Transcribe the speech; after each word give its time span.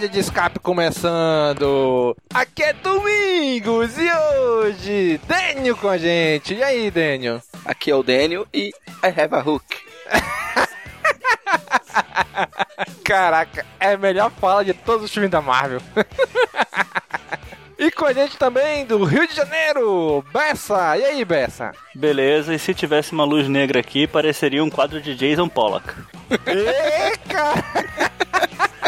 Pod 0.00 0.08
de 0.08 0.18
escape 0.18 0.58
começando! 0.60 2.16
Aqui 2.32 2.62
é 2.62 2.72
Domingos 2.72 3.98
e 3.98 4.10
hoje, 4.10 5.20
Daniel 5.26 5.76
com 5.76 5.88
a 5.88 5.98
gente. 5.98 6.54
E 6.54 6.62
aí, 6.62 6.90
Daniel? 6.90 7.42
Aqui 7.66 7.90
é 7.90 7.94
o 7.94 8.02
Daniel 8.02 8.46
e 8.52 8.72
I 9.02 9.08
have 9.08 9.34
a 9.34 9.40
hook. 9.40 9.64
Caraca, 13.04 13.66
é 13.78 13.92
a 13.92 13.98
melhor 13.98 14.30
fala 14.40 14.64
de 14.64 14.72
todos 14.72 15.04
os 15.04 15.12
filmes 15.12 15.30
da 15.30 15.42
Marvel. 15.42 15.82
e 17.78 17.90
com 17.90 18.06
a 18.06 18.14
gente 18.14 18.38
também 18.38 18.86
do 18.86 19.04
Rio 19.04 19.28
de 19.28 19.34
Janeiro, 19.34 20.24
Bessa. 20.32 20.96
E 20.96 21.04
aí, 21.04 21.22
Bessa? 21.26 21.72
Beleza, 21.94 22.54
e 22.54 22.58
se 22.58 22.72
tivesse 22.72 23.12
uma 23.12 23.24
luz 23.24 23.46
negra 23.48 23.80
aqui, 23.80 24.06
pareceria 24.06 24.64
um 24.64 24.70
quadro 24.70 24.98
de 25.00 25.14
Jason 25.14 25.48
Pollock. 25.48 25.92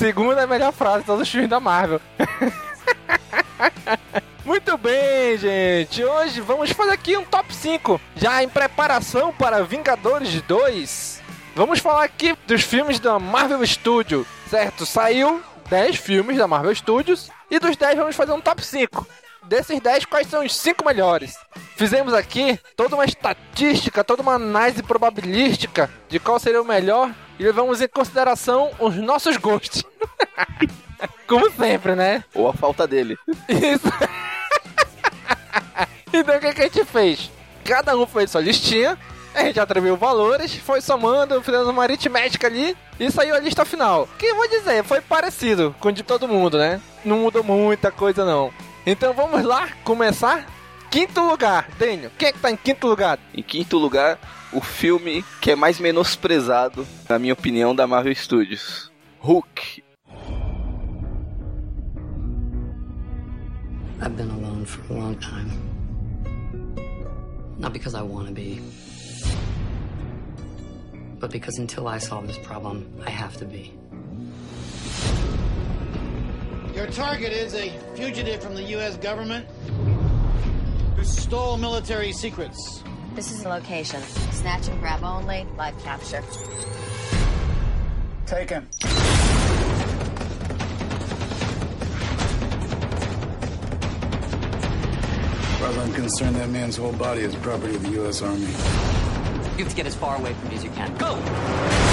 Segunda 0.00 0.46
melhor 0.46 0.72
frase 0.72 1.00
de 1.00 1.04
todos 1.04 1.20
os 1.20 1.30
filmes 1.30 1.50
da 1.50 1.60
Marvel. 1.60 2.00
Muito 4.46 4.78
bem, 4.78 5.36
gente. 5.36 6.02
Hoje 6.02 6.40
vamos 6.40 6.70
fazer 6.70 6.92
aqui 6.92 7.18
um 7.18 7.24
top 7.26 7.54
5, 7.54 8.00
já 8.16 8.42
em 8.42 8.48
preparação 8.48 9.30
para 9.30 9.62
Vingadores 9.62 10.40
2. 10.40 11.20
Vamos 11.54 11.80
falar 11.80 12.04
aqui 12.04 12.34
dos 12.46 12.62
filmes 12.62 12.98
da 12.98 13.18
Marvel 13.18 13.62
Studio, 13.66 14.26
certo? 14.48 14.86
Saiu 14.86 15.42
10 15.68 15.96
filmes 15.96 16.38
da 16.38 16.48
Marvel 16.48 16.74
Studios 16.74 17.30
e 17.50 17.58
dos 17.58 17.76
10 17.76 17.98
vamos 17.98 18.16
fazer 18.16 18.32
um 18.32 18.40
top 18.40 18.64
5. 18.64 19.06
Desses 19.50 19.80
10, 19.80 20.04
quais 20.04 20.28
são 20.28 20.44
os 20.44 20.54
5 20.54 20.84
melhores? 20.84 21.36
Fizemos 21.74 22.14
aqui 22.14 22.56
toda 22.76 22.94
uma 22.94 23.04
estatística, 23.04 24.04
toda 24.04 24.22
uma 24.22 24.34
análise 24.34 24.80
probabilística 24.80 25.90
de 26.08 26.20
qual 26.20 26.38
seria 26.38 26.62
o 26.62 26.64
melhor 26.64 27.12
e 27.36 27.42
levamos 27.42 27.80
em 27.80 27.88
consideração 27.88 28.70
os 28.78 28.94
nossos 28.94 29.36
gostos. 29.36 29.82
Como 31.26 31.50
sempre, 31.50 31.96
né? 31.96 32.22
Ou 32.32 32.46
a 32.46 32.52
falta 32.52 32.86
dele. 32.86 33.18
Isso. 33.48 33.88
então 36.14 36.36
o 36.36 36.40
que, 36.40 36.54
que 36.54 36.60
a 36.60 36.64
gente 36.66 36.84
fez? 36.84 37.28
Cada 37.64 37.96
um 37.96 38.06
fez 38.06 38.30
sua 38.30 38.40
listinha, 38.40 38.96
a 39.34 39.42
gente 39.42 39.58
atribuiu 39.58 39.96
valores, 39.96 40.54
foi 40.54 40.80
somando, 40.80 41.42
fizemos 41.42 41.66
uma 41.66 41.82
aritmética 41.82 42.46
ali 42.46 42.76
e 43.00 43.10
saiu 43.10 43.34
a 43.34 43.40
lista 43.40 43.64
final. 43.64 44.08
Que 44.16 44.26
eu 44.26 44.36
vou 44.36 44.48
dizer, 44.48 44.84
foi 44.84 45.00
parecido 45.00 45.74
com 45.80 45.88
o 45.88 45.92
de 45.92 46.04
todo 46.04 46.28
mundo, 46.28 46.56
né? 46.56 46.80
Não 47.04 47.18
mudou 47.18 47.42
muita 47.42 47.90
coisa 47.90 48.24
não. 48.24 48.52
Então 48.86 49.12
vamos 49.12 49.44
lá 49.44 49.68
começar. 49.84 50.46
Quinto 50.90 51.20
lugar, 51.20 51.68
Daniel. 51.78 52.10
Quem 52.18 52.28
é 52.28 52.32
que 52.32 52.38
tá 52.38 52.50
em 52.50 52.56
quinto 52.56 52.86
lugar? 52.86 53.18
Em 53.32 53.42
quinto 53.42 53.78
lugar, 53.78 54.18
o 54.52 54.60
filme 54.60 55.24
que 55.40 55.52
é 55.52 55.56
mais 55.56 55.78
menosprezado, 55.78 56.86
na 57.08 57.18
minha 57.18 57.32
opinião, 57.32 57.74
da 57.74 57.86
Marvel 57.86 58.14
Studios. 58.14 58.90
Hulk. 59.20 59.82
I've 64.02 64.16
been 64.16 64.30
alone 64.30 64.64
for 64.64 64.80
a 64.92 64.98
long 64.98 65.14
time. 65.16 65.50
Not 67.58 67.74
because 67.74 67.94
I 67.94 68.02
want 68.02 68.28
to 68.28 68.32
be, 68.32 68.62
but 71.20 71.30
because 71.30 71.60
until 71.60 71.86
I 71.86 71.98
solve 71.98 72.26
this 72.26 72.38
problem, 72.38 72.86
I 73.06 73.10
have 73.10 73.36
to 73.36 73.44
be. 73.44 73.74
Your 76.80 76.90
target 76.92 77.30
is 77.30 77.52
a 77.54 77.68
fugitive 77.94 78.42
from 78.42 78.54
the 78.54 78.62
U.S. 78.62 78.96
government 78.96 79.46
who 80.96 81.04
stole 81.04 81.58
military 81.58 82.10
secrets. 82.10 82.82
This 83.14 83.30
is 83.30 83.42
the 83.42 83.50
location. 83.50 84.00
Snatch 84.00 84.66
and 84.66 84.80
grab 84.80 85.04
only, 85.04 85.46
live 85.58 85.78
capture. 85.84 86.24
Take 88.24 88.48
him. 88.48 88.66
As 88.80 88.88
far 95.58 95.68
as 95.68 95.76
I'm 95.76 95.92
concerned, 95.92 96.36
that 96.36 96.48
man's 96.48 96.78
whole 96.78 96.94
body 96.94 97.20
is 97.20 97.34
property 97.36 97.74
of 97.74 97.82
the 97.82 97.90
U.S. 97.90 98.22
Army. 98.22 98.40
You 98.40 99.64
have 99.64 99.68
to 99.68 99.76
get 99.76 99.84
as 99.84 99.94
far 99.94 100.16
away 100.16 100.32
from 100.32 100.48
me 100.48 100.54
as 100.54 100.64
you 100.64 100.70
can. 100.70 100.96
Go! 100.96 101.89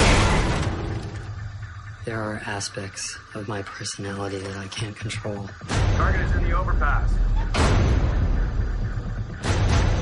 There 2.08 2.22
are 2.22 2.40
aspects 2.46 3.18
of 3.34 3.48
my 3.48 3.60
personality 3.60 4.38
that 4.38 4.56
I 4.56 4.66
can't 4.68 4.96
control. 4.96 5.46
Target 5.68 6.22
is 6.22 6.36
in 6.36 6.44
the 6.44 6.52
overpass. 6.52 7.12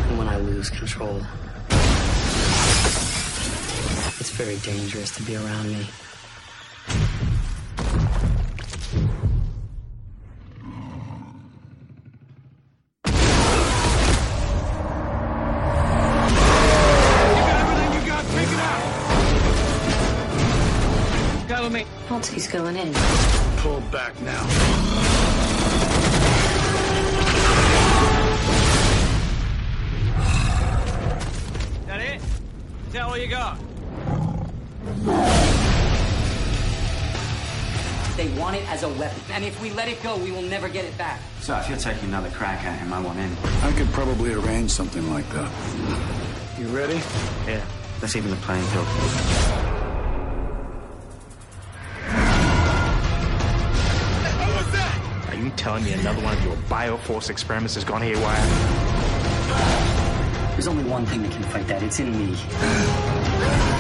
And 0.09 0.17
when 0.17 0.29
I 0.29 0.37
lose 0.37 0.71
control, 0.71 1.21
it's 4.21 4.31
very 4.31 4.57
dangerous 4.59 5.17
to 5.17 5.25
be 5.25 5.35
around 5.35 5.67
me. 5.67 5.89
Halsey's 22.57 22.63
going 22.63 22.77
in. 22.77 22.93
Pull 23.59 23.81
back 23.91 24.21
now. 24.23 24.43
That 31.87 32.01
it? 32.01 32.21
Is 32.87 32.93
that 32.93 33.03
all 33.03 33.19
you 33.19 33.29
got? 33.29 33.59
They 38.17 38.29
want 38.41 38.57
it 38.57 38.67
as 38.71 38.83
a 38.83 38.89
weapon, 38.89 39.21
and 39.33 39.45
if 39.45 39.61
we 39.61 39.71
let 39.73 39.89
it 39.89 40.03
go, 40.03 40.17
we 40.17 40.31
will 40.31 40.41
never 40.43 40.69
get 40.71 40.87
it 40.87 40.97
back. 40.97 41.21
So 41.41 41.55
if 41.59 41.69
you're 41.69 41.77
taking 41.77 42.09
another 42.09 42.31
crack 42.31 42.65
at 42.65 42.79
him, 42.79 42.93
I 42.93 43.01
want 43.01 43.19
in. 43.19 43.31
I 43.63 43.73
could 43.73 43.89
probably 43.89 44.33
arrange 44.33 44.71
something 44.71 45.11
like 45.13 45.29
that. 45.31 45.51
You 46.59 46.67
ready? 46.69 46.99
Yeah, 47.47 47.63
let's 48.01 48.17
even 48.17 48.31
the 48.31 48.37
playing 48.37 48.65
field. 48.65 49.66
Telling 55.67 55.83
me 55.83 55.93
another 55.95 56.23
one 56.23 56.33
of 56.33 56.45
your 56.45 56.55
Bioforce 56.71 57.29
experiments 57.29 57.75
has 57.75 57.83
gone 57.83 58.01
haywire? 58.01 58.41
There's 60.53 60.69
only 60.69 60.85
one 60.85 61.05
thing 61.07 61.25
that 61.25 61.33
can 61.33 61.43
fight 61.43 61.67
that. 61.67 61.83
It's 61.83 61.99
in 61.99 62.17
me. 62.17 63.73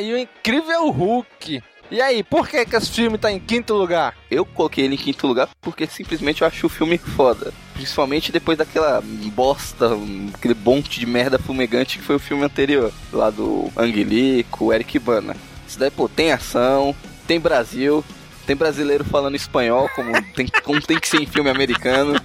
O 0.00 0.18
incrível 0.18 0.90
Hulk. 0.90 1.62
E 1.90 2.00
aí, 2.00 2.22
por 2.22 2.48
que, 2.48 2.64
que 2.64 2.74
esse 2.74 2.90
filme 2.90 3.16
tá 3.18 3.30
em 3.30 3.38
quinto 3.38 3.74
lugar? 3.74 4.16
Eu 4.30 4.44
coloquei 4.44 4.84
ele 4.84 4.94
em 4.94 4.98
quinto 4.98 5.26
lugar 5.26 5.48
porque 5.60 5.86
simplesmente 5.86 6.42
eu 6.42 6.48
acho 6.48 6.66
o 6.66 6.70
filme 6.70 6.98
foda. 6.98 7.52
Principalmente 7.74 8.32
depois 8.32 8.58
daquela 8.58 9.02
bosta, 9.32 9.90
aquele 10.34 10.54
monte 10.54 10.98
de 10.98 11.06
merda 11.06 11.38
fumegante 11.38 11.98
que 11.98 12.04
foi 12.04 12.16
o 12.16 12.20
filme 12.20 12.42
anterior. 12.42 12.92
Lá 13.12 13.30
do 13.30 13.70
Anguilico, 13.76 14.72
Eric 14.72 14.98
Bana. 14.98 15.36
Isso 15.68 15.78
daí, 15.78 15.90
pô, 15.90 16.08
tem 16.08 16.32
ação, 16.32 16.94
tem 17.26 17.38
Brasil, 17.38 18.04
tem 18.46 18.56
brasileiro 18.56 19.04
falando 19.04 19.36
espanhol, 19.36 19.88
como 19.94 20.10
tem, 20.34 20.46
como 20.62 20.80
tem 20.80 20.98
que 20.98 21.08
ser 21.08 21.22
em 21.22 21.26
filme 21.26 21.50
americano. 21.50 22.14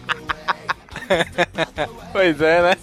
Pois 2.12 2.40
é, 2.42 2.62
né? 2.62 2.78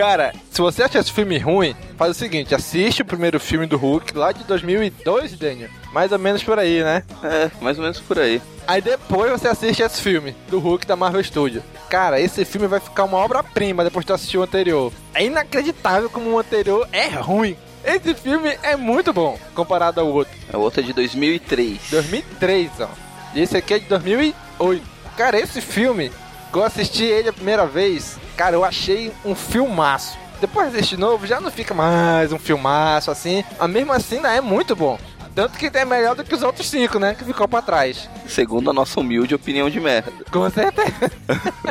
Cara, 0.00 0.32
se 0.50 0.62
você 0.62 0.82
acha 0.82 0.98
esse 0.98 1.12
filme 1.12 1.36
ruim, 1.36 1.76
faz 1.98 2.12
o 2.12 2.18
seguinte, 2.18 2.54
assiste 2.54 3.02
o 3.02 3.04
primeiro 3.04 3.38
filme 3.38 3.66
do 3.66 3.76
Hulk 3.76 4.16
lá 4.16 4.32
de 4.32 4.42
2002, 4.44 5.32
Daniel. 5.36 5.68
Mais 5.92 6.10
ou 6.10 6.18
menos 6.18 6.42
por 6.42 6.58
aí, 6.58 6.82
né? 6.82 7.02
É, 7.22 7.50
mais 7.60 7.76
ou 7.76 7.82
menos 7.82 8.00
por 8.00 8.18
aí. 8.18 8.40
Aí 8.66 8.80
depois 8.80 9.30
você 9.30 9.46
assiste 9.46 9.82
esse 9.82 10.00
filme 10.00 10.34
do 10.48 10.58
Hulk 10.58 10.86
da 10.86 10.96
Marvel 10.96 11.22
Studios. 11.22 11.62
Cara, 11.90 12.18
esse 12.18 12.46
filme 12.46 12.66
vai 12.66 12.80
ficar 12.80 13.04
uma 13.04 13.18
obra-prima 13.18 13.84
depois 13.84 14.06
de 14.06 14.12
assistir 14.14 14.38
o 14.38 14.42
anterior. 14.42 14.90
É 15.12 15.22
inacreditável 15.22 16.08
como 16.08 16.30
o 16.30 16.38
anterior 16.38 16.88
é 16.92 17.08
ruim. 17.08 17.54
Esse 17.84 18.14
filme 18.14 18.56
é 18.62 18.76
muito 18.76 19.12
bom 19.12 19.38
comparado 19.54 20.00
ao 20.00 20.06
outro. 20.06 20.32
A 20.50 20.56
outra 20.56 20.80
é 20.80 20.84
de 20.84 20.94
2003. 20.94 21.78
2003, 21.90 22.70
ó. 22.80 22.88
E 23.34 23.42
esse 23.42 23.54
aqui 23.54 23.74
é 23.74 23.78
de 23.78 23.84
2008. 23.84 24.82
Cara, 25.14 25.38
esse 25.38 25.60
filme, 25.60 26.10
quando 26.50 26.62
eu 26.62 26.68
assisti 26.68 27.04
ele 27.04 27.28
a 27.28 27.34
primeira 27.34 27.66
vez, 27.66 28.18
cara, 28.40 28.56
eu 28.56 28.64
achei 28.64 29.12
um 29.22 29.34
filmaço. 29.34 30.16
Depois 30.40 30.72
desse 30.72 30.96
novo, 30.96 31.26
já 31.26 31.42
não 31.42 31.50
fica 31.50 31.74
mais 31.74 32.32
um 32.32 32.38
filmaço 32.38 33.10
assim. 33.10 33.44
Mas 33.58 33.70
mesmo 33.70 33.92
assim, 33.92 34.16
ainda 34.16 34.34
é 34.34 34.40
muito 34.40 34.74
bom. 34.74 34.98
Tanto 35.34 35.58
que 35.58 35.66
é 35.66 35.84
melhor 35.84 36.16
do 36.16 36.24
que 36.24 36.34
os 36.34 36.42
outros 36.42 36.70
cinco, 36.70 36.98
né? 36.98 37.14
Que 37.14 37.22
ficou 37.22 37.46
pra 37.46 37.60
trás. 37.60 38.08
Segundo 38.26 38.70
a 38.70 38.72
nossa 38.72 38.98
humilde 38.98 39.34
opinião 39.34 39.68
de 39.68 39.78
merda. 39.78 40.10
Com 40.32 40.48
certeza. 40.48 41.12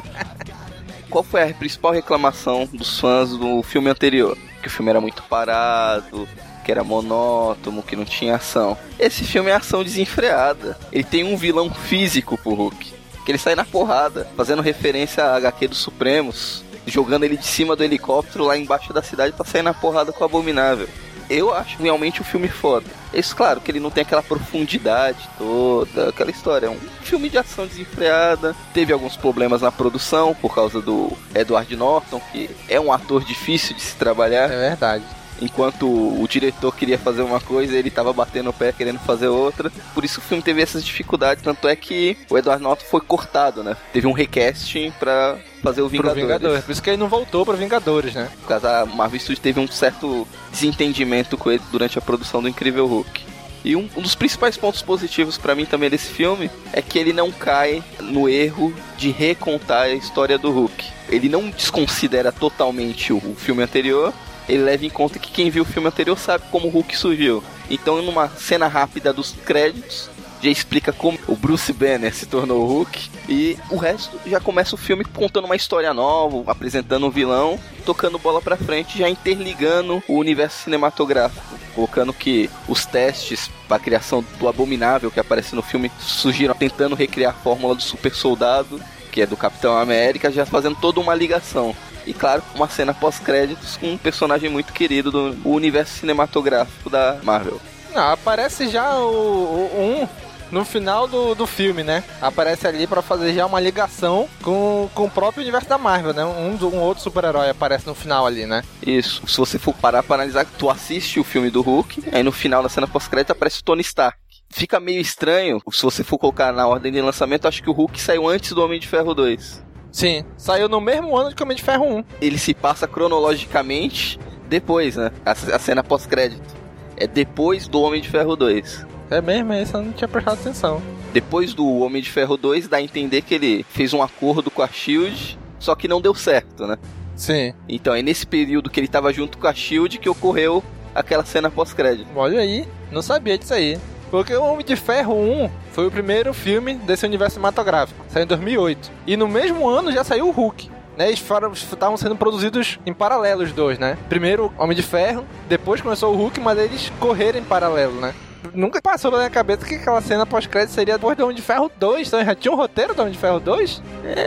Qual 1.10 1.24
foi 1.24 1.42
a 1.42 1.54
principal 1.56 1.92
reclamação 1.92 2.70
dos 2.72 3.00
fãs 3.00 3.32
do 3.32 3.64
filme 3.64 3.90
anterior? 3.90 4.38
Que 4.62 4.68
o 4.68 4.72
filme 4.72 4.92
era 4.92 5.02
muito 5.02 5.24
parado, 5.24 6.30
que 6.64 6.72
era 6.72 6.84
monótono, 6.84 7.82
que 7.82 7.96
não 7.96 8.06
tinha 8.06 8.36
ação. 8.36 8.78
Esse 9.00 9.24
filme 9.24 9.50
é 9.50 9.56
ação 9.56 9.84
desenfreada. 9.84 10.78
Ele 10.92 11.04
tem 11.04 11.24
um 11.24 11.36
vilão 11.36 11.74
físico 11.74 12.38
pro 12.38 12.54
Hulk. 12.54 12.99
Que 13.30 13.34
ele 13.34 13.38
sai 13.38 13.54
na 13.54 13.64
porrada, 13.64 14.28
fazendo 14.36 14.60
referência 14.60 15.24
à 15.24 15.36
HQ 15.36 15.68
dos 15.68 15.78
Supremos, 15.78 16.64
jogando 16.88 17.26
ele 17.26 17.38
de 17.38 17.46
cima 17.46 17.76
do 17.76 17.84
helicóptero 17.84 18.44
lá 18.44 18.58
embaixo 18.58 18.92
da 18.92 19.04
cidade 19.04 19.34
pra 19.34 19.46
sair 19.46 19.62
na 19.62 19.72
porrada 19.72 20.12
com 20.12 20.24
o 20.24 20.26
Abominável. 20.26 20.90
Eu 21.30 21.54
acho 21.54 21.78
realmente 21.78 22.22
o 22.22 22.24
filme 22.24 22.48
foda. 22.48 22.88
Isso, 23.14 23.36
claro, 23.36 23.62
que 23.62 23.70
ele 23.70 23.80
não 23.80 23.92
tem 23.92 24.02
aquela 24.02 24.24
profundidade 24.24 25.30
toda, 25.38 26.10
aquela 26.10 26.32
história. 26.32 26.66
É 26.66 26.70
um 26.72 26.80
filme 27.04 27.30
de 27.30 27.38
ação 27.38 27.68
desenfreada. 27.68 28.56
Teve 28.74 28.94
alguns 28.94 29.16
problemas 29.16 29.62
na 29.62 29.72
produção 29.72 30.34
por 30.34 30.56
causa 30.56 30.82
do 30.82 31.16
Edward 31.36 31.76
Norton, 31.76 32.20
que 32.32 32.50
é 32.68 32.80
um 32.80 32.92
ator 32.92 33.24
difícil 33.24 33.76
de 33.76 33.82
se 33.84 33.96
trabalhar. 33.96 34.50
É 34.50 34.70
verdade. 34.70 35.06
Enquanto 35.42 35.88
o 35.88 36.28
diretor 36.28 36.76
queria 36.76 36.98
fazer 36.98 37.22
uma 37.22 37.40
coisa, 37.40 37.78
ele 37.78 37.90
tava 37.90 38.12
batendo 38.14 38.50
o 38.50 38.54
pé 38.54 38.72
querendo 38.72 39.00
fazer 39.00 39.28
outra. 39.28 39.72
Por 39.94 40.04
isso 40.04 40.20
o 40.20 40.24
filme 40.24 40.44
teve 40.44 40.62
essas 40.62 40.84
dificuldades. 40.84 41.44
Tanto 41.44 41.68
é 41.68 41.76
que 41.76 42.18
o 42.30 42.38
Edward 42.38 42.62
Norton 42.62 42.86
foi 42.86 43.02
cortado, 43.02 43.64
né? 43.64 43.76
Teve 43.94 44.08
um 44.08 44.12
recasting 44.12 44.92
pra 45.00 45.38
fazer 45.62 45.82
o 45.82 45.90
Vingadores. 45.90 46.22
Vingadores. 46.22 46.64
Por 46.66 46.72
isso 46.72 46.82
que 46.82 46.90
ele 46.90 46.98
não 46.98 47.08
voltou 47.08 47.46
pro 47.46 47.58
Vingadores, 47.58 48.14
né? 48.14 48.30
Por 48.42 48.48
causa 48.48 48.68
da 48.68 48.86
Marvel 48.86 49.20
Studios 49.20 49.40
teve 49.40 49.60
um 49.60 49.68
certo 49.68 50.28
desentendimento 50.52 51.38
com 51.38 51.52
ele 51.52 51.62
durante 51.72 51.98
a 51.98 52.02
produção 52.02 52.42
do 52.42 52.50
Incrível 52.50 52.86
Hulk. 52.88 53.30
E 53.64 53.76
um, 53.76 53.90
um 53.96 54.02
dos 54.02 54.16
principais 54.16 54.56
pontos 54.56 54.82
positivos 54.82 55.38
pra 55.38 55.54
mim 55.54 55.66
também 55.66 55.90
desse 55.90 56.08
filme 56.08 56.50
é 56.72 56.82
que 56.82 56.98
ele 56.98 57.12
não 57.12 57.32
cai 57.32 57.84
no 58.00 58.30
erro 58.30 58.74
de 58.98 59.12
recontar 59.12 59.84
a 59.84 59.94
história 59.94 60.38
do 60.38 60.52
Hulk. 60.52 60.86
Ele 61.10 61.28
não 61.28 61.50
desconsidera 61.50 62.32
totalmente 62.32 63.12
o, 63.12 63.18
o 63.18 63.36
filme 63.36 63.62
anterior, 63.62 64.14
ele 64.50 64.64
leva 64.64 64.86
em 64.86 64.90
conta 64.90 65.20
que 65.20 65.32
quem 65.32 65.50
viu 65.50 65.64
o 65.64 65.66
filme 65.66 65.88
anterior 65.88 66.18
sabe 66.18 66.44
como 66.52 66.68
o 66.68 66.72
Hulk 66.72 66.98
surgiu. 66.98 67.44
Então, 67.70 68.02
numa 68.02 68.28
cena 68.30 68.68
rápida 68.68 69.14
dos 69.14 69.32
créditos, 69.46 70.10
já 70.42 70.50
explica 70.50 70.92
como 70.92 71.20
o 71.28 71.36
Bruce 71.36 71.72
Banner 71.72 72.14
se 72.14 72.26
tornou 72.26 72.66
Hulk. 72.66 73.12
E 73.28 73.58
o 73.70 73.78
resto 73.78 74.20
já 74.26 74.40
começa 74.40 74.74
o 74.74 74.78
filme 74.78 75.06
contando 75.06 75.46
uma 75.46 75.56
história 75.56 75.94
nova, 75.94 76.52
apresentando 76.52 77.06
um 77.06 77.12
vilão, 77.12 77.60
tocando 77.86 78.18
bola 78.18 78.42
pra 78.42 78.58
frente, 78.58 78.98
já 78.98 79.08
interligando 79.08 80.02
o 80.08 80.18
universo 80.18 80.64
cinematográfico. 80.64 81.46
Colocando 81.76 82.12
que 82.12 82.50
os 82.68 82.86
testes 82.86 83.52
para 83.68 83.78
a 83.78 83.80
criação 83.80 84.26
do 84.40 84.48
Abominável 84.48 85.12
que 85.12 85.20
aparece 85.20 85.56
no 85.56 85.62
filme 85.62 85.92
surgiram 86.00 86.56
tentando 86.56 86.96
recriar 86.96 87.32
a 87.32 87.38
fórmula 87.44 87.76
do 87.76 87.82
super 87.84 88.14
soldado, 88.16 88.82
que 89.12 89.22
é 89.22 89.28
do 89.28 89.38
Capitão 89.38 89.78
América, 89.78 90.32
já 90.32 90.46
fazendo 90.46 90.76
toda 90.76 91.00
uma 91.00 91.14
ligação. 91.14 91.76
E 92.10 92.14
claro, 92.14 92.42
uma 92.56 92.68
cena 92.68 92.92
pós-créditos 92.92 93.78
com 93.78 93.92
um 93.92 93.98
personagem 93.98 94.50
muito 94.50 94.74
querido 94.74 95.12
do 95.12 95.48
universo 95.48 96.00
cinematográfico 96.00 96.90
da 96.90 97.20
Marvel. 97.22 97.62
Não, 97.94 98.12
aparece 98.12 98.68
já 98.68 98.98
o, 98.98 99.12
o 99.12 99.80
um 99.80 100.08
no 100.52 100.66
final 100.66 101.08
do, 101.08 101.36
do 101.36 101.46
filme, 101.46 101.84
né? 101.84 102.04
Aparece 102.20 102.66
ali 102.66 102.88
pra 102.88 103.04
fazer 103.04 103.32
já 103.32 103.46
uma 103.46 103.60
ligação 103.60 104.28
com, 104.42 104.90
com 104.96 105.06
o 105.06 105.10
próprio 105.12 105.44
universo 105.44 105.70
da 105.70 105.78
Marvel, 105.78 106.12
né? 106.12 106.26
Um, 106.26 106.58
um 106.66 106.80
outro 106.80 107.04
super-herói 107.04 107.48
aparece 107.48 107.86
no 107.86 107.94
final 107.94 108.26
ali, 108.26 108.48
né? 108.48 108.64
Isso, 108.84 109.22
se 109.28 109.38
você 109.38 109.60
for 109.60 109.76
parar 109.76 110.02
pra 110.02 110.16
analisar, 110.16 110.48
tu 110.58 110.68
assiste 110.68 111.20
o 111.20 111.24
filme 111.24 111.52
do 111.52 111.62
Hulk, 111.62 112.06
aí 112.12 112.24
no 112.24 112.32
final 112.32 112.64
da 112.64 112.70
cena 112.70 112.88
pós-crédito 112.88 113.34
aparece 113.34 113.60
o 113.60 113.64
Tony 113.64 113.82
Stark. 113.82 114.18
Fica 114.50 114.80
meio 114.80 115.00
estranho, 115.00 115.62
se 115.72 115.84
você 115.84 116.04
for 116.04 116.18
colocar 116.18 116.52
na 116.52 116.66
ordem 116.66 116.92
de 116.92 117.00
lançamento, 117.00 117.48
acho 117.48 117.62
que 117.62 117.70
o 117.70 117.74
Hulk 117.74 118.02
saiu 118.02 118.28
antes 118.28 118.52
do 118.52 118.64
Homem 118.64 118.80
de 118.80 118.88
Ferro 118.88 119.14
2. 119.14 119.69
Sim, 119.92 120.24
saiu 120.38 120.70
no 120.70 120.80
mesmo 120.80 121.18
ano 121.18 121.34
de 121.34 121.42
Homem 121.42 121.56
de 121.56 121.64
Ferro 121.64 121.86
1. 121.86 122.04
Ele 122.22 122.38
se 122.38 122.54
passa 122.54 122.88
cronologicamente 122.88 124.20
depois, 124.48 124.96
né? 124.96 125.12
A, 125.26 125.32
a 125.32 125.60
cena 125.60 125.84
pós-crédito. 125.84 126.56
É 126.96 127.08
depois 127.08 127.68
do 127.68 127.82
Homem 127.82 128.02
de 128.02 128.10
Ferro 128.10 128.36
2. 128.36 128.86
É 129.10 129.22
mesmo, 129.22 129.54
esse 129.54 129.74
eu 129.74 129.82
não 129.82 129.92
tinha 129.92 130.08
prestado 130.08 130.40
atenção. 130.40 130.82
Depois 131.12 131.54
do 131.54 131.68
Homem 131.80 132.02
de 132.02 132.12
Ferro 132.12 132.38
2, 132.38 132.68
dá 132.68 132.78
a 132.78 132.82
entender 132.82 133.24
que 133.24 133.34
ele 133.34 133.66
fez 133.70 133.94
um 133.94 134.04
acordo 134.04 134.52
com 134.52 134.62
a 134.62 134.68
Shield, 134.68 135.40
só 135.58 135.74
que 135.74 135.88
não 135.88 136.00
deu 136.00 136.14
certo, 136.14 136.68
né? 136.68 136.78
Sim. 137.16 137.54
Então 137.68 137.94
é 137.96 138.02
nesse 138.02 138.28
período 138.28 138.70
que 138.70 138.80
ele 138.80 138.88
tava 138.88 139.12
junto 139.12 139.38
com 139.38 139.48
a 139.48 139.54
Shield 139.54 139.98
que 139.98 140.08
ocorreu 140.08 140.64
aquela 140.94 141.26
cena 141.26 141.50
pós-crédito. 141.50 142.08
Olha 142.16 142.40
aí, 142.40 142.68
não 142.92 143.02
sabia 143.02 143.38
disso 143.38 143.54
aí. 143.54 143.80
Porque 144.10 144.34
o 144.34 144.44
Homem 144.44 144.66
de 144.66 144.76
Ferro 144.76 145.14
1 145.14 145.50
foi 145.72 145.88
o 145.88 145.92
primeiro 145.92 146.34
filme 146.34 146.76
desse 146.76 147.06
universo 147.06 147.36
cinematográfico. 147.36 148.04
Saiu 148.10 148.24
em 148.24 148.28
2008. 148.28 148.92
E 149.06 149.16
no 149.16 149.28
mesmo 149.28 149.68
ano 149.68 149.92
já 149.92 150.04
saiu 150.04 150.28
o 150.28 150.32
Hulk. 150.32 150.70
Né, 150.98 151.08
eles 151.08 151.24
estavam 151.54 151.96
sendo 151.96 152.16
produzidos 152.16 152.78
em 152.86 152.94
paralelo 152.94 153.44
os 153.44 153.54
dois, 153.54 153.80
né? 153.80 153.98
Primeiro 154.10 154.52
o 154.58 154.64
Homem 154.64 154.76
de 154.76 154.84
Ferro, 154.84 155.26
depois 155.48 155.80
começou 155.80 156.14
o 156.14 156.18
Hulk, 156.18 156.42
mas 156.42 156.60
eles 156.60 156.92
correram 157.00 157.40
em 157.40 157.44
paralelo, 157.44 157.94
né? 158.02 158.14
Nunca 158.54 158.82
passou 158.82 159.12
na 159.12 159.18
minha 159.18 159.30
cabeça 159.30 159.66
que 159.66 159.76
aquela 159.76 160.02
cena 160.02 160.26
pós-crédito 160.26 160.74
seria 160.74 160.96
depois 160.96 161.16
do 161.18 161.24
Homem 161.24 161.36
de 161.36 161.42
Ferro 161.42 161.72
2. 161.78 162.08
Então 162.08 162.26
já 162.26 162.36
tinha 162.36 162.52
um 162.52 162.58
roteiro 162.58 162.94
do 162.94 163.02
Homem 163.02 163.14
de 163.14 163.20
Ferro 163.20 163.40
2? 163.40 163.82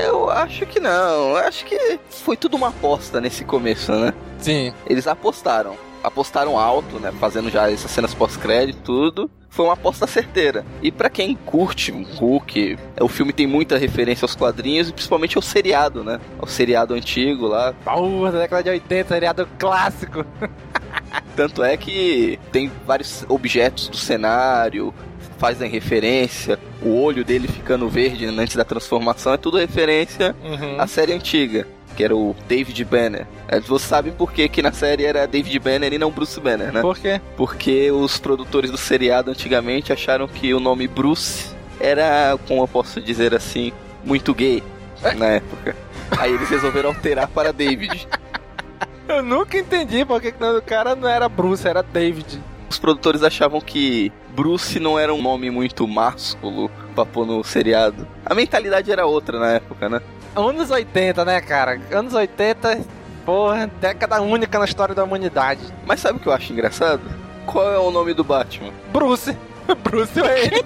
Eu 0.06 0.30
acho 0.30 0.64
que 0.66 0.80
não. 0.80 1.30
Eu 1.30 1.36
acho 1.38 1.64
que 1.64 1.98
foi 2.08 2.36
tudo 2.36 2.56
uma 2.56 2.68
aposta 2.68 3.20
nesse 3.20 3.44
começo, 3.44 3.92
né? 3.92 4.14
Sim. 4.38 4.72
Eles 4.86 5.06
apostaram. 5.06 5.76
Apostaram 6.02 6.58
alto, 6.58 6.98
né? 6.98 7.12
Fazendo 7.20 7.50
já 7.50 7.70
essas 7.70 7.90
cenas 7.90 8.12
pós-crédito 8.14 8.78
e 8.78 8.82
tudo. 8.82 9.30
Foi 9.48 9.66
uma 9.66 9.74
aposta 9.74 10.06
certeira. 10.06 10.64
E 10.82 10.90
pra 10.90 11.10
quem 11.10 11.34
curte 11.36 11.92
o 11.92 12.02
Hulk, 12.02 12.78
o 13.00 13.06
filme 13.08 13.32
tem 13.34 13.46
muita 13.46 13.76
referência 13.76 14.24
aos 14.24 14.34
quadrinhos 14.34 14.88
e 14.88 14.92
principalmente 14.94 15.36
ao 15.36 15.42
seriado, 15.42 16.02
né? 16.02 16.18
Ao 16.38 16.46
seriado 16.46 16.94
antigo 16.94 17.46
lá. 17.46 17.74
Porra, 17.84 18.32
da 18.32 18.38
década 18.38 18.62
de 18.62 18.70
80, 18.70 19.08
seriado 19.08 19.48
clássico. 19.58 20.24
Tanto 21.36 21.62
é 21.62 21.76
que 21.76 22.38
tem 22.50 22.70
vários 22.86 23.24
objetos 23.28 23.88
do 23.88 23.96
cenário, 23.96 24.92
fazem 25.38 25.70
referência. 25.70 26.58
O 26.82 27.00
olho 27.02 27.24
dele 27.24 27.46
ficando 27.46 27.88
verde 27.88 28.24
antes 28.26 28.56
da 28.56 28.64
transformação 28.64 29.32
é 29.34 29.36
tudo 29.36 29.58
referência 29.58 30.34
Uhum. 30.42 30.80
à 30.80 30.86
série 30.86 31.12
antiga. 31.12 31.66
Que 31.92 32.02
era 32.02 32.16
o 32.16 32.34
David 32.48 32.84
Banner. 32.84 33.26
É, 33.48 33.60
Você 33.60 33.86
sabe 33.86 34.10
por 34.10 34.32
que, 34.32 34.48
que 34.48 34.62
na 34.62 34.72
série 34.72 35.04
era 35.04 35.26
David 35.26 35.58
Banner 35.58 35.92
e 35.92 35.98
não 35.98 36.10
Bruce 36.10 36.40
Banner, 36.40 36.72
né? 36.72 36.80
Por 36.80 36.98
quê? 36.98 37.20
Porque 37.36 37.90
os 37.90 38.18
produtores 38.18 38.70
do 38.70 38.78
seriado 38.78 39.30
antigamente 39.30 39.92
acharam 39.92 40.26
que 40.26 40.52
o 40.54 40.60
nome 40.60 40.88
Bruce 40.88 41.50
era, 41.80 42.38
como 42.48 42.62
eu 42.62 42.68
posso 42.68 43.00
dizer 43.00 43.34
assim, 43.34 43.72
muito 44.04 44.34
gay 44.34 44.62
na 45.16 45.26
época. 45.26 45.76
Aí 46.18 46.32
eles 46.32 46.48
resolveram 46.48 46.90
alterar 46.90 47.28
para 47.28 47.52
David. 47.52 48.06
Eu 49.08 49.22
nunca 49.22 49.58
entendi 49.58 50.04
porque 50.04 50.32
que 50.32 50.42
o 50.42 50.62
cara 50.62 50.94
não 50.94 51.08
era 51.08 51.28
Bruce, 51.28 51.66
era 51.66 51.82
David. 51.82 52.40
Os 52.70 52.78
produtores 52.78 53.22
achavam 53.22 53.60
que 53.60 54.10
Bruce 54.34 54.80
não 54.80 54.98
era 54.98 55.12
um 55.12 55.20
nome 55.20 55.50
muito 55.50 55.86
másculo 55.86 56.70
pra 56.94 57.04
pôr 57.04 57.26
no 57.26 57.44
seriado. 57.44 58.06
A 58.24 58.34
mentalidade 58.34 58.90
era 58.90 59.04
outra 59.04 59.38
na 59.38 59.52
época, 59.52 59.88
né? 59.88 60.00
Anos 60.34 60.70
80, 60.70 61.24
né, 61.24 61.40
cara? 61.40 61.80
Anos 61.90 62.14
80, 62.14 62.80
porra, 63.24 63.70
década 63.80 64.20
única 64.22 64.58
na 64.58 64.64
história 64.64 64.94
da 64.94 65.04
humanidade. 65.04 65.60
Mas 65.86 66.00
sabe 66.00 66.18
o 66.18 66.20
que 66.20 66.28
eu 66.28 66.32
acho 66.32 66.52
engraçado? 66.52 67.02
Qual 67.44 67.70
é 67.70 67.78
o 67.78 67.90
nome 67.90 68.14
do 68.14 68.24
Batman? 68.24 68.72
Bruce. 68.92 69.36
Bruce 69.84 70.20
Wayne. 70.20 70.62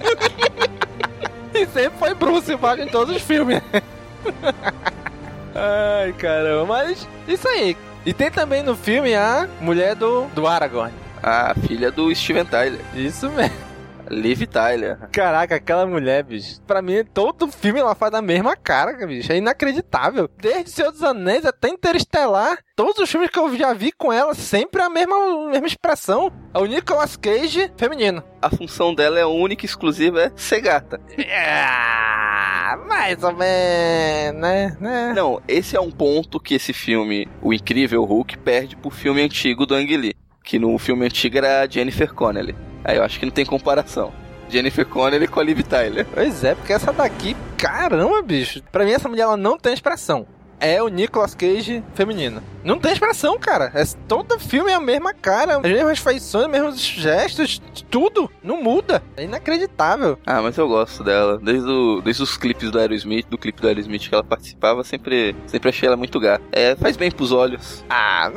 e 1.52 1.66
sempre 1.66 1.98
foi 1.98 2.14
Bruce 2.14 2.54
Wayne 2.54 2.84
em 2.84 2.88
todos 2.88 3.16
os 3.16 3.22
filmes. 3.22 3.60
Ai, 5.54 6.12
caramba. 6.12 6.66
Mas 6.66 7.08
isso 7.26 7.48
aí. 7.48 7.76
E 8.04 8.14
tem 8.14 8.30
também 8.30 8.62
no 8.62 8.76
filme 8.76 9.14
a 9.14 9.48
mulher 9.60 9.96
do, 9.96 10.26
do 10.26 10.46
Aragorn. 10.46 10.92
A 11.20 11.54
filha 11.66 11.90
do 11.90 12.14
Steven 12.14 12.44
Tyler. 12.44 12.80
Isso 12.94 13.28
mesmo. 13.30 13.65
Liv 14.10 14.46
Tyler. 14.46 14.98
Caraca, 15.12 15.56
aquela 15.56 15.86
mulher, 15.86 16.22
bicho. 16.22 16.60
Pra 16.62 16.80
mim, 16.82 17.04
todo 17.04 17.48
filme 17.48 17.80
ela 17.80 17.94
faz 17.94 18.14
a 18.14 18.22
mesma 18.22 18.56
cara, 18.56 19.06
bicho. 19.06 19.32
É 19.32 19.36
inacreditável. 19.36 20.28
Desde 20.38 20.70
Senhor 20.70 20.92
dos 20.92 21.02
Anéis 21.02 21.44
até 21.44 21.68
Interestelar. 21.68 22.58
Todos 22.74 22.98
os 22.98 23.10
filmes 23.10 23.30
que 23.30 23.38
eu 23.38 23.56
já 23.56 23.72
vi 23.72 23.90
com 23.92 24.12
ela, 24.12 24.34
sempre 24.34 24.82
a 24.82 24.88
mesma, 24.88 25.16
a 25.16 25.50
mesma 25.50 25.66
expressão. 25.66 26.30
É 26.52 26.58
o 26.58 26.66
Nicolas 26.66 27.16
Cage 27.16 27.70
feminino. 27.76 28.22
A 28.40 28.50
função 28.50 28.94
dela 28.94 29.18
é 29.18 29.26
única 29.26 29.64
e 29.64 29.68
exclusiva, 29.68 30.22
é 30.22 30.32
ser 30.36 30.60
gata. 30.60 31.00
Ah, 31.30 32.78
mais 32.86 33.22
ou 33.22 33.32
menos, 33.32 34.40
né? 34.40 34.76
né? 34.80 35.12
Não, 35.14 35.40
esse 35.48 35.76
é 35.76 35.80
um 35.80 35.90
ponto 35.90 36.38
que 36.38 36.54
esse 36.54 36.72
filme, 36.72 37.28
O 37.42 37.52
Incrível 37.52 38.04
Hulk, 38.04 38.38
perde 38.38 38.76
pro 38.76 38.90
filme 38.90 39.22
antigo 39.22 39.66
do 39.66 39.74
Ang 39.74 39.96
Lee. 39.96 40.14
Que 40.44 40.58
no 40.58 40.78
filme 40.78 41.04
antigo 41.06 41.38
era 41.38 41.68
Jennifer 41.68 42.12
Connelly. 42.12 42.54
Aí 42.86 42.96
eu 42.98 43.02
acho 43.02 43.18
que 43.18 43.26
não 43.26 43.32
tem 43.32 43.44
comparação. 43.44 44.12
Jennifer 44.48 44.86
Connelly 44.86 45.26
com 45.26 45.40
a 45.40 45.42
Liv 45.42 45.60
Tyler. 45.62 46.06
Pois 46.14 46.44
é, 46.44 46.54
porque 46.54 46.72
essa 46.72 46.92
daqui, 46.92 47.36
caramba, 47.58 48.22
bicho. 48.22 48.62
Pra 48.70 48.84
mim, 48.84 48.92
essa 48.92 49.08
mulher 49.08 49.22
ela 49.22 49.36
não 49.36 49.58
tem 49.58 49.74
expressão. 49.74 50.24
É 50.58 50.80
o 50.80 50.88
Nicolas 50.88 51.34
Cage 51.34 51.82
feminino. 51.94 52.42
Não 52.64 52.78
tem 52.78 52.92
expressão, 52.92 53.38
cara. 53.38 53.70
É, 53.74 53.84
todo 54.08 54.38
filme 54.38 54.70
é 54.70 54.74
a 54.74 54.80
mesma 54.80 55.12
cara, 55.12 55.56
as 55.56 55.62
mesmas 55.62 55.98
feições, 55.98 56.46
os 56.46 56.50
mesmos 56.50 56.80
gestos, 56.80 57.60
tudo. 57.90 58.30
Não 58.42 58.62
muda. 58.62 59.02
É 59.16 59.24
inacreditável. 59.24 60.18
Ah, 60.24 60.40
mas 60.40 60.56
eu 60.56 60.66
gosto 60.66 61.04
dela. 61.04 61.38
Desde, 61.42 61.68
o, 61.68 62.00
desde 62.00 62.22
os 62.22 62.38
clipes 62.38 62.70
do 62.70 62.78
Aerosmith, 62.78 63.26
do 63.28 63.36
clipe 63.36 63.60
do 63.60 63.68
Aerosmith 63.68 64.08
que 64.08 64.14
ela 64.14 64.24
participava, 64.24 64.82
sempre, 64.82 65.36
sempre 65.46 65.68
achei 65.68 65.88
ela 65.88 65.96
muito 65.96 66.18
gata. 66.18 66.42
É, 66.52 66.74
faz 66.76 66.96
bem 66.96 67.10
pros 67.10 67.32
olhos. 67.32 67.84
Ah, 67.90 68.30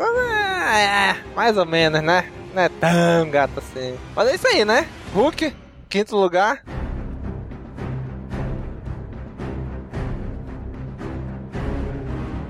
é, 0.77 1.15
mais 1.35 1.55
ou 1.55 1.65
menos, 1.65 2.01
né? 2.01 2.25
Não 2.53 2.63
é 2.63 2.69
tão 2.69 3.29
gata 3.29 3.59
assim. 3.59 3.97
Mas 4.15 4.27
é 4.27 4.35
isso 4.35 4.47
aí, 4.47 4.65
né? 4.65 4.87
Hulk, 5.13 5.53
quinto 5.87 6.15
lugar. 6.15 6.63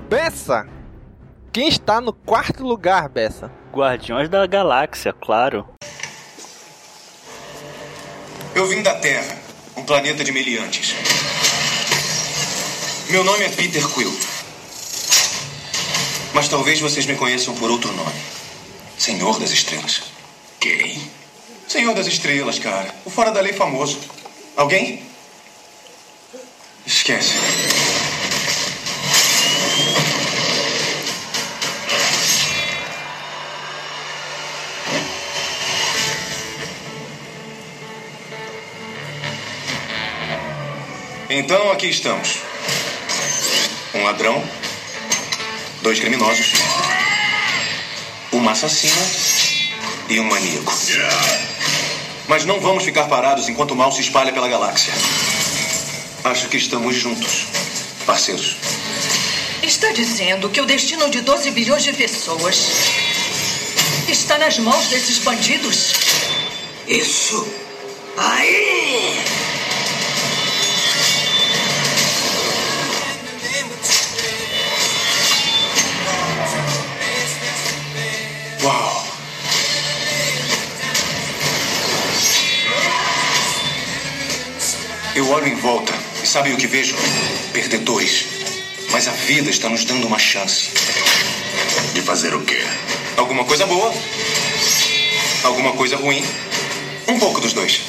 Bessa! 0.08 0.66
Quem 1.52 1.68
está 1.68 2.00
no 2.00 2.12
quarto 2.12 2.62
lugar, 2.64 3.08
Bessa? 3.08 3.50
Guardiões 3.72 4.28
da 4.28 4.46
Galáxia, 4.46 5.12
claro. 5.12 5.66
Eu 8.54 8.66
vim 8.66 8.82
da 8.82 8.94
Terra, 8.96 9.36
um 9.76 9.84
planeta 9.84 10.24
de 10.24 10.32
meliantes. 10.32 10.94
Meu 13.10 13.24
nome 13.24 13.44
é 13.44 13.48
Peter 13.48 13.86
Quill. 13.88 14.12
Mas 16.32 16.48
talvez 16.48 16.80
vocês 16.80 17.06
me 17.06 17.16
conheçam 17.16 17.54
por 17.54 17.70
outro 17.70 17.92
nome. 17.92 18.39
Senhor 19.00 19.40
das 19.40 19.50
Estrelas. 19.50 20.02
Quem? 20.60 21.00
Senhor 21.66 21.94
das 21.94 22.06
Estrelas, 22.06 22.58
cara. 22.58 22.94
O 23.06 23.08
fora 23.08 23.30
da 23.30 23.40
lei 23.40 23.54
famoso. 23.54 23.98
Alguém? 24.54 25.02
Esquece. 26.84 27.32
Então 41.30 41.72
aqui 41.72 41.86
estamos. 41.86 42.40
Um 43.94 44.02
ladrão, 44.04 44.44
dois 45.80 45.98
criminosos, 45.98 46.52
uma 48.40 48.52
assassina 48.52 48.94
e 50.08 50.18
um 50.18 50.24
maníaco. 50.24 50.72
Mas 52.26 52.44
não 52.44 52.58
vamos 52.60 52.84
ficar 52.84 53.04
parados 53.04 53.48
enquanto 53.48 53.72
o 53.72 53.76
mal 53.76 53.92
se 53.92 54.00
espalha 54.00 54.32
pela 54.32 54.48
galáxia. 54.48 54.92
Acho 56.24 56.48
que 56.48 56.56
estamos 56.56 56.96
juntos, 56.96 57.46
parceiros. 58.06 58.56
Está 59.62 59.92
dizendo 59.92 60.48
que 60.48 60.60
o 60.60 60.66
destino 60.66 61.10
de 61.10 61.20
12 61.20 61.50
bilhões 61.50 61.82
de 61.82 61.92
pessoas 61.92 62.66
está 64.08 64.38
nas 64.38 64.58
mãos 64.58 64.86
desses 64.88 65.18
bandidos? 65.18 65.92
Isso. 66.88 67.46
Aí! 68.16 69.39
Eu 85.20 85.28
olho 85.32 85.48
em 85.48 85.54
volta 85.54 85.92
e 86.22 86.26
sabem 86.26 86.54
o 86.54 86.56
que 86.56 86.66
vejo? 86.66 86.96
Perdedores. 87.52 88.24
Mas 88.90 89.06
a 89.06 89.10
vida 89.10 89.50
está 89.50 89.68
nos 89.68 89.84
dando 89.84 90.06
uma 90.06 90.18
chance. 90.18 90.70
De 91.92 92.00
fazer 92.00 92.34
o 92.34 92.40
quê? 92.40 92.58
Alguma 93.18 93.44
coisa 93.44 93.66
boa. 93.66 93.92
Alguma 95.44 95.74
coisa 95.74 95.96
ruim. 95.96 96.24
Um 97.06 97.18
pouco 97.18 97.38
dos 97.38 97.52
dois. 97.52 97.82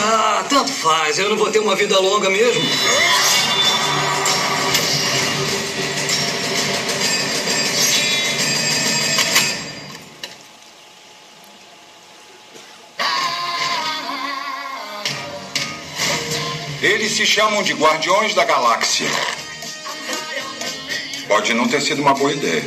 Ah, 0.00 0.44
tanto 0.48 0.72
faz. 0.72 1.16
Eu 1.16 1.30
não 1.30 1.36
vou 1.36 1.48
ter 1.48 1.60
uma 1.60 1.76
vida 1.76 1.96
longa 2.00 2.28
mesmo. 2.28 2.60
Eles 17.04 17.18
se 17.18 17.26
chamam 17.26 17.62
de 17.62 17.74
Guardiões 17.74 18.32
da 18.32 18.46
Galáxia. 18.46 19.06
Pode 21.28 21.52
não 21.52 21.68
ter 21.68 21.82
sido 21.82 22.00
uma 22.00 22.14
boa 22.14 22.32
ideia. 22.32 22.64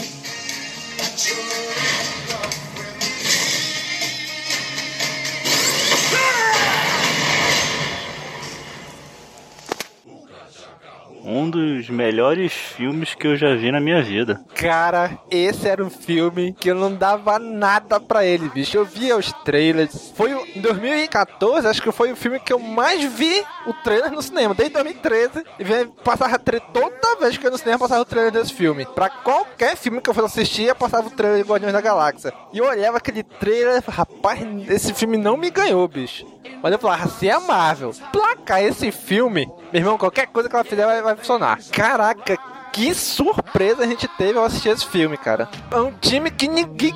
Um 11.29 11.49
dos 11.49 11.89
melhores 11.89 12.53
filmes 12.53 13.13
que 13.13 13.27
eu 13.27 13.35
já 13.35 13.53
vi 13.53 13.69
na 13.69 13.81
minha 13.81 14.01
vida. 14.01 14.39
Cara, 14.55 15.19
esse 15.29 15.67
era 15.67 15.83
um 15.83 15.89
filme 15.89 16.53
que 16.57 16.71
eu 16.71 16.75
não 16.75 16.93
dava 16.95 17.37
nada 17.37 17.99
pra 17.99 18.25
ele, 18.25 18.47
bicho. 18.47 18.77
Eu 18.77 18.85
via 18.85 19.17
os 19.17 19.31
trailers. 19.43 20.13
Foi 20.15 20.31
em 20.55 20.61
2014, 20.61 21.67
acho 21.67 21.81
que 21.81 21.91
foi 21.91 22.13
o 22.13 22.15
filme 22.15 22.39
que 22.39 22.53
eu 22.53 22.59
mais 22.59 23.03
vi 23.03 23.43
o 23.65 23.73
trailer 23.73 24.09
no 24.11 24.21
cinema. 24.21 24.53
Desde 24.55 24.73
2013, 24.75 25.43
e 25.59 25.63
vem- 25.65 25.87
passava 26.03 26.39
toda 26.39 27.15
vez 27.19 27.37
que 27.37 27.45
eu 27.45 27.49
ia 27.49 27.51
no 27.51 27.57
cinema, 27.57 27.79
passava 27.79 28.01
o 28.01 28.05
trailer 28.05 28.31
desse 28.31 28.53
filme. 28.53 28.85
Pra 28.85 29.09
qualquer 29.09 29.75
filme 29.75 29.99
que 29.99 30.09
eu 30.09 30.13
fosse 30.13 30.27
assistir, 30.39 30.73
passava 30.75 31.07
o 31.07 31.11
trailer 31.11 31.43
de 31.43 31.49
Guardiões 31.49 31.73
da 31.73 31.81
Galáxia. 31.81 32.33
E 32.53 32.57
eu 32.59 32.65
olhava 32.65 32.97
aquele 32.97 33.23
trailer, 33.23 33.83
rapaz, 33.85 34.39
esse 34.69 34.93
filme 34.93 35.17
não 35.17 35.35
me 35.35 35.49
ganhou, 35.49 35.85
bicho. 35.89 36.25
Mas 36.63 36.71
eu 36.71 36.79
falava, 36.79 37.03
assim 37.03 37.27
é 37.27 37.37
Marvel. 37.39 37.91
Placar 38.11 38.63
esse 38.63 38.91
filme, 38.91 39.47
meu 39.79 39.89
irmão, 39.89 39.97
qualquer 39.97 40.27
coisa 40.27 40.49
que 40.49 40.55
ela 40.55 40.63
fizer 40.63 40.85
vai, 40.85 41.01
vai 41.01 41.15
funcionar. 41.15 41.59
Caraca, 41.71 42.37
que 42.71 42.93
surpresa 42.93 43.83
a 43.83 43.87
gente 43.87 44.07
teve 44.07 44.37
ao 44.37 44.45
assistir 44.45 44.69
esse 44.69 44.85
filme, 44.85 45.17
cara. 45.17 45.49
É 45.71 45.77
um 45.77 45.91
time 45.91 46.29
que 46.29 46.47
ninguém. 46.47 46.93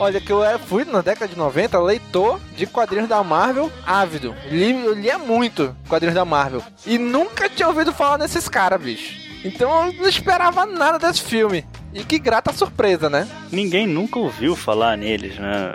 Olha, 0.00 0.20
que 0.20 0.32
eu 0.32 0.40
fui 0.66 0.84
na 0.84 1.00
década 1.00 1.28
de 1.28 1.36
90 1.36 1.78
leitor 1.80 2.40
de 2.56 2.66
quadrinhos 2.66 3.08
da 3.08 3.22
Marvel 3.22 3.70
ávido. 3.86 4.34
Li, 4.50 4.84
eu 4.84 4.94
lia 4.94 5.18
muito 5.18 5.74
quadrinhos 5.88 6.14
da 6.14 6.24
Marvel. 6.24 6.62
E 6.86 6.98
nunca 6.98 7.48
tinha 7.48 7.68
ouvido 7.68 7.92
falar 7.92 8.18
nesses 8.18 8.48
caras, 8.48 8.80
bicho. 8.80 9.28
Então 9.44 9.86
eu 9.86 9.92
não 9.94 10.08
esperava 10.08 10.66
nada 10.66 10.98
desse 10.98 11.22
filme. 11.22 11.66
E 11.92 12.04
que 12.04 12.18
grata 12.18 12.52
surpresa, 12.52 13.08
né? 13.08 13.26
Ninguém 13.50 13.86
nunca 13.86 14.18
ouviu 14.18 14.54
falar 14.54 14.96
neles, 14.96 15.38
né? 15.38 15.74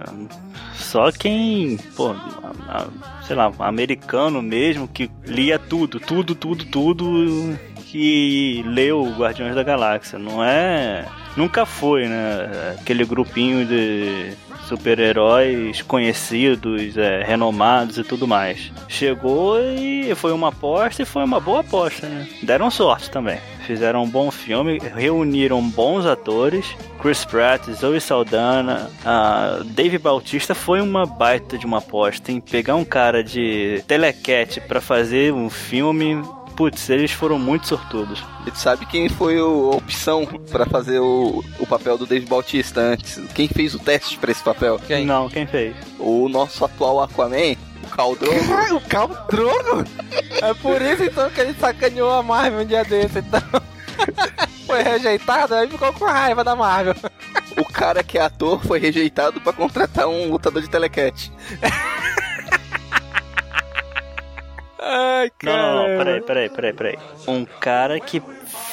Só 0.93 1.11
quem, 1.11 1.75
pô, 1.95 2.13
sei 3.25 3.35
lá, 3.35 3.51
americano 3.57 4.43
mesmo, 4.43 4.87
que 4.87 5.09
lia 5.25 5.57
tudo, 5.57 5.99
tudo, 5.99 6.35
tudo, 6.35 6.65
tudo, 6.65 7.59
que 7.93 8.63
leu 8.65 9.13
Guardiões 9.15 9.53
da 9.53 9.61
Galáxia. 9.61 10.17
Não 10.17 10.43
é. 10.43 11.05
Nunca 11.37 11.63
foi, 11.63 12.07
né? 12.07 12.75
Aquele 12.79 13.05
grupinho 13.05 13.67
de 13.67 14.33
super-heróis 14.67 15.83
conhecidos, 15.83 16.97
é, 16.97 17.21
renomados 17.23 17.99
e 17.99 18.03
tudo 18.03 18.27
mais. 18.27 18.71
Chegou 18.87 19.59
e 19.59 20.15
foi 20.15 20.31
uma 20.31 20.47
aposta 20.47 21.03
e 21.03 21.05
foi 21.05 21.23
uma 21.23 21.39
boa 21.39 21.59
aposta, 21.59 22.07
né? 22.07 22.27
Deram 22.41 22.71
sorte 22.71 23.11
também. 23.11 23.37
Fizeram 23.67 24.03
um 24.03 24.09
bom 24.09 24.31
filme, 24.31 24.79
reuniram 24.95 25.61
bons 25.61 26.07
atores. 26.07 26.65
Chris 26.99 27.23
Pratt, 27.23 27.69
Zoe 27.69 28.01
Saldana, 28.01 28.89
a 29.05 29.59
Dave 29.65 29.99
Bautista 29.99 30.55
foi 30.55 30.81
uma 30.81 31.05
baita 31.05 31.59
de 31.59 31.65
uma 31.65 31.77
aposta 31.77 32.31
em 32.31 32.41
pegar 32.41 32.75
um 32.75 32.85
cara 32.85 33.23
de 33.23 33.83
telecat 33.87 34.61
pra 34.61 34.81
fazer 34.81 35.31
um 35.31 35.49
filme. 35.49 36.19
Putz, 36.55 36.89
eles 36.89 37.11
foram 37.11 37.39
muito 37.39 37.67
sortudos. 37.67 38.23
E 38.45 38.51
tu 38.51 38.57
sabe 38.59 38.85
quem 38.85 39.09
foi 39.09 39.41
o- 39.41 39.71
a 39.73 39.75
opção 39.77 40.25
pra 40.51 40.65
fazer 40.65 40.99
o, 40.99 41.43
o 41.59 41.65
papel 41.65 41.97
do 41.97 42.05
Dave 42.05 42.25
Bautista 42.27 42.79
antes? 42.81 43.19
Quem 43.33 43.47
fez 43.47 43.73
o 43.73 43.79
teste 43.79 44.17
pra 44.17 44.31
esse 44.31 44.43
papel? 44.43 44.79
Quem? 44.85 45.05
Não, 45.05 45.29
quem 45.29 45.47
fez? 45.47 45.75
O 45.99 46.29
nosso 46.29 46.63
atual 46.63 47.01
Aquaman, 47.01 47.55
o 47.83 47.87
Caldrogo. 47.87 48.33
O 48.75 48.81
Khal 48.81 49.07
Drogo? 49.29 49.83
É 50.41 50.53
por 50.55 50.81
isso 50.81 51.03
então 51.03 51.29
que 51.29 51.41
ele 51.41 51.53
sacaneou 51.59 52.11
a 52.11 52.21
Marvel 52.23 52.61
um 52.61 52.65
dia 52.65 52.83
desse, 52.83 53.19
então. 53.19 53.41
Foi 54.65 54.81
rejeitado, 54.81 55.53
aí 55.55 55.67
ficou 55.67 55.91
com 55.93 56.05
raiva 56.05 56.43
da 56.43 56.55
Marvel. 56.55 56.95
o 57.57 57.65
cara 57.65 58.03
que 58.03 58.17
é 58.17 58.21
ator 58.21 58.65
foi 58.65 58.79
rejeitado 58.79 59.39
pra 59.41 59.53
contratar 59.53 60.07
um 60.07 60.29
lutador 60.31 60.61
de 60.61 60.69
telecat. 60.69 61.31
Ai, 64.85 65.31
Não, 65.43 65.55
não, 65.55 65.75
não, 65.75 65.97
peraí, 65.97 66.21
peraí, 66.21 66.49
peraí, 66.49 66.73
peraí. 66.73 66.99
Um 67.25 67.45
cara 67.45 67.99
que 68.01 68.21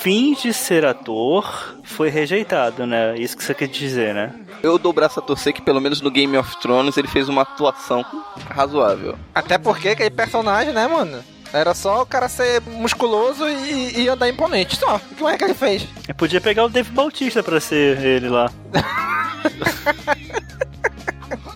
finge 0.03 0.53
ser 0.53 0.85
ator 0.85 1.77
foi 1.85 2.09
rejeitado, 2.09 2.85
né? 2.85 3.17
Isso 3.17 3.37
que 3.37 3.45
você 3.45 3.55
quer 3.55 3.69
dizer, 3.69 4.13
né? 4.13 4.35
Eu 4.61 4.77
dou 4.77 4.91
o 4.91 4.93
braço 4.93 5.21
a 5.21 5.23
torcer 5.23 5.53
que 5.53 5.63
pelo 5.63 5.81
menos 5.81 6.01
no 6.01 6.11
Game 6.11 6.37
of 6.37 6.59
Thrones 6.61 6.97
ele 6.97 7.07
fez 7.07 7.29
uma 7.29 7.43
atuação 7.43 8.05
razoável. 8.51 9.17
Até 9.33 9.57
porque 9.57 9.91
aquele 9.91 10.11
personagem, 10.11 10.73
né, 10.73 10.87
mano? 10.89 11.23
Era 11.53 11.75
só 11.75 12.03
o 12.03 12.07
cara 12.07 12.29
ser 12.29 12.61
musculoso 12.63 13.49
e, 13.49 14.03
e 14.03 14.09
andar 14.09 14.29
imponente. 14.29 14.77
Só. 14.77 14.97
O 14.97 15.15
que 15.15 15.23
mais 15.23 15.37
que 15.37 15.45
ele 15.45 15.55
fez? 15.55 15.87
Eu 16.09 16.15
podia 16.15 16.41
pegar 16.41 16.65
o 16.65 16.69
Dave 16.69 16.91
Bautista 16.91 17.43
pra 17.43 17.61
ser 17.61 17.99
ele 18.05 18.29
lá. 18.29 18.51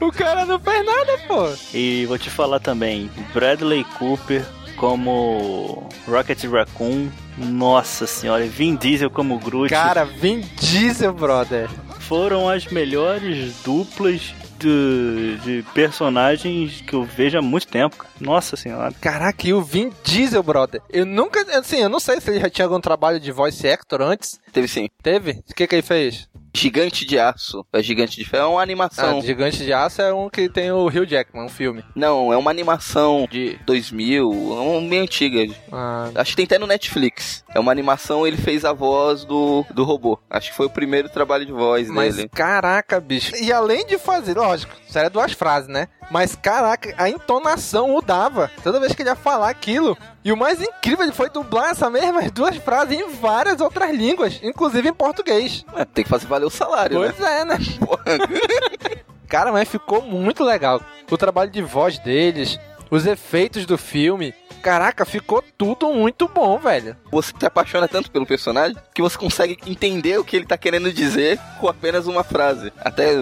O 0.07 0.13
cara 0.13 0.45
não 0.45 0.59
fez 0.61 0.85
nada, 0.85 1.19
pô. 1.27 1.49
E 1.73 2.05
vou 2.07 2.19
te 2.19 2.29
falar 2.31 2.61
também, 2.61 3.11
Bradley 3.33 3.85
Cooper 3.99 4.45
como 4.77 5.89
Rocket 6.07 6.45
Raccoon. 6.45 7.09
Nossa 7.37 8.07
senhora, 8.07 8.45
e 8.45 8.49
Vin 8.49 8.77
Diesel 8.77 9.11
como 9.11 9.39
Groot. 9.39 9.69
Cara, 9.71 10.05
Vin 10.05 10.41
Diesel, 10.61 11.13
brother. 11.13 11.69
foram 12.01 12.49
as 12.49 12.67
melhores 12.67 13.55
duplas 13.65 14.33
de, 14.59 15.37
de 15.43 15.65
personagens 15.75 16.81
que 16.81 16.95
eu 16.95 17.03
vejo 17.03 17.37
há 17.39 17.43
muito 17.43 17.67
tempo. 17.67 17.97
cara. 17.97 18.11
Nossa 18.21 18.57
senhora. 18.57 18.93
Caraca, 19.01 19.49
e 19.49 19.53
o 19.53 19.61
Vin 19.63 19.91
Diesel, 20.05 20.43
brother. 20.43 20.81
Eu 20.89 21.05
nunca, 21.05 21.41
assim, 21.59 21.79
eu 21.79 21.89
não 21.89 21.99
sei 21.99 22.21
se 22.21 22.31
ele 22.31 22.41
já 22.41 22.49
tinha 22.49 22.67
algum 22.67 22.81
trabalho 22.81 23.19
de 23.19 23.33
voice 23.33 23.67
actor 23.67 24.01
antes. 24.01 24.39
Teve 24.53 24.69
sim. 24.69 24.89
Teve? 25.03 25.43
O 25.51 25.55
que 25.55 25.67
que 25.67 25.75
ele 25.75 25.83
fez? 25.83 26.29
Gigante 26.55 27.05
de 27.05 27.19
Aço. 27.19 27.67
É 27.73 27.83
Gigante 27.83 28.17
de 28.17 28.25
Ferro 28.25 28.45
é 28.45 28.49
uma 28.49 28.63
animação. 28.63 29.19
Ah, 29.19 29.21
Gigante 29.21 29.59
de 29.65 29.73
Aço 29.73 30.01
é 30.01 30.15
um 30.15 30.31
que 30.31 30.49
tem 30.49 30.71
o 30.71 30.87
Hugh 30.87 31.05
Jackman, 31.07 31.45
um 31.47 31.49
filme. 31.49 31.85
Não, 31.95 32.33
é 32.33 32.37
uma 32.37 32.51
animação 32.51 33.27
de 33.31 33.59
2000, 33.67 34.31
é 34.33 34.61
uma 34.61 34.81
meio 34.81 35.03
antiga. 35.03 35.53
Ah, 35.73 36.11
Acho 36.15 36.31
que 36.31 36.37
tem 36.37 36.45
até 36.45 36.59
no 36.59 36.67
Netflix. 36.67 37.45
É 37.55 37.59
uma 37.59 37.73
animação, 37.73 38.27
ele 38.27 38.37
fez 38.37 38.65
a 38.65 38.73
voz 38.73 39.25
do, 39.25 39.65
do 39.75 39.83
robô. 39.85 40.19
Acho 40.31 40.51
que 40.51 40.57
foi 40.57 40.67
o 40.67 40.71
primeiro 40.71 41.09
trabalho 41.09 41.45
de 41.45 41.53
voz 41.53 41.89
mas 41.89 42.17
dele. 42.17 42.29
caraca, 42.29 43.01
bicho. 43.01 43.35
E 43.37 43.53
além 43.53 43.85
de 43.87 43.99
fazer, 43.99 44.37
lógico, 44.37 44.73
isso 44.89 44.99
era 44.99 45.11
duas 45.11 45.33
frases, 45.33 45.69
né? 45.69 45.89
Mas 46.11 46.37
caraca, 46.37 46.95
a 46.97 47.09
entonação 47.09 47.89
mudava. 47.89 48.51
Toda 48.63 48.79
vez 48.79 48.93
que 48.95 49.03
ele 49.03 49.09
ia 49.11 49.17
falar 49.17 49.49
aquilo. 49.49 49.97
E 50.25 50.33
o 50.33 50.37
mais 50.37 50.61
incrível, 50.63 51.05
ele 51.05 51.13
foi 51.13 51.29
dublar 51.29 51.71
essas 51.71 51.93
mesmas 51.93 52.31
duas 52.31 52.57
frases 52.57 52.99
em 52.99 53.09
várias 53.11 53.61
outras 53.61 53.91
línguas, 53.95 54.41
inclusive 54.43 54.89
em 54.89 54.93
português. 54.95 55.65
É, 55.77 55.85
tem 55.85 56.03
que 56.03 56.09
fazer 56.09 56.27
valer 56.27 56.47
o 56.47 56.51
salário, 56.51 56.97
Pois 56.97 57.19
né? 57.19 57.41
é, 57.41 57.45
né? 57.45 57.59
Cara, 59.29 59.53
mas 59.53 59.69
ficou 59.69 60.01
muito 60.03 60.43
legal. 60.43 60.81
O 61.11 61.17
trabalho 61.19 61.51
de 61.51 61.61
voz 61.61 61.99
deles, 61.99 62.59
os 62.95 63.07
efeitos 63.07 63.67
do 63.67 63.77
filme. 63.77 64.35
Caraca, 64.63 65.05
ficou 65.05 65.45
tudo 65.59 65.93
muito 65.93 66.27
bom, 66.27 66.59
velho. 66.59 66.97
Você 67.11 67.33
se 67.39 67.47
apaixona 67.47 67.87
tanto 67.87 68.11
pelo 68.11 68.25
personagem 68.25 68.77
que 68.95 69.03
você 69.03 69.19
consegue 69.19 69.59
entender 69.67 70.19
o 70.19 70.25
que 70.25 70.37
ele 70.37 70.47
tá 70.47 70.57
querendo 70.57 70.91
dizer 70.91 71.39
com 71.61 71.69
apenas 71.69 72.07
uma 72.07 72.25
frase. 72.25 72.73
Até 72.81 73.13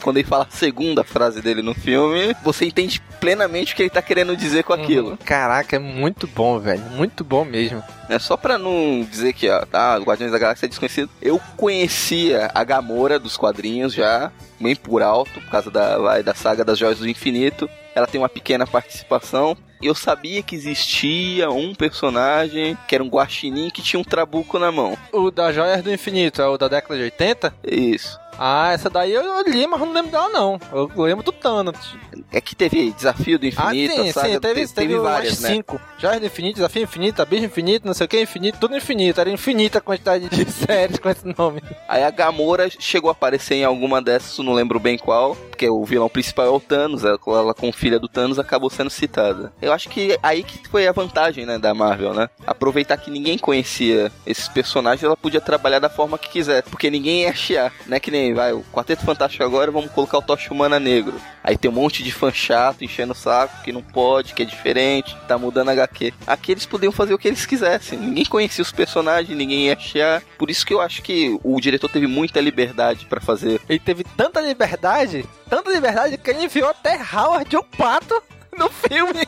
quando 0.00 0.16
ele 0.16 0.26
fala 0.26 0.44
a 0.50 0.56
segunda 0.56 1.04
frase 1.04 1.40
dele 1.40 1.62
no 1.62 1.72
filme, 1.74 2.34
você 2.42 2.64
entende 2.64 3.00
plenamente 3.20 3.72
o 3.72 3.76
que 3.76 3.82
ele 3.82 3.90
tá 3.90 4.02
querendo 4.02 4.36
dizer 4.36 4.64
com 4.64 4.72
aquilo. 4.72 5.16
Caraca, 5.18 5.76
é 5.76 5.78
muito 5.78 6.26
bom, 6.26 6.58
velho. 6.58 6.82
Muito 6.90 7.22
bom 7.22 7.44
mesmo. 7.44 7.82
É 8.08 8.18
só 8.18 8.36
pra 8.36 8.56
não 8.56 9.06
dizer 9.08 9.32
que 9.32 9.48
ó, 9.48 9.64
tá, 9.66 9.96
Guardiões 9.98 10.32
da 10.32 10.38
Galáxia 10.38 10.66
é 10.66 10.68
desconhecido. 10.68 11.10
Eu 11.20 11.40
conhecia 11.56 12.50
a 12.54 12.64
Gamora 12.64 13.18
dos 13.18 13.36
quadrinhos 13.36 13.92
já, 13.92 14.32
bem 14.58 14.74
por 14.74 15.02
alto, 15.02 15.40
por 15.40 15.50
causa 15.50 15.70
da, 15.70 15.98
vai, 15.98 16.22
da 16.22 16.34
saga 16.34 16.64
das 16.64 16.78
Joias 16.78 16.98
do 16.98 17.08
Infinito. 17.08 17.68
Ela 17.94 18.06
tem 18.06 18.20
uma 18.20 18.28
pequena 18.28 18.66
participação. 18.66 19.56
Eu 19.82 19.94
sabia 19.94 20.42
que 20.42 20.56
existia 20.56 21.50
um 21.50 21.74
personagem 21.74 22.76
que 22.88 22.94
era 22.94 23.04
um 23.04 23.08
guaxinim 23.08 23.70
que 23.70 23.82
tinha 23.82 24.00
um 24.00 24.04
trabuco 24.04 24.58
na 24.58 24.72
mão. 24.72 24.96
O 25.12 25.30
da 25.30 25.52
Joias 25.52 25.82
do 25.82 25.92
Infinito 25.92 26.42
é 26.42 26.46
o 26.46 26.58
da 26.58 26.66
década 26.66 26.96
de 26.96 27.02
80? 27.02 27.54
Isso. 27.64 28.18
Ah, 28.38 28.70
essa 28.72 28.88
daí 28.88 29.12
eu 29.12 29.42
li, 29.48 29.66
mas 29.66 29.80
não 29.80 29.92
lembro 29.92 30.12
dela 30.12 30.28
não. 30.28 30.60
Eu 30.72 30.90
lembro 30.96 31.24
do 31.24 31.32
Thanos. 31.32 31.96
É 32.30 32.40
que 32.40 32.54
teve 32.54 32.92
Desafio 32.92 33.38
do 33.38 33.46
Infinito, 33.46 33.92
ah, 33.92 34.04
sim, 34.04 34.12
saga, 34.12 34.28
sim, 34.28 34.38
teve, 34.40 34.66
te- 34.66 34.74
teve, 34.74 34.96
várias, 34.96 35.40
né? 35.40 35.48
cinco. 35.50 35.80
Joias 35.98 36.20
do 36.20 36.26
Infinito, 36.26 36.54
Desafio 36.56 36.82
Infinito, 36.84 37.20
Abismo 37.22 37.46
Infinito, 37.46 37.86
não 37.86 37.94
sei 37.94 38.04
o 38.06 38.08
que, 38.08 38.20
Infinito, 38.20 38.58
tudo 38.60 38.76
infinito. 38.76 39.20
Era 39.20 39.30
infinita 39.30 39.78
a 39.78 39.80
quantidade 39.80 40.28
de 40.28 40.44
séries 40.52 40.98
com 40.98 41.08
esse 41.08 41.26
nome. 41.36 41.60
Aí 41.88 42.04
a 42.04 42.10
Gamora 42.10 42.68
chegou 42.78 43.08
a 43.08 43.12
aparecer 43.12 43.56
em 43.56 43.64
alguma 43.64 44.00
dessas, 44.00 44.38
não 44.38 44.52
lembro 44.52 44.78
bem 44.78 44.96
qual, 44.96 45.36
porque 45.58 45.68
o 45.68 45.84
vilão 45.84 46.08
principal 46.08 46.46
é 46.46 46.50
o 46.50 46.60
Thanos, 46.60 47.02
ela, 47.04 47.52
com 47.52 47.72
filha 47.72 47.98
do 47.98 48.06
Thanos 48.06 48.38
acabou 48.38 48.70
sendo 48.70 48.90
citada. 48.90 49.52
Eu 49.60 49.72
acho 49.72 49.88
que 49.88 50.16
aí 50.22 50.44
que 50.44 50.68
foi 50.68 50.86
a 50.86 50.92
vantagem, 50.92 51.44
né, 51.44 51.58
da 51.58 51.74
Marvel, 51.74 52.14
né? 52.14 52.30
Aproveitar 52.46 52.96
que 52.96 53.10
ninguém 53.10 53.36
conhecia 53.36 54.12
esses 54.24 54.46
personagens, 54.46 55.02
ela 55.02 55.16
podia 55.16 55.40
trabalhar 55.40 55.80
da 55.80 55.88
forma 55.88 56.16
que 56.16 56.28
quiser, 56.28 56.62
porque 56.62 56.88
ninguém 56.88 57.22
ia 57.22 57.34
chiar, 57.34 57.72
né? 57.86 57.98
Que 57.98 58.08
nem, 58.08 58.32
vai, 58.34 58.52
o 58.52 58.62
Quarteto 58.72 59.04
Fantástico 59.04 59.42
agora, 59.42 59.72
vamos 59.72 59.90
colocar 59.90 60.18
o 60.18 60.22
Tocha 60.22 60.54
Humana 60.54 60.78
Negro. 60.78 61.20
Aí 61.42 61.56
tem 61.56 61.70
um 61.70 61.74
monte 61.74 62.04
de 62.04 62.12
fã 62.12 62.30
chato 62.30 62.84
enchendo 62.84 63.12
o 63.12 63.16
saco, 63.16 63.62
que 63.64 63.72
não 63.72 63.82
pode, 63.82 64.34
que 64.34 64.42
é 64.42 64.46
diferente, 64.46 65.16
tá 65.26 65.38
mudando 65.38 65.70
HQ. 65.70 66.12
Aqui 66.26 66.52
eles 66.52 66.66
podiam 66.66 66.92
fazer 66.92 67.14
o 67.14 67.18
que 67.18 67.26
eles 67.26 67.46
quisessem. 67.46 67.98
Ninguém 67.98 68.26
conhecia 68.26 68.62
os 68.62 68.70
personagens, 68.70 69.36
ninguém 69.36 69.66
ia 69.66 69.78
chiar. 69.78 70.22
Por 70.38 70.50
isso 70.50 70.66
que 70.66 70.74
eu 70.74 70.80
acho 70.80 71.02
que 71.02 71.38
o 71.42 71.58
diretor 71.60 71.88
teve 71.88 72.06
muita 72.06 72.40
liberdade 72.40 73.06
pra 73.06 73.20
fazer. 73.20 73.60
Ele 73.68 73.78
teve 73.78 74.04
tanta 74.04 74.40
liberdade, 74.40 75.24
tanta 75.48 75.70
liberdade 75.70 76.18
que 76.18 76.30
ele 76.30 76.44
enviou 76.44 76.68
até 76.68 76.96
Howard 76.96 77.56
o 77.56 77.62
Pato 77.62 78.22
no 78.56 78.68
filme. 78.68 79.26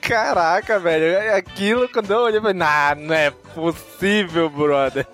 Caraca, 0.00 0.78
velho. 0.78 1.34
Aquilo, 1.34 1.88
quando 1.88 2.12
eu 2.12 2.20
olhei, 2.20 2.38
eu 2.38 2.42
falei, 2.42 2.56
nah, 2.56 2.94
não 2.94 3.14
é 3.14 3.30
possível, 3.30 4.48
brother. 4.48 5.06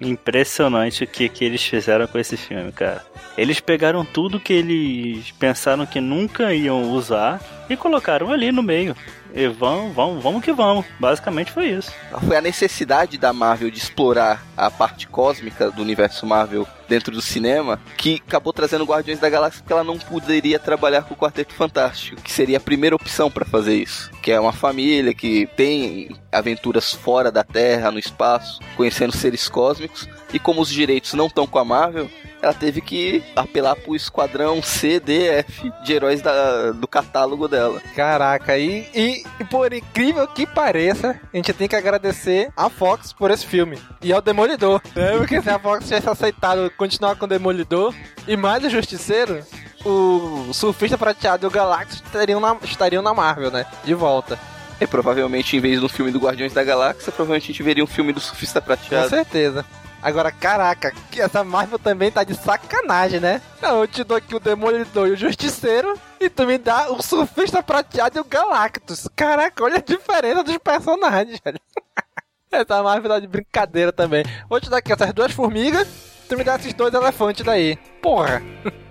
Impressionante 0.00 1.04
o 1.04 1.06
que, 1.06 1.28
que 1.28 1.44
eles 1.44 1.64
fizeram 1.64 2.06
com 2.06 2.18
esse 2.18 2.36
filme, 2.36 2.70
cara. 2.70 3.02
Eles 3.36 3.60
pegaram 3.60 4.04
tudo 4.04 4.40
que 4.40 4.52
eles 4.52 5.30
pensaram 5.32 5.86
que 5.86 6.00
nunca 6.00 6.52
iam 6.52 6.90
usar 6.90 7.40
e 7.68 7.76
colocaram 7.76 8.30
ali 8.30 8.52
no 8.52 8.62
meio. 8.62 8.94
E 9.36 9.48
vamos, 9.48 9.94
vamos, 9.94 10.22
vamos 10.22 10.42
que 10.42 10.50
vamos. 10.50 10.86
Basicamente 10.98 11.52
foi 11.52 11.68
isso. 11.68 11.92
Foi 12.26 12.38
a 12.38 12.40
necessidade 12.40 13.18
da 13.18 13.34
Marvel 13.34 13.70
de 13.70 13.76
explorar 13.76 14.42
a 14.56 14.70
parte 14.70 15.06
cósmica 15.06 15.70
do 15.70 15.82
universo 15.82 16.24
Marvel 16.24 16.66
dentro 16.88 17.12
do 17.12 17.20
cinema 17.20 17.78
que 17.98 18.22
acabou 18.26 18.50
trazendo 18.50 18.84
Guardiões 18.86 19.20
da 19.20 19.28
Galáxia 19.28 19.60
porque 19.60 19.74
ela 19.74 19.84
não 19.84 19.98
poderia 19.98 20.58
trabalhar 20.58 21.02
com 21.02 21.12
o 21.12 21.16
Quarteto 21.16 21.52
Fantástico, 21.52 22.22
que 22.22 22.32
seria 22.32 22.56
a 22.56 22.60
primeira 22.60 22.96
opção 22.96 23.30
para 23.30 23.44
fazer 23.44 23.74
isso. 23.74 24.10
Que 24.22 24.32
é 24.32 24.40
uma 24.40 24.52
família 24.54 25.12
que 25.12 25.46
tem 25.54 26.16
aventuras 26.32 26.94
fora 26.94 27.30
da 27.30 27.44
Terra, 27.44 27.90
no 27.90 27.98
espaço, 27.98 28.60
conhecendo 28.74 29.14
seres 29.14 29.50
cósmicos. 29.50 30.08
E 30.32 30.38
como 30.38 30.60
os 30.60 30.68
direitos 30.68 31.14
não 31.14 31.26
estão 31.26 31.46
com 31.46 31.58
a 31.58 31.64
Marvel, 31.64 32.10
ela 32.42 32.52
teve 32.52 32.80
que 32.80 33.22
apelar 33.34 33.76
pro 33.76 33.96
esquadrão 33.96 34.62
C, 34.62 35.00
D, 35.00 35.26
F 35.28 35.72
de 35.84 35.92
heróis 35.92 36.20
da, 36.20 36.72
do 36.72 36.86
catálogo 36.86 37.48
dela. 37.48 37.80
Caraca, 37.94 38.58
e, 38.58 38.88
e, 38.94 39.24
e 39.40 39.44
por 39.44 39.72
incrível 39.72 40.26
que 40.26 40.46
pareça, 40.46 41.20
a 41.32 41.36
gente 41.36 41.52
tem 41.52 41.68
que 41.68 41.76
agradecer 41.76 42.50
a 42.56 42.68
Fox 42.68 43.12
por 43.12 43.30
esse 43.30 43.46
filme. 43.46 43.78
E 44.02 44.12
ao 44.12 44.20
Demolidor. 44.20 44.80
É, 44.94 45.16
porque 45.16 45.40
se 45.40 45.48
a 45.48 45.58
Fox 45.58 45.84
tivesse 45.84 46.08
aceitado 46.08 46.70
continuar 46.76 47.16
com 47.16 47.24
o 47.24 47.28
Demolidor 47.28 47.94
e 48.26 48.36
mais 48.36 48.64
o 48.64 48.70
Justiceiro, 48.70 49.44
o 49.84 50.52
Surfista 50.52 50.98
Prateado 50.98 51.46
e 51.46 51.48
o 51.48 51.50
Galactus 51.50 52.02
estariam 52.04 52.40
na, 52.40 52.56
estariam 52.62 53.02
na 53.02 53.14
Marvel, 53.14 53.50
né? 53.50 53.64
De 53.84 53.94
volta. 53.94 54.38
E 54.80 54.86
provavelmente, 54.86 55.56
em 55.56 55.60
vez 55.60 55.80
do 55.80 55.88
filme 55.88 56.10
do 56.10 56.18
Guardiões 56.18 56.52
da 56.52 56.62
Galáxia, 56.62 57.10
provavelmente 57.10 57.44
a 57.44 57.46
gente 57.46 57.62
veria 57.62 57.82
um 57.82 57.86
filme 57.86 58.12
do 58.12 58.20
Surfista 58.20 58.60
Com 58.60 58.66
Prateado. 58.66 59.08
certeza. 59.08 59.64
Agora, 60.02 60.30
caraca, 60.30 60.92
essa 61.16 61.42
Marvel 61.42 61.78
também 61.78 62.10
tá 62.10 62.22
de 62.22 62.34
sacanagem, 62.34 63.20
né? 63.20 63.40
Não, 63.60 63.80
eu 63.80 63.88
te 63.88 64.04
dou 64.04 64.16
aqui 64.16 64.34
o 64.34 64.40
Demolidor 64.40 65.08
e 65.08 65.12
o 65.12 65.16
Justiceiro, 65.16 65.98
e 66.20 66.28
tu 66.28 66.46
me 66.46 66.58
dá 66.58 66.90
o 66.90 67.02
Surfista 67.02 67.62
Prateado 67.62 68.18
e 68.18 68.20
o 68.20 68.24
Galactus. 68.24 69.08
Caraca, 69.16 69.64
olha 69.64 69.76
a 69.76 69.82
diferença 69.82 70.44
dos 70.44 70.58
personagens, 70.58 71.40
velho. 71.44 71.60
Essa 72.52 72.82
Marvel 72.82 73.10
tá 73.10 73.18
de 73.18 73.26
brincadeira 73.26 73.92
também. 73.92 74.24
Vou 74.48 74.60
te 74.60 74.70
dar 74.70 74.78
aqui 74.78 74.92
essas 74.92 75.12
duas 75.12 75.32
formigas, 75.32 75.88
tu 76.28 76.36
me 76.36 76.44
dá 76.44 76.56
esses 76.56 76.72
dois 76.72 76.94
elefantes 76.94 77.44
daí. 77.44 77.76
Porra. 78.00 78.40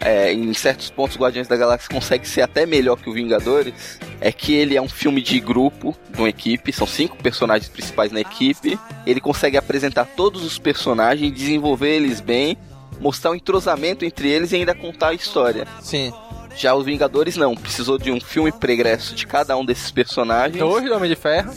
é, 0.00 0.32
em 0.32 0.52
certos 0.52 0.90
pontos 0.90 1.16
Guardiões 1.16 1.46
da 1.46 1.56
Galáxia 1.56 1.88
consegue 1.88 2.26
ser 2.26 2.42
até 2.42 2.66
melhor 2.66 2.96
que 2.96 3.08
o 3.08 3.12
Vingadores, 3.12 4.00
é 4.20 4.32
que 4.32 4.52
ele 4.52 4.76
é 4.76 4.82
um 4.82 4.88
filme 4.88 5.22
de 5.22 5.38
grupo, 5.38 5.96
de 6.10 6.18
uma 6.18 6.28
equipe, 6.28 6.72
são 6.72 6.86
cinco 6.86 7.16
personagens 7.16 7.68
principais 7.68 8.10
na 8.10 8.20
equipe. 8.20 8.78
Ele 9.06 9.20
consegue 9.20 9.56
apresentar 9.56 10.04
todos 10.16 10.44
os 10.44 10.58
personagens, 10.58 11.32
desenvolver 11.32 11.96
eles 11.96 12.20
bem, 12.20 12.56
mostrar 13.00 13.30
um 13.30 13.34
entrosamento 13.34 14.04
entre 14.04 14.28
eles 14.28 14.52
e 14.52 14.56
ainda 14.56 14.74
contar 14.74 15.08
a 15.08 15.14
história. 15.14 15.66
Sim. 15.80 16.12
Já 16.56 16.74
os 16.74 16.84
Vingadores 16.84 17.36
não, 17.36 17.54
precisou 17.54 17.96
de 17.96 18.10
um 18.10 18.20
filme 18.20 18.52
pregresso 18.52 19.14
de 19.14 19.26
cada 19.26 19.56
um 19.56 19.64
desses 19.64 19.90
personagens. 19.90 20.58
Dois 20.58 20.84
do 20.84 20.94
Homem 20.94 21.08
de 21.08 21.16
Ferro. 21.16 21.52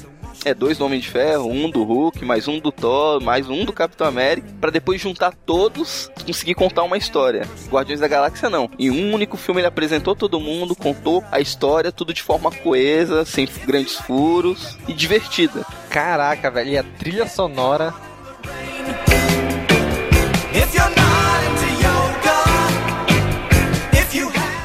É, 0.46 0.54
dois 0.54 0.78
do 0.78 0.86
Homem 0.86 1.00
de 1.00 1.10
Ferro, 1.10 1.50
um 1.50 1.72
do 1.72 1.84
Hulk, 1.84 2.24
mais 2.24 2.48
um 2.48 2.60
do 2.60 2.72
Thor, 2.72 3.20
mais 3.20 3.50
um 3.50 3.66
do 3.66 3.74
Capitão 3.74 4.06
América, 4.06 4.48
pra 4.62 4.70
depois 4.70 5.02
juntar 5.02 5.34
todos 5.34 6.12
e 6.22 6.24
conseguir 6.24 6.54
contar 6.54 6.84
uma 6.84 7.00
história. 7.00 7.48
Guardiões 7.68 8.00
da 8.00 8.08
Galáxia 8.08 8.48
não. 8.48 8.70
Em 8.78 8.92
um 8.92 9.12
único 9.12 9.38
filme 9.38 9.62
ele 9.62 9.68
apresentou 9.68 10.16
todo 10.16 10.40
mundo, 10.40 10.76
contou 10.76 11.24
a 11.32 11.40
história, 11.40 11.92
tudo 11.92 12.14
de 12.14 12.22
forma 12.22 12.52
coesa, 12.52 13.26
sem 13.26 13.50
grandes 13.66 13.96
furos 13.96 14.78
e 14.88 14.94
divertida. 14.94 15.66
Caraca, 15.90 16.52
velho, 16.52 16.70
e 16.70 16.78
a 16.78 16.84
trilha 16.84 17.28
sonora. 17.28 17.92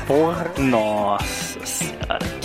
Porra. 0.06 0.52
Nossa 0.58 1.19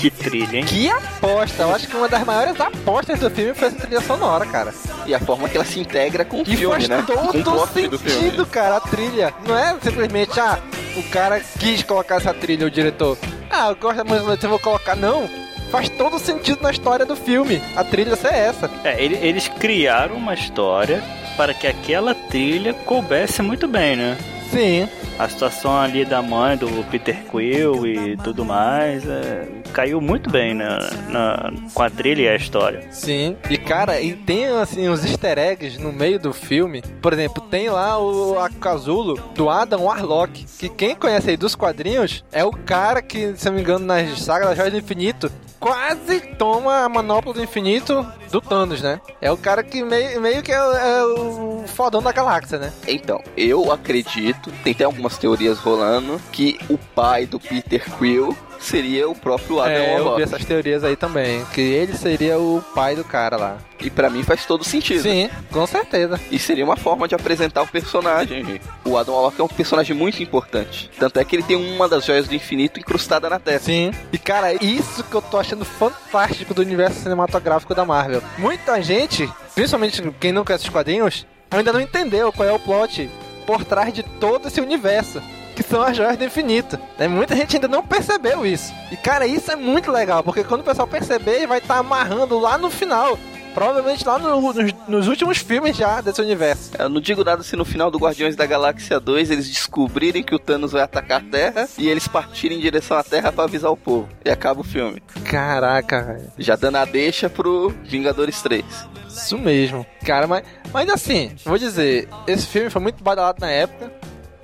que 0.10 0.24
trilha, 0.24 0.58
hein? 0.58 0.65
Que 0.65 0.89
aposta! 0.89 1.63
Eu 1.63 1.76
acho 1.76 1.88
que 1.88 1.96
uma 1.96 2.08
das 2.08 2.24
maiores 2.26 2.60
apostas 2.60 3.20
do 3.20 3.30
filme 3.30 3.54
foi 3.54 3.68
essa 3.70 3.78
trilha 3.78 4.02
sonora, 4.02 4.46
cara. 4.46 4.74
E 5.06 5.13
a 5.13 5.20
forma 5.20 5.48
que 5.50 5.58
ela 5.58 5.65
se 5.65 5.80
integra 5.80 6.24
com 6.26 6.38
o 6.38 6.41
E 6.41 6.56
filme, 6.58 6.76
faz 6.76 6.88
né? 6.89 7.04
com 7.06 7.13
o 7.39 7.44
todo 7.44 7.68
filme. 7.68 7.98
sentido, 7.98 8.46
cara, 8.46 8.78
a 8.78 8.80
trilha. 8.82 9.34
Não 9.48 9.58
é 9.58 9.76
simplesmente, 9.82 10.39
ah, 10.39 10.60
o 10.98 11.04
cara 11.10 11.39
quis 11.60 11.84
colocar 11.84 12.15
essa 12.15 12.34
trilha, 12.34 12.68
o 12.68 12.72
diretor. 12.72 13.18
Ah, 13.50 13.70
eu 13.70 13.76
gosto 13.76 13.98
da 13.98 14.04
música, 14.04 14.46
eu 14.46 14.50
vou 14.50 14.60
colocar. 14.60 14.96
Não, 14.96 15.30
faz 15.72 15.88
todo 15.89 16.20
sentido 16.20 16.60
na 16.62 16.72
história 16.72 17.06
do 17.06 17.15
filme. 17.15 17.62
A 17.76 17.84
trilha 17.84 18.15
ser 18.15 18.34
essa. 18.34 18.70
É, 18.84 19.02
ele- 19.04 19.18
eles 19.22 19.48
criaram 19.48 20.15
uma 20.15 20.34
história 20.34 21.04
para 21.38 21.54
que 21.54 21.68
aquela 21.68 22.13
trilha 22.15 22.74
coubesse 22.74 23.41
muito 23.41 23.68
bem, 23.68 23.96
né? 23.96 24.18
Sim. 24.52 24.88
A 25.17 25.30
situação 25.30 25.78
ali 25.78 26.04
da 26.04 26.21
mãe 26.21 26.58
do 26.58 26.67
Peter 26.89 27.23
Quill 27.30 27.88
e 27.88 28.17
tudo 28.17 28.43
mais 28.43 29.08
é, 29.08 29.47
caiu 29.71 30.01
muito 30.01 30.30
bem 30.30 30.54
na, 30.54 30.78
na, 31.10 31.54
com 31.73 31.84
a 31.84 31.89
trilha 31.89 32.21
e 32.21 32.28
a 32.28 32.36
história. 32.36 32.88
Sim. 32.91 33.38
E 33.49 33.58
cara, 33.58 33.99
e 34.01 34.13
tem 34.13 34.45
assim 34.47 34.89
uns 34.89 35.06
easter 35.06 35.38
eggs 35.38 35.80
no 35.80 35.93
meio 35.93 36.19
do 36.19 36.34
filme. 36.34 36.82
Por 37.01 37.13
exemplo, 37.13 37.41
tem 37.49 37.69
lá 37.69 37.97
o 37.97 38.38
a 38.39 38.49
casulo 38.49 39.17
do 39.34 39.49
Adam 39.49 39.84
Warlock, 39.84 40.45
que 40.58 40.69
quem 40.69 40.95
conhece 40.95 41.30
aí 41.30 41.38
dos 41.38 41.56
quadrinhos 41.56 42.23
é 42.32 42.43
o 42.43 42.51
cara 42.51 43.01
que, 43.01 43.34
se 43.36 43.45
não 43.45 43.54
me 43.54 43.62
engano, 43.62 43.86
nas 43.86 44.19
sagas 44.21 44.49
da 44.49 44.56
Joia 44.56 44.71
do 44.71 44.78
Infinito, 44.78 45.32
quase 45.65 46.19
toma 46.38 46.84
a 46.84 46.89
manopla 46.89 47.34
do 47.34 47.41
infinito 47.41 48.06
do 48.32 48.39
Thanos, 48.39 48.84
né? 48.84 49.01
É 49.19 49.32
o 49.32 49.38
cara 49.38 49.63
que 49.63 49.84
meio, 49.84 50.21
meio 50.21 50.43
que 50.43 50.51
é, 50.51 50.56
é 50.58 51.04
o 51.04 51.63
fodão 51.65 52.04
da 52.04 52.12
galáxia, 52.12 52.60
né? 52.60 52.71
Então, 52.88 53.19
eu 53.36 53.71
acredito, 53.71 54.51
tem 54.63 54.73
até 54.73 54.84
algumas 54.84 55.17
teorias 55.17 55.58
rolando, 55.58 56.21
que 56.32 56.60
o 56.69 56.78
pai 56.78 57.25
do 57.25 57.39
Peter 57.39 57.84
Quill 57.97 58.38
seria 58.65 59.10
o 59.10 59.15
próprio 59.15 59.60
Adam 59.60 59.73
é, 59.73 59.80
eu 59.80 59.86
vi 59.86 60.01
Warlock. 60.01 60.21
essas 60.23 60.45
teorias 60.45 60.84
aí 60.84 60.95
também, 60.95 61.45
que 61.54 61.62
ele 61.62 61.95
seria 61.95 62.38
o 62.38 62.63
pai 62.73 62.95
do 62.95 63.04
cara 63.04 63.38
lá. 63.38 63.58
E 63.80 63.89
pra 63.89 64.10
mim 64.10 64.23
faz 64.23 64.45
todo 64.45 64.63
sentido. 64.63 65.01
Sim, 65.01 65.30
com 65.51 65.65
certeza. 65.67 66.19
E 66.32 66.39
seria 66.39 66.63
uma 66.63 66.75
forma 66.75 67.08
de 67.08 67.15
apresentar 67.15 67.62
o 67.62 67.67
personagem. 67.67 68.60
O 68.84 68.97
Adam 68.97 69.13
Warlock 69.13 69.39
é 69.39 69.43
um 69.43 69.47
personagem 69.47 69.95
muito 69.95 70.23
importante. 70.23 70.89
Tanto 70.97 71.19
é 71.19 71.25
que 71.25 71.36
ele 71.36 71.43
tem 71.43 71.56
uma 71.56 71.88
das 71.88 72.06
joias 72.06 72.28
do 72.28 72.34
infinito 72.36 72.80
incrustada 72.80 73.30
na 73.30 73.39
testa. 73.39 73.65
Sim. 73.65 73.91
E 74.12 74.17
cara, 74.17 74.54
isso 74.54 75.04
que 75.04 75.15
eu 75.15 75.21
tô 75.21 75.38
achando 75.38 75.65
fantástico 75.65 76.54
do 76.54 76.62
universo 76.62 77.01
cinematográfico 77.01 77.75
da 77.75 77.86
Marvel. 77.86 78.21
Muita 78.38 78.82
gente, 78.82 79.30
principalmente 79.54 80.01
quem 80.19 80.32
não 80.32 80.43
conhece 80.45 80.65
os 80.65 80.69
quadrinhos, 80.69 81.25
ainda 81.51 81.71
não 81.71 81.82
entendeu 81.82 82.32
qual 82.32 82.47
é 82.47 82.54
o 82.54 82.60
plot 82.60 83.10
por 83.45 83.63
trás 83.63 83.93
de 83.93 84.04
todo 84.04 84.47
esse 84.47 84.60
universo. 84.60 85.21
Que 85.56 85.63
são 85.63 85.82
as 85.82 85.96
joias 85.96 86.18
do 86.18 86.24
infinito. 86.26 86.78
Né? 86.98 87.08
Muita 87.08 87.36
gente 87.36 87.56
ainda 87.56 87.68
não 87.68 87.82
percebeu 87.82 88.46
isso. 88.46 88.74
E 88.91 88.98
cara, 88.98 89.26
isso 89.26 89.50
é 89.52 89.56
muito 89.56 89.91
legal, 89.91 90.22
porque 90.24 90.44
quando 90.44 90.62
o 90.62 90.63
pessoal 90.65 90.88
perceber, 90.88 91.48
vai 91.48 91.60
estar 91.60 91.78
amarrando 91.78 92.38
lá 92.39 92.58
no 92.58 92.70
final. 92.70 93.18
Provavelmente 93.54 94.06
lá 94.06 94.20
no- 94.20 94.41
nos, 94.54 94.74
nos 94.86 95.08
últimos 95.08 95.38
filmes 95.38 95.78
já 95.78 96.02
desse 96.02 96.22
universo. 96.22 96.72
Eu 96.78 96.89
não 96.89 97.00
digo 97.00 97.24
nada 97.24 97.41
se 97.41 97.56
no 97.56 97.63
final 97.63 97.89
do 97.89 97.98
Guardiões 97.98 98.36
da 98.36 98.46
Galáxia 98.46 99.00
2 99.00 99.32
eles 99.32 99.48
descobrirem 99.48 100.22
que 100.24 100.36
o 100.36 100.39
Thanos 100.39 100.74
vai 100.74 100.82
atacar 100.82 101.22
a 101.22 101.24
Terra 101.24 101.70
e 101.78 101.88
eles 101.88 102.06
partirem 102.06 102.58
em 102.58 102.62
direção 102.62 102.98
à 102.98 103.04
Terra 103.04 103.32
pra 103.32 103.46
avisar 103.46 103.72
o 103.72 103.78
povo. 103.78 104.10
E 104.26 104.30
acaba 104.30 104.60
o 104.60 104.63
filme. 104.65 105.02
Caraca, 105.24 106.02
velho. 106.04 106.32
Já 106.38 106.58
dando 106.58 106.76
a 106.76 106.84
deixa 106.84 107.30
pro 107.30 107.74
Vingadores 107.86 108.41
3. 108.41 108.65
Isso 109.08 109.38
mesmo. 109.38 109.86
Cara, 110.06 110.28
mas, 110.28 110.44
mas 110.74 110.89
assim, 110.89 111.32
vou 111.46 111.58
dizer, 111.58 112.10
esse 112.28 112.46
filme 112.48 112.70
foi 112.70 112.82
muito 112.82 113.02
badalado 113.02 113.38
na 113.39 113.50
época. 113.50 113.89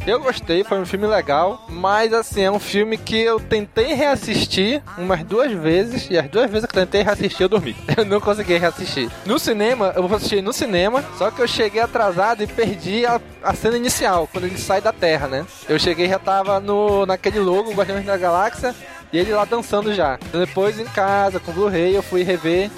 Eu 0.05 0.19
gostei, 0.19 0.63
foi 0.63 0.79
um 0.79 0.85
filme 0.85 1.05
legal, 1.05 1.63
mas 1.69 2.11
assim, 2.11 2.41
é 2.41 2.51
um 2.51 2.59
filme 2.59 2.97
que 2.97 3.21
eu 3.21 3.39
tentei 3.39 3.93
reassistir 3.93 4.81
umas 4.97 5.23
duas 5.23 5.51
vezes, 5.51 6.09
e 6.09 6.17
as 6.17 6.27
duas 6.27 6.49
vezes 6.49 6.65
que 6.65 6.75
eu 6.75 6.83
tentei 6.85 7.03
reassistir 7.03 7.41
eu 7.41 7.49
dormi. 7.49 7.75
Eu 7.95 8.03
não 8.05 8.19
consegui 8.19 8.57
reassistir. 8.57 9.11
No 9.25 9.37
cinema, 9.37 9.93
eu 9.95 10.07
vou 10.07 10.17
assistir 10.17 10.41
no 10.41 10.51
cinema, 10.51 11.03
só 11.17 11.29
que 11.29 11.39
eu 11.39 11.47
cheguei 11.47 11.81
atrasado 11.81 12.41
e 12.41 12.47
perdi 12.47 13.05
a, 13.05 13.21
a 13.43 13.53
cena 13.53 13.77
inicial, 13.77 14.27
quando 14.31 14.45
ele 14.45 14.57
sai 14.57 14.81
da 14.81 14.91
Terra, 14.91 15.27
né? 15.27 15.45
Eu 15.69 15.77
cheguei 15.77 16.07
já 16.07 16.17
tava 16.17 16.59
no, 16.59 17.05
naquele 17.05 17.39
logo, 17.39 17.73
Guardiões 17.73 18.05
da 18.05 18.17
Galáxia, 18.17 18.73
e 19.13 19.19
ele 19.19 19.33
lá 19.33 19.45
dançando 19.45 19.93
já. 19.93 20.17
Depois 20.31 20.79
em 20.79 20.85
casa, 20.85 21.39
com 21.39 21.51
Blu-ray, 21.51 21.95
eu 21.95 22.01
fui 22.01 22.23
rever. 22.23 22.71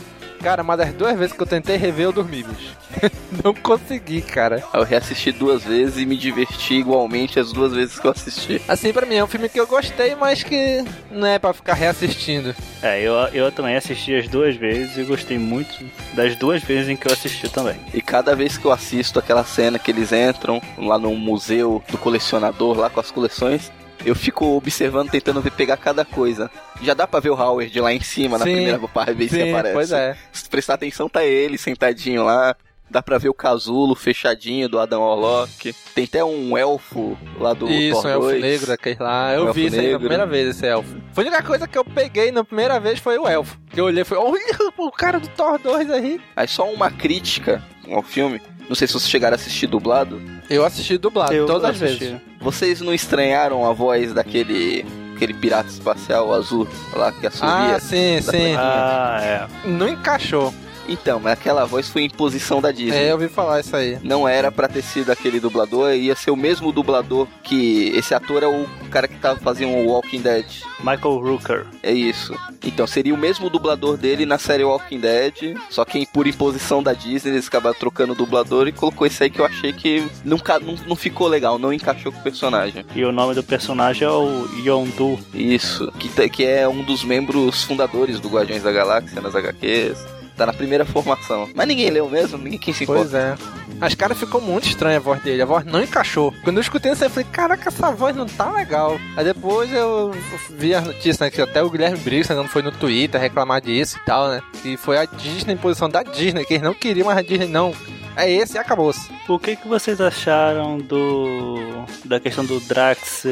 Cara, 0.43 0.61
mas 0.61 0.77
das 0.77 0.93
duas 0.93 1.17
vezes 1.17 1.33
que 1.33 1.41
eu 1.41 1.47
tentei 1.47 1.77
rever, 1.77 2.07
eu 2.07 2.11
dormi, 2.11 2.43
bicho. 2.43 2.75
não 3.41 3.53
consegui, 3.53 4.21
cara. 4.21 4.61
Eu 4.73 4.83
reassisti 4.83 5.31
duas 5.31 5.63
vezes 5.63 5.97
e 5.97 6.05
me 6.05 6.17
diverti 6.17 6.73
igualmente 6.73 7.39
as 7.39 7.53
duas 7.53 7.71
vezes 7.71 7.97
que 7.97 8.05
eu 8.05 8.11
assisti. 8.11 8.61
Assim, 8.67 8.91
pra 8.91 9.05
mim, 9.05 9.15
é 9.15 9.23
um 9.23 9.27
filme 9.27 9.47
que 9.47 9.57
eu 9.57 9.65
gostei, 9.65 10.15
mas 10.15 10.43
que 10.43 10.83
não 11.09 11.25
é 11.25 11.39
pra 11.39 11.53
ficar 11.53 11.75
reassistindo. 11.75 12.53
É, 12.81 13.01
eu, 13.01 13.13
eu 13.33 13.51
também 13.53 13.77
assisti 13.77 14.13
as 14.13 14.27
duas 14.27 14.57
vezes 14.57 14.97
e 14.97 15.03
gostei 15.03 15.37
muito 15.37 15.73
das 16.13 16.35
duas 16.35 16.61
vezes 16.61 16.89
em 16.89 16.97
que 16.97 17.07
eu 17.07 17.13
assisti 17.13 17.47
também. 17.47 17.79
E 17.93 18.01
cada 18.01 18.35
vez 18.35 18.57
que 18.57 18.65
eu 18.65 18.71
assisto 18.73 19.19
aquela 19.19 19.45
cena 19.45 19.79
que 19.79 19.91
eles 19.91 20.11
entram 20.11 20.61
lá 20.77 20.99
no 20.99 21.15
museu 21.15 21.81
do 21.89 21.97
colecionador, 21.97 22.77
lá 22.77 22.89
com 22.89 22.99
as 22.99 23.11
coleções, 23.11 23.71
eu 24.05 24.15
fico 24.15 24.45
observando, 24.57 25.09
tentando 25.09 25.41
ver 25.41 25.51
pegar 25.51 25.77
cada 25.77 26.03
coisa. 26.05 26.49
Já 26.81 26.93
dá 26.93 27.07
pra 27.07 27.19
ver 27.19 27.29
o 27.29 27.35
Howard 27.39 27.79
lá 27.79 27.93
em 27.93 28.01
cima, 28.01 28.37
na 28.37 28.45
Sim, 28.45 28.53
primeira 28.53 28.79
vez 29.13 29.31
que 29.31 29.37
sim, 29.37 29.49
aparece. 29.51 29.73
pois 29.73 29.91
é. 29.91 30.17
Se 30.31 30.49
prestar 30.49 30.73
atenção, 30.75 31.07
tá 31.09 31.23
ele 31.23 31.57
sentadinho 31.57 32.23
lá. 32.23 32.55
Dá 32.89 33.01
pra 33.01 33.17
ver 33.17 33.29
o 33.29 33.33
casulo 33.33 33.95
fechadinho 33.95 34.69
do 34.69 34.77
Adam 34.77 35.01
Warlock. 35.01 35.73
Tem 35.95 36.03
até 36.03 36.23
um 36.23 36.55
elfo 36.55 37.17
lá 37.39 37.53
do 37.53 37.67
Isso, 37.67 38.01
Thor 38.01 38.05
um 38.05 38.13
elfo 38.13 38.27
2. 38.27 38.41
negro 38.41 38.67
daquele 38.67 38.97
lá. 38.99 39.33
Eu 39.33 39.47
Um 39.49 39.53
vi 39.53 39.65
isso 39.65 39.79
aí 39.79 39.91
na 39.93 39.99
primeira 39.99 40.27
vez, 40.27 40.49
esse 40.49 40.67
elfo. 40.67 40.95
Foi 41.11 41.23
a 41.23 41.27
única 41.27 41.41
coisa 41.43 41.67
que 41.67 41.77
eu 41.77 41.83
peguei 41.83 42.31
na 42.31 42.43
primeira 42.43 42.79
vez 42.79 42.99
foi 42.99 43.17
o 43.17 43.27
elfo. 43.27 43.57
Que 43.71 43.79
eu 43.79 43.85
olhei 43.85 44.01
e 44.03 44.05
falei, 44.05 44.23
olha 44.25 44.71
o 44.77 44.91
cara 44.91 45.19
do 45.19 45.27
Thor 45.29 45.57
2 45.57 45.89
aí. 45.89 46.21
Aí 46.35 46.47
só 46.47 46.69
uma 46.71 46.91
crítica 46.91 47.63
ao 47.89 48.03
filme. 48.03 48.39
Não 48.67 48.75
sei 48.75 48.87
se 48.87 48.93
vocês 48.93 49.09
chegaram 49.09 49.33
a 49.33 49.35
assistir 49.35 49.67
dublado. 49.67 50.21
Eu 50.49 50.65
assisti 50.65 50.97
dublado, 50.97 51.33
Eu 51.33 51.45
todas 51.45 51.71
as 51.71 51.77
vezes. 51.77 52.15
Vocês 52.39 52.81
não 52.81 52.93
estranharam 52.93 53.65
a 53.65 53.73
voz 53.73 54.13
daquele 54.13 54.85
aquele 55.15 55.33
pirata 55.33 55.69
espacial 55.69 56.33
azul 56.33 56.67
lá 56.93 57.11
que 57.11 57.27
assovia? 57.27 57.75
Ah, 57.75 57.79
sim, 57.79 58.19
sim. 58.21 58.55
Ah, 58.57 59.19
é. 59.21 59.67
Não 59.67 59.87
encaixou. 59.87 60.53
Então, 60.87 61.19
mas 61.19 61.33
aquela 61.33 61.65
voz 61.65 61.89
foi 61.89 62.03
imposição 62.03 62.61
da 62.61 62.71
Disney. 62.71 62.97
É, 62.97 63.09
eu 63.09 63.13
ouvi 63.13 63.27
falar 63.27 63.59
isso 63.59 63.75
aí. 63.75 63.97
Não 64.03 64.27
era 64.27 64.51
pra 64.51 64.67
ter 64.67 64.81
sido 64.81 65.11
aquele 65.11 65.39
dublador, 65.39 65.93
ia 65.93 66.15
ser 66.15 66.31
o 66.31 66.35
mesmo 66.35 66.71
dublador 66.71 67.27
que 67.43 67.89
esse 67.95 68.13
ator 68.13 68.43
é 68.43 68.47
o 68.47 68.67
cara 68.89 69.07
que 69.07 69.17
tava 69.17 69.39
fazendo 69.39 69.71
o 69.71 69.87
Walking 69.87 70.21
Dead. 70.21 70.45
Michael 70.79 71.19
Rooker. 71.19 71.65
É 71.81 71.91
isso. 71.91 72.35
Então, 72.63 72.85
seria 72.85 73.13
o 73.13 73.17
mesmo 73.17 73.49
dublador 73.49 73.97
dele 73.97 74.25
na 74.25 74.37
série 74.37 74.63
Walking 74.63 74.99
Dead, 74.99 75.57
só 75.69 75.85
que 75.85 76.05
por 76.05 76.27
imposição 76.27 76.83
da 76.83 76.93
Disney 76.93 77.31
eles 77.31 77.47
acabaram 77.47 77.77
trocando 77.77 78.13
o 78.13 78.15
dublador 78.15 78.67
e 78.67 78.71
colocou 78.71 79.07
esse 79.07 79.23
aí 79.23 79.29
que 79.29 79.39
eu 79.39 79.45
achei 79.45 79.73
que 79.73 80.05
nunca, 80.23 80.59
não, 80.59 80.75
não 80.87 80.95
ficou 80.95 81.27
legal, 81.27 81.57
não 81.57 81.73
encaixou 81.73 82.11
com 82.11 82.19
o 82.19 82.23
personagem. 82.23 82.85
E 82.95 83.03
o 83.03 83.11
nome 83.11 83.33
do 83.33 83.43
personagem 83.43 84.07
é 84.07 84.11
o 84.11 84.47
Yondu. 84.57 85.19
Isso, 85.33 85.91
que, 85.93 86.29
que 86.29 86.45
é 86.45 86.67
um 86.67 86.83
dos 86.83 87.03
membros 87.03 87.63
fundadores 87.63 88.19
do 88.19 88.29
Guardiões 88.29 88.63
da 88.63 88.71
Galáxia 88.71 89.21
nas 89.21 89.35
HQs. 89.35 90.22
Tá 90.35 90.45
na 90.47 90.53
primeira 90.53 90.83
formação. 90.83 91.47
Mas 91.53 91.67
ninguém 91.67 91.89
leu 91.91 92.09
mesmo, 92.09 92.37
ninguém 92.39 92.57
quem 92.57 92.73
se 92.73 92.85
Pois 92.85 93.13
importa. 93.13 93.37
é. 93.39 93.73
Mas, 93.79 93.93
cara, 93.95 94.15
ficou 94.15 94.41
muito 94.41 94.67
estranha 94.67 94.97
a 94.97 94.99
voz 94.99 95.21
dele. 95.21 95.41
A 95.41 95.45
voz 95.45 95.63
não 95.65 95.81
encaixou. 95.83 96.33
Quando 96.43 96.57
eu 96.57 96.61
escutei 96.61 96.91
isso, 96.91 97.03
eu 97.03 97.09
falei, 97.09 97.27
caraca, 97.31 97.69
essa 97.69 97.91
voz 97.91 98.15
não 98.15 98.25
tá 98.25 98.51
legal. 98.51 98.99
Aí 99.15 99.23
depois 99.25 99.71
eu 99.71 100.11
vi 100.49 100.73
as 100.73 100.83
notícias, 100.85 101.19
né? 101.19 101.29
Que 101.29 101.41
até 101.41 101.61
o 101.61 101.69
Guilherme 101.69 101.97
Briggs 101.97 102.33
não 102.33 102.47
foi 102.47 102.61
no 102.61 102.71
Twitter 102.71 103.19
reclamar 103.21 103.61
disso 103.61 103.97
e 104.01 104.05
tal, 104.05 104.27
né? 104.29 104.41
Que 104.61 104.75
foi 104.77 104.97
a 104.97 105.05
Disney, 105.05 105.53
em 105.53 105.57
posição 105.57 105.87
da 105.89 106.01
Disney, 106.01 106.45
que 106.45 106.53
eles 106.55 106.63
não 106.63 106.73
queriam, 106.73 107.05
mas 107.07 107.17
a 107.17 107.21
Disney 107.21 107.47
não. 107.47 107.73
É 108.15 108.31
esse 108.31 108.55
e 108.55 108.59
acabou-se. 108.59 109.09
O 109.27 109.39
que, 109.39 109.55
que 109.55 109.67
vocês 109.67 109.99
acharam 109.99 110.77
do 110.77 111.57
da 112.05 112.19
questão 112.19 112.45
do 112.45 112.59
Drax 112.59 113.23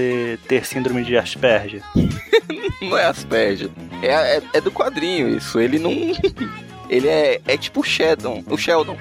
ter 0.47 0.65
síndrome 0.65 1.03
de 1.03 1.15
Asperger? 1.17 1.83
Não 2.81 2.97
é 2.97 3.05
Asperger. 3.05 3.69
É, 4.01 4.07
é, 4.37 4.41
é 4.55 4.61
do 4.61 4.71
quadrinho 4.71 5.29
isso. 5.29 5.59
Ele 5.59 5.77
não. 5.77 5.91
Ele 6.91 7.07
é, 7.07 7.39
é 7.47 7.57
tipo 7.57 7.79
o 7.79 7.83
Sheldon. 7.83 8.43
O 8.49 8.57
Sheldon. 8.57 8.97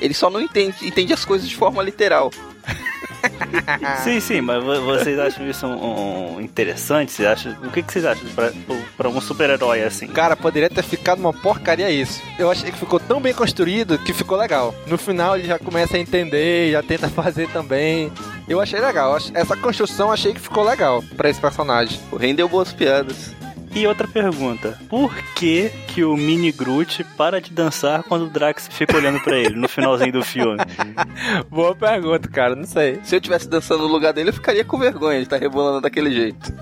Ele 0.00 0.14
só 0.14 0.30
não 0.30 0.40
entende, 0.40 0.76
entende 0.86 1.12
as 1.12 1.24
coisas 1.24 1.48
de 1.48 1.56
forma 1.56 1.82
literal. 1.82 2.30
sim, 4.04 4.20
sim, 4.20 4.40
mas 4.40 4.62
vo- 4.62 4.80
vocês 4.82 5.18
acham 5.18 5.48
isso 5.48 5.66
um, 5.66 6.36
um 6.36 6.40
interessante? 6.40 7.12
Vocês 7.12 7.28
acham, 7.28 7.52
o 7.64 7.70
que, 7.70 7.82
que 7.82 7.92
vocês 7.92 8.04
acham 8.04 8.28
pra, 8.30 8.52
pra 8.96 9.08
um 9.08 9.20
super-herói 9.20 9.82
assim? 9.82 10.06
Cara, 10.06 10.36
poderia 10.36 10.70
ter 10.70 10.82
ficado 10.82 11.18
uma 11.18 11.32
porcaria 11.32 11.90
isso. 11.90 12.22
Eu 12.38 12.50
achei 12.50 12.70
que 12.70 12.78
ficou 12.78 12.98
tão 13.00 13.20
bem 13.20 13.34
construído 13.34 13.98
que 13.98 14.12
ficou 14.12 14.38
legal. 14.38 14.74
No 14.86 14.96
final 14.96 15.36
ele 15.36 15.46
já 15.48 15.58
começa 15.58 15.96
a 15.96 16.00
entender, 16.00 16.72
já 16.72 16.82
tenta 16.82 17.08
fazer 17.10 17.48
também. 17.48 18.12
Eu 18.48 18.60
achei 18.60 18.80
legal. 18.80 19.16
Essa 19.34 19.56
construção 19.56 20.08
eu 20.08 20.12
achei 20.14 20.32
que 20.32 20.40
ficou 20.40 20.62
legal 20.64 21.02
pra 21.16 21.28
esse 21.28 21.40
personagem. 21.40 21.98
Rendeu 22.18 22.48
boas 22.48 22.72
piadas. 22.72 23.32
E 23.74 23.86
outra 23.86 24.08
pergunta: 24.08 24.78
por 24.88 25.14
que 25.34 25.70
que 25.88 26.04
o 26.04 26.16
Mini 26.16 26.50
Groot 26.52 27.04
para 27.16 27.40
de 27.40 27.52
dançar 27.52 28.02
quando 28.02 28.26
o 28.26 28.30
Drax 28.30 28.68
fica 28.70 28.96
olhando 28.96 29.20
pra 29.20 29.38
ele 29.38 29.54
no 29.56 29.68
finalzinho 29.68 30.12
do 30.12 30.22
filme? 30.22 30.58
Boa 31.48 31.74
pergunta, 31.74 32.28
cara, 32.28 32.56
não 32.56 32.64
sei. 32.64 32.98
Se 33.02 33.16
eu 33.16 33.20
tivesse 33.20 33.48
dançando 33.48 33.86
no 33.86 33.92
lugar 33.92 34.12
dele, 34.12 34.30
eu 34.30 34.34
ficaria 34.34 34.64
com 34.64 34.78
vergonha 34.78 35.18
de 35.18 35.24
estar 35.24 35.36
rebolando 35.36 35.80
daquele 35.80 36.10
jeito. 36.10 36.52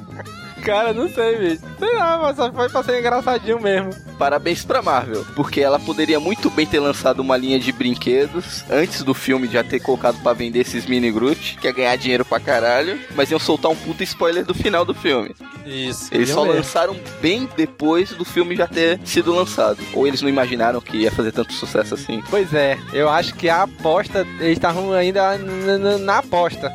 Cara, 0.62 0.92
não 0.92 1.08
sei, 1.08 1.36
bicho. 1.36 1.62
Sei 1.78 1.96
lá, 1.96 2.18
mas 2.18 2.36
só 2.36 2.52
foi 2.52 2.68
pra 2.68 2.82
ser 2.82 2.98
engraçadinho 2.98 3.60
mesmo. 3.60 3.90
Parabéns 4.18 4.64
pra 4.64 4.82
Marvel, 4.82 5.24
porque 5.34 5.60
ela 5.60 5.78
poderia 5.78 6.20
muito 6.20 6.50
bem 6.50 6.66
ter 6.66 6.78
lançado 6.78 7.20
uma 7.20 7.36
linha 7.38 7.58
de 7.58 7.72
brinquedos 7.72 8.64
antes 8.70 9.02
do 9.02 9.14
filme 9.14 9.48
já 9.48 9.64
ter 9.64 9.80
colocado 9.80 10.20
pra 10.22 10.34
vender 10.34 10.60
esses 10.60 10.84
mini 10.84 11.10
Groot, 11.10 11.56
que 11.58 11.66
é 11.66 11.72
ganhar 11.72 11.96
dinheiro 11.96 12.24
pra 12.24 12.38
caralho, 12.38 12.98
mas 13.14 13.30
iam 13.30 13.40
soltar 13.40 13.70
um 13.70 13.76
puta 13.76 14.02
spoiler 14.02 14.44
do 14.44 14.52
final 14.52 14.84
do 14.84 14.92
filme. 14.92 15.34
Isso. 15.64 16.08
Eles 16.12 16.28
só 16.28 16.42
mesmo. 16.42 16.58
lançaram 16.58 16.96
bem 17.22 17.48
depois 17.56 18.10
do 18.10 18.24
filme 18.24 18.54
já 18.54 18.66
ter 18.66 19.00
sido 19.04 19.34
lançado. 19.34 19.78
Ou 19.94 20.06
eles 20.06 20.20
não 20.20 20.28
imaginaram 20.28 20.80
que 20.82 20.98
ia 20.98 21.10
fazer 21.10 21.32
tanto 21.32 21.54
sucesso 21.54 21.94
assim. 21.94 22.22
Pois 22.28 22.52
é, 22.52 22.78
eu 22.92 23.08
acho 23.08 23.34
que 23.34 23.48
a 23.48 23.62
aposta, 23.62 24.26
eles 24.38 24.58
estavam 24.58 24.92
ainda 24.92 25.38
na 25.98 26.18
aposta. 26.18 26.70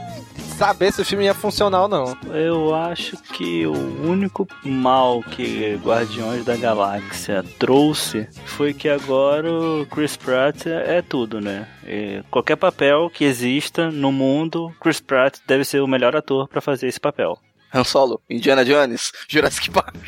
Saber 0.58 0.94
se 0.94 1.02
o 1.02 1.06
filme 1.06 1.26
ia 1.26 1.34
funcionar 1.34 1.82
ou 1.84 1.88
não. 1.89 2.18
Eu 2.34 2.74
acho 2.74 3.18
que 3.18 3.68
o 3.68 3.74
único 4.10 4.48
mal 4.63 5.22
que 5.22 5.76
Guardiões 5.84 6.46
da 6.46 6.56
Galáxia 6.56 7.44
trouxe 7.60 8.28
foi 8.46 8.74
que 8.74 8.88
agora 8.88 9.52
o 9.52 9.86
Chris 9.86 10.15
Pratt 10.15 10.65
é, 10.65 10.98
é 10.98 11.02
tudo, 11.02 11.41
né? 11.41 11.68
E 11.86 12.24
qualquer 12.32 12.56
papel 12.56 13.10
que 13.10 13.26
exista 13.26 13.91
no 13.91 14.13
mundo, 14.13 14.74
Chris 14.80 15.02
Pratt 15.02 15.39
deve 15.46 15.65
ser 15.65 15.82
o 15.82 15.88
melhor 15.88 16.15
ator 16.15 16.48
pra 16.48 16.62
fazer 16.62 16.88
esse 16.88 17.02
papel. 17.02 17.38
Han 17.74 17.84
Solo, 17.84 18.22
Indiana 18.30 18.63
Jones, 18.63 19.12
Jurassic 19.28 19.70
Park. 19.72 19.96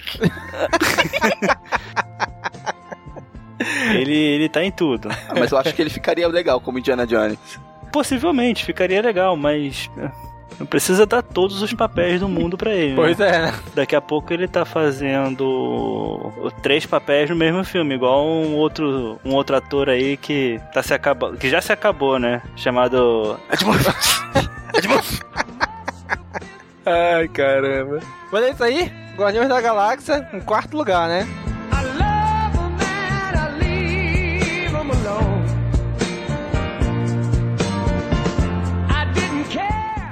Ele, 3.92 4.16
ele 4.16 4.48
tá 4.50 4.64
em 4.64 4.72
tudo. 4.72 5.10
Ah, 5.10 5.34
mas 5.38 5.52
eu 5.52 5.58
acho 5.58 5.74
que 5.74 5.82
ele 5.82 5.90
ficaria 5.90 6.28
legal 6.28 6.62
como 6.62 6.78
Indiana 6.78 7.08
Jones. 7.08 7.40
Possivelmente, 7.92 8.64
ficaria 8.64 9.02
legal, 9.02 9.36
mas 9.36 9.90
é, 9.98 10.12
não 10.60 10.66
precisa 10.66 11.06
dar 11.06 11.22
todos 11.22 11.62
os 11.62 11.74
papéis 11.74 12.20
do 12.20 12.28
mundo 12.28 12.58
pra 12.58 12.74
ele. 12.74 12.90
né? 12.90 12.96
Pois 12.96 13.20
é. 13.20 13.54
Daqui 13.76 13.96
a 13.96 14.02
pouco 14.02 14.34
ele 14.34 14.48
tá 14.48 14.66
fazendo 14.66 16.32
três 16.64 16.86
papéis 16.86 17.30
no 17.30 17.36
mesmo 17.36 17.64
filme, 17.64 17.96
igual 17.96 18.26
um 18.26 18.56
outro, 18.56 19.20
um 19.24 19.34
outro 19.34 19.56
ator 19.56 19.90
aí 19.90 20.18
que 20.18 20.60
tá 20.74 20.82
se 20.82 20.94
acabando, 20.94 21.38
que 21.38 21.50
já 21.50 21.62
se 21.62 21.72
acabou, 21.72 22.18
né? 22.18 22.42
Chamado 22.56 23.40
Ai, 26.86 27.28
caramba. 27.28 28.00
Mas 28.32 28.44
é 28.44 28.52
isso 28.52 28.64
aí. 28.64 28.92
Guardiões 29.18 29.50
da 29.50 29.60
Galáxia, 29.60 30.30
em 30.34 30.40
quarto 30.40 30.78
lugar, 30.78 31.08
né? 31.08 31.28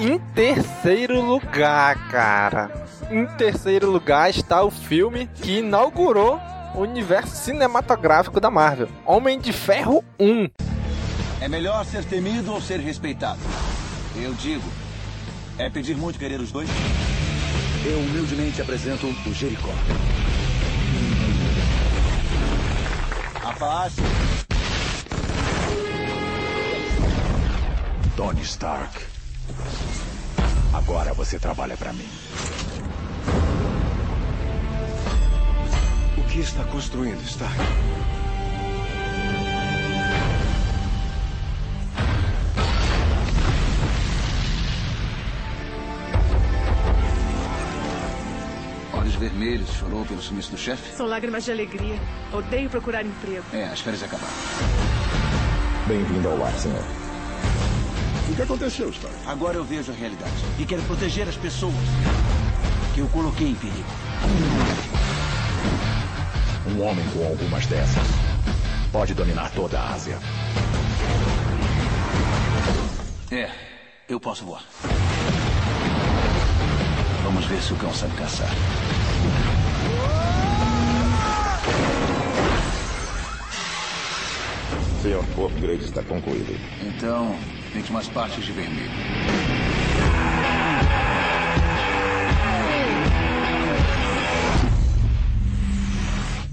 Em 0.06 0.20
terceiro 0.36 1.20
lugar, 1.20 2.12
cara. 2.12 2.70
Em 3.10 3.26
terceiro 3.26 3.90
lugar 3.90 4.30
está 4.30 4.64
o 4.64 4.70
filme 4.70 5.28
que 5.34 5.58
inaugurou 5.58 6.40
o 6.76 6.82
universo 6.82 7.36
cinematográfico 7.36 8.40
da 8.40 8.52
Marvel. 8.52 8.88
Homem 9.04 9.40
de 9.40 9.52
Ferro 9.52 10.06
1. 10.20 10.48
É 11.42 11.48
melhor 11.48 11.84
ser 11.86 12.06
temido 12.06 12.54
ou 12.54 12.62
ser 12.62 12.80
respeitado? 12.80 13.40
Eu 14.16 14.32
digo, 14.36 14.64
é 15.58 15.72
pedir 15.72 15.98
muito 15.98 16.20
querer 16.20 16.40
os 16.40 16.52
dois? 16.52 16.70
Eu 17.84 17.98
humildemente 17.98 18.62
apresento 18.62 19.08
o 19.08 19.34
Jericó. 19.34 19.74
A 23.44 23.54
paz. 23.54 23.96
Tony 28.16 28.42
Stark. 28.44 29.15
Agora 30.74 31.14
você 31.14 31.40
trabalha 31.40 31.76
pra 31.78 31.94
mim. 31.94 32.08
O 36.18 36.24
que 36.24 36.40
está 36.40 36.64
construindo, 36.66 37.22
Stark? 37.24 37.56
Olhos 48.94 49.16
vermelhos, 49.16 49.70
chorou 49.74 50.06
pelo 50.06 50.22
sumiço 50.22 50.52
do 50.52 50.58
chefe? 50.58 50.96
São 50.96 51.06
lágrimas 51.08 51.46
de 51.46 51.52
alegria. 51.52 52.00
Odeio 52.34 52.70
procurar 52.70 53.06
emprego. 53.06 53.46
É, 53.54 53.66
as 53.66 53.80
férias 53.80 54.04
acabaram. 54.04 54.34
Bem-vindo 55.88 56.28
ao 56.30 56.38
lar, 56.38 56.54
senhor. 56.54 57.05
O 58.36 58.38
que 58.38 58.42
aconteceu, 58.42 58.90
Stark? 58.90 59.16
Agora 59.26 59.56
eu 59.56 59.64
vejo 59.64 59.94
a 59.94 59.96
realidade. 59.96 60.34
E 60.60 60.66
quero 60.66 60.82
proteger 60.82 61.26
as 61.26 61.38
pessoas 61.38 61.74
que 62.94 63.00
eu 63.00 63.08
coloquei 63.08 63.48
em 63.48 63.56
perigo. 63.56 63.88
Um 66.68 66.84
homem 66.84 67.06
com 67.14 67.26
algumas 67.26 67.66
dessas 67.66 68.04
pode 68.92 69.14
dominar 69.14 69.50
toda 69.52 69.80
a 69.80 69.94
Ásia. 69.94 70.20
É, 73.32 73.50
eu 74.10 74.20
posso 74.20 74.44
voar. 74.44 74.66
Vamos 77.24 77.46
ver 77.46 77.62
se 77.62 77.72
o 77.72 77.78
cão 77.78 77.94
sabe 77.94 78.18
caçar. 78.18 78.50
Senhor, 85.02 85.24
o 85.38 85.46
upgrade 85.46 85.86
está 85.86 86.04
concluído. 86.04 86.60
Então, 86.82 87.34
tente 87.76 87.92
umas 87.92 88.08
partes 88.08 88.46
de 88.46 88.54
vermelho. 88.54 88.90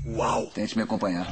Uau! 0.04 0.50
Tente 0.52 0.76
me 0.76 0.82
acompanhar. 0.82 1.28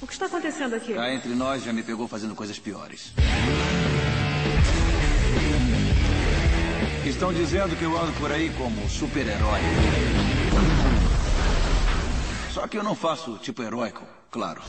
O 0.00 0.06
que 0.06 0.12
está 0.12 0.26
acontecendo? 0.26 0.48
acontecendo 0.68 0.76
aqui? 0.76 0.94
Cá 0.94 1.12
entre 1.12 1.34
nós 1.34 1.64
já 1.64 1.72
me 1.72 1.82
pegou 1.82 2.06
fazendo 2.06 2.36
coisas 2.36 2.58
piores. 2.60 3.12
Estão 7.08 7.32
dizendo 7.32 7.74
que 7.74 7.84
eu 7.84 7.98
ando 7.98 8.12
por 8.20 8.30
aí 8.30 8.50
como 8.50 8.86
super-herói. 8.86 9.60
Só 12.52 12.68
que 12.68 12.76
eu 12.76 12.84
não 12.84 12.94
faço 12.94 13.32
o 13.32 13.38
tipo 13.38 13.62
heróico, 13.62 14.04
claro. 14.30 14.60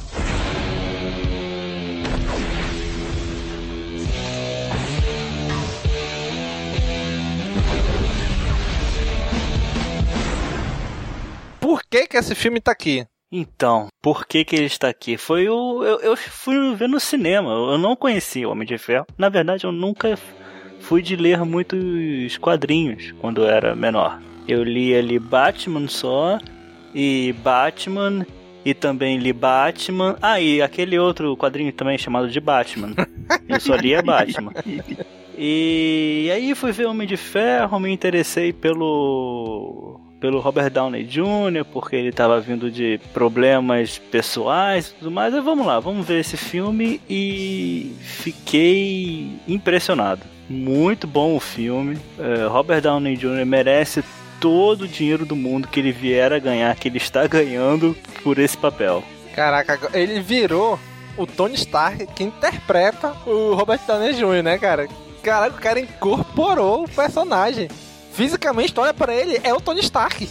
Por 11.59 11.83
que 11.83 12.07
que 12.07 12.15
esse 12.15 12.33
filme 12.33 12.61
tá 12.61 12.71
aqui? 12.71 13.05
Então, 13.29 13.89
por 14.01 14.25
que 14.25 14.45
que 14.45 14.55
ele 14.55 14.65
está 14.65 14.87
aqui? 14.87 15.17
Foi 15.17 15.49
o. 15.49 15.83
Eu, 15.83 15.99
eu 15.99 16.15
fui 16.17 16.73
ver 16.73 16.87
no 16.87 17.01
cinema. 17.01 17.51
Eu 17.51 17.77
não 17.77 17.97
conhecia 17.97 18.47
o 18.47 18.51
Homem 18.51 18.65
de 18.65 18.77
Ferro. 18.77 19.05
Na 19.17 19.27
verdade, 19.27 19.65
eu 19.65 19.73
nunca 19.73 20.17
fui 20.89 21.03
de 21.03 21.15
ler 21.15 21.45
muitos 21.45 22.35
quadrinhos 22.39 23.13
quando 23.19 23.43
eu 23.43 23.47
era 23.47 23.75
menor. 23.75 24.19
Eu 24.47 24.63
li 24.63 24.95
ali 24.95 25.19
Batman 25.19 25.87
só, 25.87 26.39
e 26.95 27.31
Batman, 27.43 28.25
e 28.65 28.73
também 28.73 29.19
li 29.19 29.31
Batman. 29.31 30.17
Ah, 30.19 30.41
e 30.41 30.63
aquele 30.63 30.97
outro 30.97 31.37
quadrinho 31.37 31.71
também 31.71 31.95
chamado 31.95 32.27
de 32.27 32.39
Batman. 32.39 32.95
Eu 33.47 33.59
só 33.59 33.75
lia 33.75 34.01
Batman. 34.01 34.51
E 35.41 36.29
aí 36.33 36.53
fui 36.53 36.73
ver 36.73 36.85
Homem 36.85 37.07
de 37.07 37.15
Ferro, 37.15 37.79
me 37.79 37.89
interessei 37.89 38.51
pelo 38.51 39.97
pelo 40.19 40.41
Robert 40.41 40.69
Downey 40.69 41.05
Jr., 41.05 41.63
porque 41.71 41.95
ele 41.95 42.09
estava 42.09 42.41
vindo 42.41 42.69
de 42.69 42.99
problemas 43.13 43.97
pessoais 43.97 44.89
e 44.89 44.95
tudo 44.95 45.11
mais. 45.11 45.33
Aí 45.33 45.39
vamos 45.39 45.65
lá, 45.65 45.79
vamos 45.79 46.05
ver 46.05 46.19
esse 46.19 46.35
filme 46.35 46.99
e 47.09 47.95
fiquei 48.01 49.29
impressionado. 49.47 50.38
Muito 50.49 51.05
bom 51.05 51.35
o 51.35 51.39
filme. 51.39 51.97
É, 52.17 52.47
Robert 52.47 52.81
Downey 52.81 53.15
Jr. 53.15 53.45
merece 53.45 54.03
todo 54.39 54.83
o 54.83 54.87
dinheiro 54.87 55.25
do 55.25 55.35
mundo 55.35 55.67
que 55.67 55.79
ele 55.79 55.91
vier 55.91 56.33
a 56.33 56.39
ganhar, 56.39 56.75
que 56.75 56.87
ele 56.87 56.97
está 56.97 57.27
ganhando 57.27 57.95
por 58.23 58.39
esse 58.39 58.57
papel. 58.57 59.03
Caraca, 59.35 59.79
ele 59.93 60.19
virou 60.21 60.79
o 61.15 61.27
Tony 61.27 61.55
Stark 61.55 62.07
que 62.07 62.23
interpreta 62.23 63.13
o 63.27 63.53
Robert 63.53 63.81
Downey 63.85 64.13
Jr., 64.13 64.41
né, 64.43 64.57
cara? 64.57 64.87
Caraca, 65.21 65.55
o 65.55 65.59
cara 65.61 65.79
incorporou 65.79 66.85
o 66.85 66.89
personagem. 66.89 67.69
Fisicamente, 68.13 68.73
olha 68.77 68.93
pra 68.93 69.13
ele, 69.13 69.39
é 69.43 69.53
o 69.53 69.61
Tony 69.61 69.81
Stark. 69.81 70.27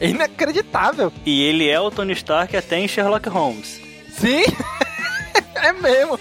É 0.00 0.08
inacreditável. 0.08 1.12
E 1.24 1.42
ele 1.42 1.68
é 1.68 1.80
o 1.80 1.90
Tony 1.90 2.12
Stark 2.12 2.54
até 2.56 2.78
em 2.78 2.88
Sherlock 2.88 3.28
Holmes. 3.28 3.80
Sim, 4.10 4.42
é 5.54 5.72
mesmo. 5.72 6.18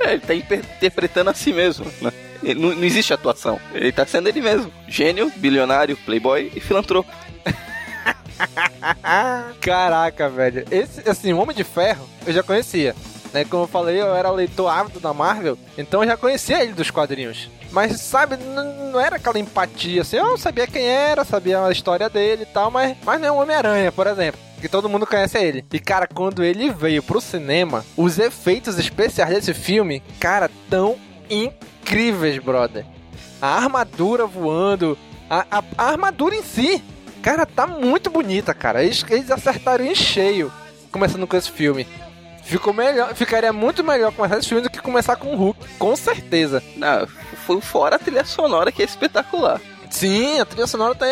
É, 0.00 0.12
ele 0.12 0.20
tá 0.20 0.34
interpretando 0.34 1.30
a 1.30 1.34
si 1.34 1.52
mesmo, 1.52 1.86
né? 2.00 2.12
Não, 2.42 2.74
não 2.74 2.84
existe 2.84 3.12
atuação. 3.12 3.60
Ele 3.72 3.92
tá 3.92 4.06
sendo 4.06 4.28
ele 4.28 4.40
mesmo. 4.40 4.72
Gênio, 4.88 5.32
bilionário, 5.36 5.96
playboy 5.98 6.52
e 6.54 6.60
filantropo. 6.60 7.10
Caraca, 9.60 10.28
velho. 10.28 10.64
Esse, 10.70 11.08
assim, 11.08 11.32
o 11.32 11.38
Homem 11.38 11.56
de 11.56 11.64
Ferro, 11.64 12.08
eu 12.26 12.32
já 12.32 12.42
conhecia. 12.42 12.94
Né? 13.32 13.44
Como 13.44 13.64
eu 13.64 13.68
falei, 13.68 14.00
eu 14.00 14.14
era 14.14 14.30
leitor 14.30 14.68
ávido 14.68 15.00
da 15.00 15.12
Marvel, 15.12 15.58
então 15.76 16.02
eu 16.02 16.08
já 16.08 16.16
conhecia 16.16 16.62
ele 16.62 16.72
dos 16.72 16.90
quadrinhos. 16.90 17.50
Mas, 17.70 18.00
sabe, 18.00 18.36
não 18.36 18.98
era 18.98 19.16
aquela 19.16 19.38
empatia, 19.38 20.02
assim, 20.02 20.16
eu 20.16 20.38
sabia 20.38 20.66
quem 20.66 20.86
era, 20.86 21.24
sabia 21.24 21.64
a 21.64 21.72
história 21.72 22.08
dele 22.08 22.44
e 22.44 22.46
tal, 22.46 22.70
mas, 22.70 22.96
mas 23.04 23.20
não 23.20 23.28
é 23.28 23.32
um 23.32 23.42
Homem-Aranha, 23.42 23.92
por 23.92 24.06
exemplo. 24.06 24.40
Que 24.60 24.68
todo 24.68 24.88
mundo 24.88 25.06
conhece 25.06 25.36
ele. 25.36 25.64
E, 25.70 25.78
cara, 25.78 26.06
quando 26.06 26.42
ele 26.42 26.70
veio 26.70 27.02
pro 27.02 27.20
cinema, 27.20 27.84
os 27.94 28.18
efeitos 28.18 28.78
especiais 28.78 29.34
desse 29.34 29.52
filme, 29.52 30.02
cara, 30.18 30.50
tão 30.70 30.96
incríveis, 31.30 32.38
brother. 32.38 32.84
A 33.40 33.56
armadura 33.56 34.26
voando, 34.26 34.96
a, 35.28 35.46
a, 35.50 35.64
a 35.76 35.84
armadura 35.90 36.34
em 36.34 36.42
si, 36.42 36.82
cara, 37.22 37.44
tá 37.44 37.66
muito 37.66 38.10
bonita, 38.10 38.54
cara. 38.54 38.82
Eles, 38.82 39.04
eles 39.08 39.30
acertaram 39.30 39.84
em 39.84 39.94
cheio, 39.94 40.52
começando 40.90 41.26
com 41.26 41.36
esse 41.36 41.50
filme. 41.50 41.86
Ficou 42.44 42.72
melhor, 42.72 43.14
ficaria 43.14 43.52
muito 43.52 43.82
melhor 43.82 44.12
começar 44.12 44.38
esse 44.38 44.48
filme 44.48 44.62
do 44.62 44.70
que 44.70 44.80
começar 44.80 45.16
com 45.16 45.34
o 45.34 45.36
Hulk, 45.36 45.58
com 45.78 45.96
certeza. 45.96 46.62
Não, 46.76 47.06
foi 47.44 47.60
fora 47.60 47.96
a 47.96 47.98
trilha 47.98 48.24
sonora 48.24 48.70
que 48.70 48.82
é 48.82 48.84
espetacular. 48.84 49.60
Sim, 49.90 50.38
a 50.40 50.44
trilha 50.44 50.66
sonora 50.66 50.94
tá. 50.94 51.06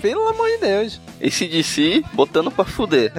Pelo 0.00 0.28
amor 0.28 0.48
de 0.48 0.58
Deus. 0.58 1.00
Esse 1.20 1.46
DC 1.46 2.04
botando 2.12 2.50
pra 2.50 2.64
fuder. 2.64 3.12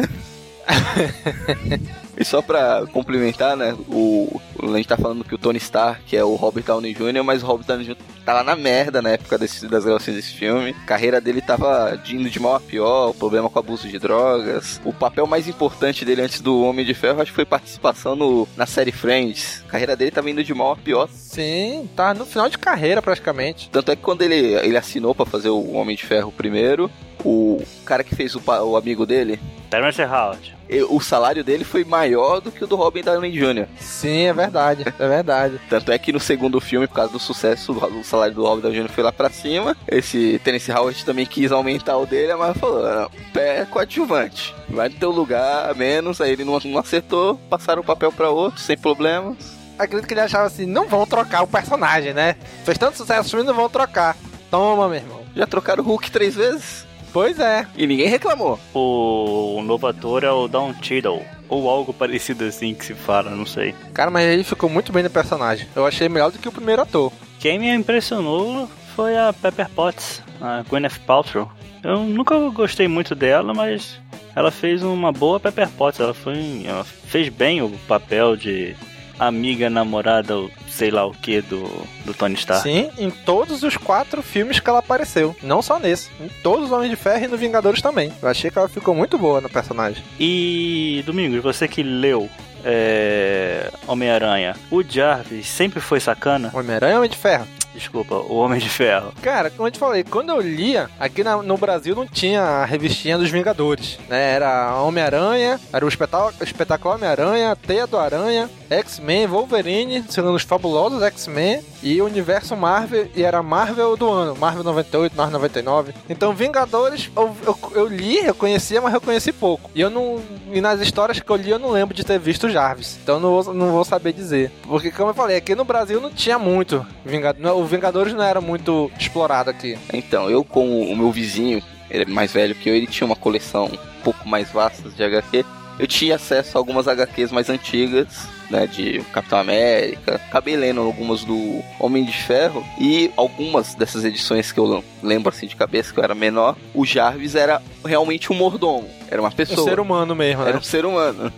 e 2.19 2.25
só 2.25 2.41
pra 2.41 2.85
complementar, 2.91 3.55
né? 3.55 3.73
O, 3.87 4.41
a 4.61 4.75
gente 4.75 4.87
tá 4.89 4.97
falando 4.97 5.23
que 5.23 5.33
o 5.33 5.37
Tony 5.37 5.57
Stark 5.57 6.15
é 6.15 6.23
o 6.23 6.35
Robert 6.35 6.65
Downey 6.65 6.93
Jr., 6.93 7.23
mas 7.23 7.41
o 7.41 7.45
Robert 7.45 7.65
Downey 7.65 7.85
Jr. 7.85 7.95
tá 8.25 8.33
lá 8.33 8.43
na 8.43 8.57
merda 8.57 9.01
na 9.01 9.11
época 9.11 9.37
desse, 9.37 9.65
das 9.67 9.85
gravações 9.85 10.17
desse 10.17 10.33
filme. 10.33 10.75
A 10.83 10.85
carreira 10.85 11.21
dele 11.21 11.41
tava 11.41 11.97
indo 12.09 12.29
de 12.29 12.39
mal 12.39 12.55
a 12.55 12.59
pior, 12.59 13.13
problema 13.13 13.49
com 13.49 13.57
abuso 13.57 13.87
de 13.87 13.97
drogas. 13.97 14.81
O 14.83 14.91
papel 14.91 15.25
mais 15.25 15.47
importante 15.47 16.03
dele 16.03 16.21
antes 16.21 16.41
do 16.41 16.61
Homem 16.61 16.85
de 16.85 16.93
Ferro, 16.93 17.21
acho 17.21 17.31
que 17.31 17.35
foi 17.35 17.45
participação 17.45 18.17
no, 18.17 18.45
na 18.57 18.65
série 18.65 18.91
Friends. 18.91 19.63
A 19.67 19.71
carreira 19.71 19.95
dele 19.95 20.11
tava 20.11 20.29
indo 20.29 20.43
de 20.43 20.53
mal 20.53 20.73
a 20.73 20.75
pior. 20.75 21.07
Sim, 21.09 21.89
tá 21.95 22.13
no 22.13 22.25
final 22.25 22.49
de 22.49 22.57
carreira 22.57 23.01
praticamente. 23.01 23.69
Tanto 23.69 23.91
é 23.91 23.95
que 23.95 24.01
quando 24.01 24.23
ele, 24.23 24.35
ele 24.35 24.75
assinou 24.75 25.15
para 25.15 25.25
fazer 25.25 25.49
o 25.49 25.71
Homem 25.71 25.95
de 25.95 26.05
Ferro 26.05 26.33
primeiro, 26.33 26.91
o 27.23 27.61
cara 27.85 28.03
que 28.03 28.15
fez 28.15 28.35
o, 28.35 28.41
o 28.45 28.77
amigo 28.77 29.05
dele, 29.05 29.39
Terrence 29.69 30.01
Howard. 30.01 30.57
O 30.89 30.99
salário 30.99 31.43
dele 31.43 31.63
foi 31.63 31.83
maior 31.83 32.39
do 32.39 32.51
que 32.51 32.63
o 32.63 32.67
do 32.67 32.75
Robin 32.75 33.01
Downey 33.01 33.31
Jr. 33.31 33.67
Sim, 33.79 34.25
é 34.25 34.33
verdade, 34.33 34.85
é 34.99 35.07
verdade. 35.07 35.59
Tanto 35.69 35.91
é 35.91 35.97
que 35.97 36.13
no 36.13 36.19
segundo 36.19 36.59
filme, 36.61 36.87
por 36.87 36.93
causa 36.93 37.11
do 37.11 37.19
sucesso, 37.19 37.71
o 37.71 38.03
salário 38.03 38.35
do 38.35 38.43
Robin 38.43 38.61
Downey 38.61 38.81
Jr. 38.81 38.89
foi 38.89 39.03
lá 39.03 39.11
pra 39.11 39.29
cima. 39.29 39.75
Esse 39.87 40.39
Terence 40.43 40.71
Howard 40.71 41.03
também 41.03 41.25
quis 41.25 41.51
aumentar 41.51 41.97
o 41.97 42.05
dele, 42.05 42.35
mas 42.35 42.57
falou: 42.57 42.83
não, 42.83 43.09
pé 43.33 43.65
coadjuvante. 43.65 44.55
Vai 44.69 44.89
no 44.89 44.95
teu 44.95 45.11
lugar, 45.11 45.73
menos. 45.75 46.21
Aí 46.21 46.31
ele 46.31 46.43
não, 46.43 46.59
não 46.65 46.79
acertou, 46.79 47.35
passaram 47.49 47.81
o 47.81 47.85
papel 47.85 48.11
pra 48.11 48.29
outro, 48.29 48.59
sem 48.59 48.77
problemas 48.77 49.59
acredito 49.79 50.05
que 50.05 50.13
ele 50.13 50.19
achava 50.19 50.45
assim, 50.45 50.65
não 50.65 50.89
vão 50.89 51.07
trocar 51.07 51.41
o 51.41 51.47
personagem, 51.47 52.13
né? 52.13 52.35
Fez 52.65 52.77
tanto 52.77 52.97
sucesso 52.97 53.27
o 53.27 53.31
filme, 53.31 53.45
não 53.45 53.53
vão 53.53 53.69
trocar. 53.69 54.17
Toma, 54.51 54.89
meu 54.89 54.97
irmão. 54.97 55.21
Já 55.33 55.47
trocaram 55.47 55.81
o 55.81 55.87
Hulk 55.87 56.11
três 56.11 56.35
vezes? 56.35 56.85
Pois 57.11 57.39
é. 57.39 57.65
E 57.75 57.87
ninguém 57.87 58.07
reclamou. 58.07 58.59
O 58.73 59.61
novo 59.63 59.87
ator 59.87 60.23
é 60.23 60.31
o 60.31 60.47
Don 60.47 60.73
Cheadle. 60.81 61.23
Ou 61.47 61.67
algo 61.69 61.93
parecido 61.93 62.43
assim 62.45 62.75
que 62.75 62.85
se 62.85 62.93
fala, 62.93 63.31
não 63.31 63.45
sei. 63.45 63.73
Cara, 63.93 64.11
mas 64.11 64.25
ele 64.25 64.43
ficou 64.43 64.69
muito 64.69 64.91
bem 64.91 65.01
no 65.03 65.09
personagem. 65.09 65.67
Eu 65.75 65.85
achei 65.85 66.07
melhor 66.07 66.31
do 66.31 66.37
que 66.37 66.47
o 66.47 66.51
primeiro 66.51 66.81
ator. 66.81 67.11
Quem 67.39 67.57
me 67.57 67.73
impressionou 67.73 68.69
foi 68.95 69.17
a 69.17 69.33
Pepper 69.33 69.69
Potts, 69.69 70.21
a 70.39 70.63
Gwyneth 70.69 70.99
Paltrow. 71.05 71.49
Eu 71.83 72.03
nunca 72.03 72.37
gostei 72.49 72.87
muito 72.87 73.15
dela, 73.15 73.53
mas 73.53 73.99
ela 74.35 74.51
fez 74.51 74.83
uma 74.83 75.11
boa 75.11 75.39
Pepper 75.39 75.69
Potts. 75.69 75.99
Ela, 75.99 76.13
foi, 76.13 76.63
ela 76.65 76.83
fez 76.83 77.29
bem 77.29 77.61
o 77.61 77.69
papel 77.87 78.35
de 78.35 78.75
amiga, 79.19 79.69
namorada, 79.69 80.33
sei 80.67 80.89
lá 80.89 81.05
o 81.05 81.11
que 81.11 81.41
do, 81.41 81.63
do 82.05 82.13
Tony 82.13 82.35
Stark. 82.35 82.63
Sim, 82.63 82.89
em 82.97 83.11
todos 83.11 83.63
os 83.63 83.75
quatro 83.77 84.21
filmes 84.21 84.59
que 84.59 84.69
ela 84.69 84.79
apareceu. 84.79 85.35
Não 85.43 85.61
só 85.61 85.79
nesse. 85.79 86.09
Em 86.19 86.29
todos 86.41 86.65
os 86.65 86.71
Homens 86.71 86.89
de 86.89 86.95
Ferro 86.95 87.25
e 87.25 87.27
no 87.27 87.37
Vingadores 87.37 87.81
também. 87.81 88.11
Eu 88.21 88.29
achei 88.29 88.49
que 88.49 88.57
ela 88.57 88.69
ficou 88.69 88.95
muito 88.95 89.17
boa 89.17 89.41
no 89.41 89.49
personagem. 89.49 90.03
E, 90.19 91.03
Domingos, 91.05 91.43
você 91.43 91.67
que 91.67 91.83
leu 91.83 92.29
é... 92.63 93.71
Homem-Aranha, 93.87 94.55
o 94.69 94.83
Jarvis 94.83 95.47
sempre 95.47 95.79
foi 95.79 95.99
sacana? 95.99 96.51
Homem-Aranha 96.53 96.93
ou 96.93 96.99
Homem 96.99 97.09
de 97.09 97.17
Ferro? 97.17 97.47
Desculpa, 97.73 98.15
o 98.15 98.35
Homem 98.35 98.59
de 98.59 98.69
Ferro. 98.69 99.13
Cara, 99.21 99.49
como 99.49 99.67
eu 99.67 99.71
te 99.71 99.79
falei, 99.79 100.03
quando 100.03 100.29
eu 100.29 100.41
lia, 100.41 100.89
aqui 100.99 101.23
na, 101.23 101.41
no 101.41 101.57
Brasil 101.57 101.95
não 101.95 102.07
tinha 102.07 102.41
a 102.41 102.65
revistinha 102.65 103.17
dos 103.17 103.29
Vingadores, 103.29 103.99
né? 104.09 104.33
Era 104.33 104.75
Homem-Aranha, 104.81 105.59
era 105.71 105.85
o 105.85 105.89
espetáculo, 105.89 106.95
Homem-Aranha, 106.95 107.55
Teia 107.55 107.85
do 107.87 107.97
Aranha, 107.97 108.49
X-Men, 108.69 109.27
Wolverine, 109.27 110.03
sendo 110.09 110.33
os 110.33 110.43
fabulosos 110.43 111.01
X-Men 111.03 111.61
e 111.81 112.01
o 112.01 112.05
universo 112.05 112.55
Marvel, 112.55 113.07
e 113.15 113.23
era 113.23 113.41
Marvel 113.41 113.95
do 113.95 114.09
ano, 114.09 114.35
Marvel 114.35 114.63
98, 114.63 115.15
Marvel 115.15 115.33
99. 115.33 115.93
Então, 116.09 116.33
Vingadores, 116.33 117.09
eu, 117.15 117.35
eu, 117.45 117.57
eu 117.73 117.87
li, 117.87 118.17
eu 118.17 118.35
conhecia, 118.35 118.81
mas 118.81 118.93
eu 118.93 119.01
conheci 119.01 119.31
pouco. 119.31 119.69
E 119.73 119.81
eu 119.81 119.89
não. 119.89 120.21
E 120.51 120.59
nas 120.59 120.81
histórias 120.81 121.19
que 121.19 121.29
eu 121.29 121.35
li, 121.35 121.49
eu 121.49 121.59
não 121.59 121.71
lembro 121.71 121.95
de 121.95 122.03
ter 122.03 122.19
visto 122.19 122.49
Jarvis. 122.49 122.97
Então, 123.01 123.19
não 123.19 123.41
vou, 123.41 123.53
não 123.53 123.71
vou 123.71 123.85
saber 123.85 124.13
dizer. 124.13 124.51
Porque, 124.63 124.91
como 124.91 125.11
eu 125.11 125.13
falei, 125.13 125.37
aqui 125.37 125.55
no 125.55 125.63
Brasil 125.63 126.01
não 126.01 126.11
tinha 126.11 126.37
muito 126.37 126.85
Vingadores. 127.05 127.51
O 127.57 127.65
Vingadores 127.65 128.13
não 128.13 128.23
era 128.23 128.41
muito 128.41 128.91
explorado 128.99 129.49
aqui. 129.49 129.77
Então, 129.93 130.29
eu 130.29 130.43
com 130.43 130.81
o 130.91 130.95
meu 130.95 131.11
vizinho, 131.11 131.61
ele 131.89 132.03
é 132.03 132.05
mais 132.05 132.31
velho 132.33 132.55
que 132.55 132.69
eu, 132.69 132.75
ele 132.75 132.87
tinha 132.87 133.05
uma 133.05 133.15
coleção 133.15 133.65
um 133.65 134.03
pouco 134.03 134.27
mais 134.27 134.51
vasta 134.51 134.89
de 134.89 135.03
HQ. 135.03 135.45
Eu 135.77 135.87
tinha 135.87 136.15
acesso 136.15 136.57
a 136.57 136.59
algumas 136.59 136.87
HQs 136.87 137.31
mais 137.31 137.49
antigas, 137.49 138.27
né, 138.49 138.67
de 138.67 139.01
Capitão 139.13 139.39
América. 139.39 140.15
Acabei 140.15 140.55
lendo 140.55 140.81
algumas 140.81 141.23
do 141.23 141.63
Homem 141.79 142.03
de 142.03 142.13
Ferro 142.13 142.65
e 142.79 143.11
algumas 143.15 143.75
dessas 143.75 144.03
edições 144.03 144.51
que 144.51 144.59
eu 144.59 144.83
lembro 145.03 145.29
assim 145.29 145.47
de 145.47 145.55
cabeça 145.55 145.93
que 145.93 145.99
eu 145.99 146.03
era 146.03 146.15
menor, 146.15 146.55
o 146.73 146.85
Jarvis 146.85 147.35
era 147.35 147.61
realmente 147.85 148.31
um 148.31 148.35
mordomo, 148.35 148.89
era 149.09 149.21
uma 149.21 149.31
pessoa. 149.31 149.61
Um 149.61 149.69
ser 149.69 149.79
humano 149.79 150.15
mesmo, 150.15 150.43
né? 150.43 150.49
Era 150.49 150.57
um 150.57 150.63
ser 150.63 150.85
humano. 150.85 151.31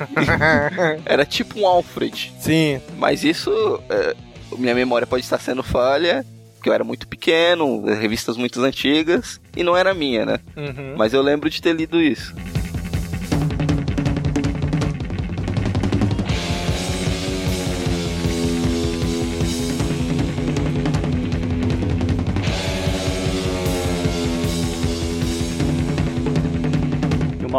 Era 1.04 1.26
tipo 1.26 1.60
um 1.60 1.66
Alfred. 1.66 2.32
Sim. 2.38 2.80
Mas 2.96 3.22
isso, 3.22 3.50
é, 3.90 4.16
minha 4.56 4.74
memória 4.74 5.06
pode 5.06 5.22
estar 5.22 5.38
sendo 5.38 5.62
falha, 5.62 6.24
porque 6.56 6.68
eu 6.68 6.72
era 6.74 6.84
muito 6.84 7.08
pequeno, 7.08 7.84
revistas 7.84 8.36
muito 8.36 8.62
antigas, 8.62 9.40
e 9.56 9.62
não 9.62 9.76
era 9.76 9.94
minha, 9.94 10.26
né? 10.26 10.40
Uhum. 10.56 10.94
Mas 10.96 11.12
eu 11.12 11.22
lembro 11.22 11.48
de 11.48 11.60
ter 11.60 11.74
lido 11.74 12.00
isso. 12.00 12.34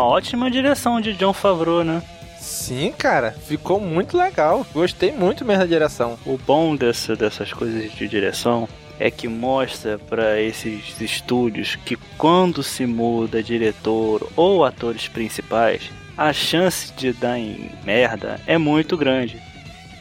Uma 0.01 0.07
ótima 0.07 0.49
direção 0.49 0.99
de 0.99 1.13
John 1.13 1.31
Favreau, 1.31 1.83
né? 1.83 2.01
Sim, 2.39 2.91
cara, 2.91 3.31
ficou 3.31 3.79
muito 3.79 4.17
legal. 4.17 4.65
Gostei 4.73 5.11
muito 5.11 5.45
mesmo 5.45 5.61
da 5.61 5.67
direção. 5.67 6.17
O 6.25 6.39
bom 6.39 6.75
dessa, 6.75 7.15
dessas 7.15 7.53
coisas 7.53 7.91
de 7.91 8.07
direção 8.07 8.67
é 8.99 9.11
que 9.11 9.27
mostra 9.27 9.99
para 9.99 10.41
esses 10.41 10.99
estúdios 10.99 11.75
que 11.85 11.95
quando 12.17 12.63
se 12.63 12.87
muda 12.87 13.43
diretor 13.43 14.27
ou 14.35 14.65
atores 14.65 15.07
principais, 15.07 15.91
a 16.17 16.33
chance 16.33 16.91
de 16.93 17.13
dar 17.13 17.37
em 17.37 17.69
merda 17.85 18.39
é 18.47 18.57
muito 18.57 18.97
grande. 18.97 19.39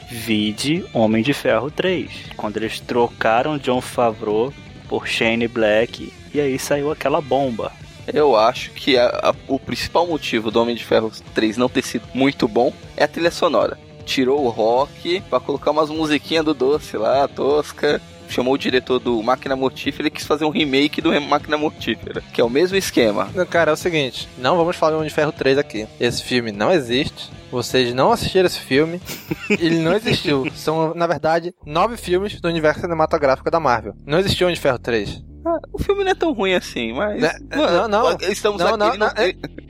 Vide 0.08 0.82
Homem 0.94 1.22
de 1.22 1.34
Ferro 1.34 1.70
3, 1.70 2.10
quando 2.38 2.56
eles 2.56 2.80
trocaram 2.80 3.58
John 3.58 3.82
Favreau 3.82 4.50
por 4.88 5.06
Shane 5.06 5.46
Black 5.46 6.10
e 6.32 6.40
aí 6.40 6.58
saiu 6.58 6.90
aquela 6.90 7.20
bomba. 7.20 7.70
Eu 8.12 8.36
acho 8.36 8.70
que 8.72 8.96
a- 8.96 9.08
a- 9.30 9.34
o 9.48 9.58
principal 9.58 10.06
motivo 10.06 10.50
do 10.50 10.60
Homem 10.60 10.74
de 10.74 10.84
Ferro 10.84 11.10
3 11.34 11.56
não 11.56 11.68
ter 11.68 11.82
sido 11.82 12.04
muito 12.14 12.46
bom 12.48 12.72
é 12.96 13.04
a 13.04 13.08
trilha 13.08 13.30
sonora. 13.30 13.78
Tirou 14.04 14.44
o 14.44 14.48
rock 14.48 15.20
pra 15.30 15.38
colocar 15.40 15.70
umas 15.70 15.90
musiquinhas 15.90 16.44
do 16.44 16.54
doce 16.54 16.96
lá, 16.96 17.28
tosca. 17.28 18.00
Chamou 18.28 18.54
o 18.54 18.58
diretor 18.58 19.00
do 19.00 19.20
Máquina 19.24 19.56
Mortífera 19.56 20.06
e 20.06 20.10
quis 20.10 20.24
fazer 20.24 20.44
um 20.44 20.50
remake 20.50 21.00
do 21.00 21.20
Máquina 21.20 21.58
Mortífera, 21.58 22.22
que 22.32 22.40
é 22.40 22.44
o 22.44 22.48
mesmo 22.48 22.76
esquema. 22.76 23.28
Cara, 23.50 23.72
é 23.72 23.74
o 23.74 23.76
seguinte, 23.76 24.28
não 24.38 24.56
vamos 24.56 24.76
falar 24.76 24.92
do 24.92 24.96
Homem 24.98 25.08
de 25.08 25.14
Ferro 25.14 25.32
3 25.32 25.58
aqui. 25.58 25.84
Esse 25.98 26.22
filme 26.22 26.52
não 26.52 26.70
existe. 26.70 27.28
Vocês 27.50 27.92
não 27.92 28.12
assistiram 28.12 28.46
esse 28.46 28.60
filme. 28.60 29.00
Ele 29.50 29.80
não 29.80 29.94
existiu. 29.96 30.46
São, 30.54 30.94
na 30.94 31.08
verdade, 31.08 31.52
nove 31.66 31.96
filmes 31.96 32.40
do 32.40 32.46
universo 32.48 32.82
cinematográfico 32.82 33.50
da 33.50 33.58
Marvel. 33.58 33.94
Não 34.06 34.20
existiu 34.20 34.46
Homem 34.46 34.54
de 34.54 34.60
Ferro 34.60 34.78
3. 34.78 35.20
Ah, 35.44 35.58
o 35.72 35.78
filme 35.82 36.04
não 36.04 36.10
é 36.10 36.14
tão 36.14 36.32
ruim 36.32 36.54
assim, 36.54 36.92
mas. 36.92 37.20
Né? 37.20 37.32
Não, 37.50 37.88
não. 37.88 38.16
Estamos 38.20 38.60
não, 38.60 38.68
aqui. 38.68 38.78
não, 38.78 38.90
no- 38.92 38.98
não, 38.98 39.06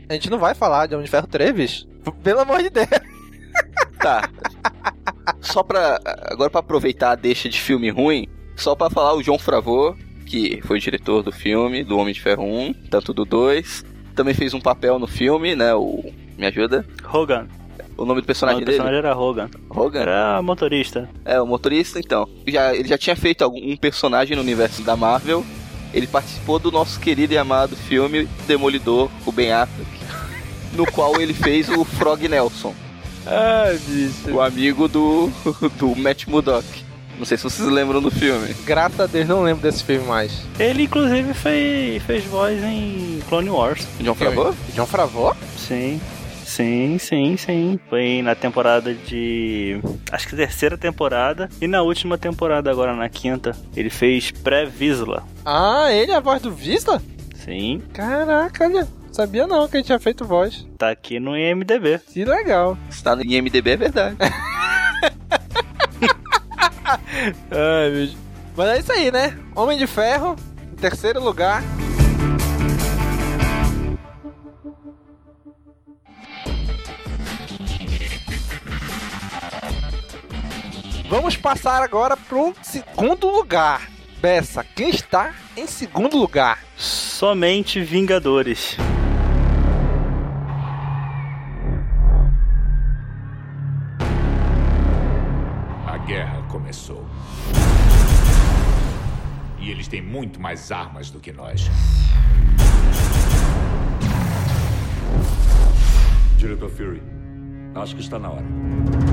A 0.09 0.13
gente 0.15 0.29
não 0.31 0.39
vai 0.39 0.55
falar 0.55 0.87
de 0.87 0.95
Homem 0.95 1.05
de 1.05 1.11
Ferro 1.11 1.27
3, 1.29 1.53
bicho. 1.55 1.87
Pelo 2.23 2.41
amor 2.41 2.63
de 2.63 2.71
Deus. 2.71 2.89
Tá. 4.01 4.29
Só 5.41 5.63
pra. 5.63 6.01
Agora 6.27 6.51
pra 6.51 6.61
aproveitar 6.61 7.13
a 7.13 7.15
deixa 7.15 7.49
de 7.49 7.61
filme 7.61 7.91
ruim, 7.91 8.27
só 8.57 8.75
pra 8.75 8.91
falar 8.91 9.15
o 9.15 9.23
João 9.23 9.39
Favreau, 9.39 9.95
que 10.27 10.61
foi 10.65 10.79
o 10.79 10.81
diretor 10.81 11.23
do 11.23 11.31
filme, 11.33 11.85
do 11.85 11.99
Homem 11.99 12.15
de 12.15 12.21
Ferro 12.21 12.45
1, 12.45 12.73
tanto 12.91 13.13
do 13.13 13.25
2. 13.25 13.85
Também 14.15 14.35
fez 14.35 14.53
um 14.55 14.61
papel 14.61 14.99
no 14.99 15.07
filme, 15.07 15.55
né? 15.55 15.75
O. 15.75 16.13
Me 16.37 16.47
ajuda? 16.47 16.85
Hogan. 17.13 17.47
O 17.97 18.05
nome 18.07 18.23
do 18.23 18.25
O 18.25 18.27
personagem 18.27 18.61
nome 18.61 18.65
do 18.65 18.69
personagem 18.71 18.97
dele? 19.03 19.07
era 19.09 19.17
Hogan. 19.19 19.51
Hogan? 19.69 20.01
Era 20.01 20.41
motorista. 20.43 21.09
É, 21.25 21.41
o 21.41 21.47
motorista, 21.47 21.99
então. 21.99 22.27
Já, 22.47 22.75
ele 22.75 22.89
já 22.89 22.97
tinha 22.97 23.15
feito 23.15 23.43
algum, 23.45 23.59
um 23.59 23.77
personagem 23.77 24.35
no 24.35 24.43
universo 24.43 24.83
da 24.83 24.97
Marvel. 24.97 25.45
Ele 25.93 26.07
participou 26.07 26.59
do 26.59 26.71
nosso 26.71 27.01
querido 27.01 27.33
e 27.35 27.39
amado 27.39 27.75
filme 27.77 28.29
Demolidor, 28.47 29.11
o 29.27 29.33
Ben 29.33 29.53
Affleck, 29.53 29.91
no 30.73 30.87
qual 30.93 31.21
ele 31.21 31.35
fez 31.35 31.69
o 31.69 31.85
Frog 31.85 32.29
Nelson, 32.29 32.75
Ai, 33.27 33.79
bicho. 33.87 34.31
o 34.33 34.41
amigo 34.41 34.87
do, 34.89 35.31
do 35.79 35.97
Matt 35.97 36.27
Murdock. 36.27 36.67
Não 37.19 37.27
sei 37.27 37.37
se 37.37 37.45
vocês 37.45 37.69
lembram 37.69 38.01
do 38.01 38.11
filme. 38.11 38.55
Graças 38.65 38.99
a 38.99 39.07
Deus 39.07 39.29
não 39.29 39.43
lembro 39.43 39.63
desse 39.63 39.85
filme 39.85 40.07
mais. 40.07 40.33
Ele, 40.59 40.85
inclusive, 40.85 41.35
fez, 41.35 42.03
fez 42.05 42.25
voz 42.25 42.63
em 42.65 43.21
Clone 43.29 43.51
Wars. 43.51 43.87
John 44.01 44.15
Favreau? 44.15 44.55
John 44.75 44.87
Favreau? 44.87 45.37
Sim. 45.59 46.01
Sim, 46.51 46.99
sim, 46.99 47.37
sim. 47.37 47.79
Foi 47.89 48.23
na 48.23 48.35
temporada 48.35 48.93
de. 48.93 49.81
Acho 50.11 50.27
que 50.27 50.35
terceira 50.35 50.77
temporada. 50.77 51.49
E 51.61 51.69
na 51.69 51.81
última 51.81 52.19
temporada, 52.19 52.69
agora 52.69 52.93
na 52.93 53.09
quinta, 53.09 53.57
ele 53.77 53.89
fez 53.89 54.33
pré-Visla. 54.33 55.23
Ah, 55.47 55.93
ele 55.93 56.11
é 56.11 56.17
a 56.17 56.21
voz 56.21 56.43
do 56.43 56.51
Visla? 56.51 57.01
Sim. 57.37 57.81
Caraca, 57.93 58.65
olha. 58.65 58.89
Sabia 59.13 59.47
não 59.47 59.69
que 59.69 59.77
ele 59.77 59.85
tinha 59.85 60.01
feito 60.01 60.25
voz. 60.25 60.67
Tá 60.77 60.91
aqui 60.91 61.21
no 61.21 61.37
IMDB. 61.37 62.01
Que 62.13 62.25
legal. 62.25 62.77
Está 62.89 63.15
no 63.15 63.23
IMDB, 63.25 63.71
é 63.71 63.77
verdade. 63.77 64.17
Ai, 67.49 67.91
bicho. 67.93 68.17
Mas 68.57 68.69
é 68.71 68.79
isso 68.81 68.93
aí, 68.93 69.13
né? 69.13 69.39
Homem 69.55 69.79
de 69.79 69.87
Ferro, 69.87 70.35
em 70.73 70.77
terceiro 70.77 71.23
lugar. 71.23 71.63
Vamos 81.11 81.37
passar 81.37 81.83
agora 81.83 82.17
pro 82.17 82.55
segundo 82.63 83.29
lugar. 83.29 83.91
Bessa, 84.21 84.63
quem 84.63 84.91
está 84.91 85.35
em 85.57 85.67
segundo 85.67 86.17
lugar? 86.17 86.63
Somente 86.77 87.81
Vingadores. 87.81 88.77
A 95.85 95.99
guerra 96.07 96.45
começou. 96.49 97.05
E 99.59 99.69
eles 99.69 99.89
têm 99.89 100.01
muito 100.01 100.41
mais 100.41 100.71
armas 100.71 101.11
do 101.11 101.19
que 101.19 101.33
nós. 101.33 101.69
Diretor 106.37 106.71
Fury, 106.71 107.03
acho 107.75 107.97
que 107.97 108.01
está 108.01 108.17
na 108.17 108.31
hora. 108.31 109.10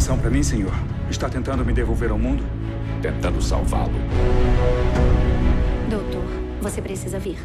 Missão 0.00 0.16
para 0.16 0.30
mim, 0.30 0.42
senhor. 0.42 0.72
Está 1.10 1.28
tentando 1.28 1.62
me 1.62 1.74
devolver 1.74 2.10
ao 2.10 2.18
mundo? 2.18 2.42
Tentando 3.02 3.42
salvá-lo. 3.42 3.92
Doutor, 5.90 6.24
você 6.62 6.80
precisa 6.80 7.18
vir. 7.18 7.36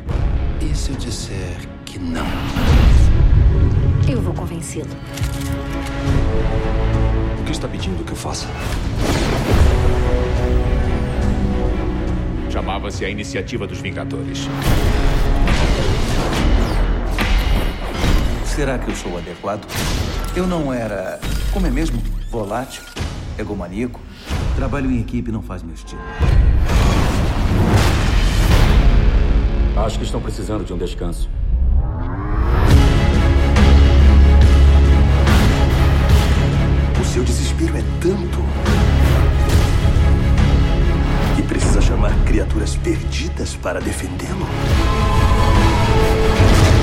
E 0.62 0.74
se 0.74 0.92
eu 0.92 0.96
disser 0.96 1.58
que 1.84 2.00
não? 2.00 2.26
Eu 4.10 4.22
vou 4.22 4.34
convencê-lo. 4.34 4.88
O 7.42 7.44
que 7.44 7.52
está 7.52 7.68
pedindo 7.68 8.06
que 8.06 8.14
eu 8.14 8.16
faça? 8.16 8.48
Chamava-se 12.50 13.04
a 13.04 13.10
Iniciativa 13.10 13.68
dos 13.68 13.82
Vingadores. 13.82 14.48
Será 18.46 18.80
que 18.80 18.90
eu 18.90 18.96
sou 18.96 19.18
adequado? 19.18 19.68
Eu 20.34 20.48
não 20.48 20.72
era. 20.72 21.20
Como 21.52 21.68
é 21.68 21.70
mesmo? 21.70 22.15
Volátil? 22.36 22.84
Egomaníaco? 23.40 23.98
Trabalho 24.58 24.92
em 24.92 25.00
equipe 25.00 25.32
não 25.32 25.42
faz 25.42 25.64
meu 25.64 25.74
estilo. 25.74 26.02
Acho 29.78 29.98
que 29.98 30.04
estão 30.04 30.20
precisando 30.20 30.66
de 30.66 30.74
um 30.74 30.78
descanso. 30.78 31.30
O 37.00 37.06
seu 37.06 37.24
desespero 37.24 37.78
é 37.78 37.84
tanto 38.02 38.40
que 41.38 41.42
precisa 41.44 41.80
chamar 41.80 42.12
criaturas 42.26 42.76
perdidas 42.76 43.56
para 43.56 43.80
defendê-lo. 43.80 44.46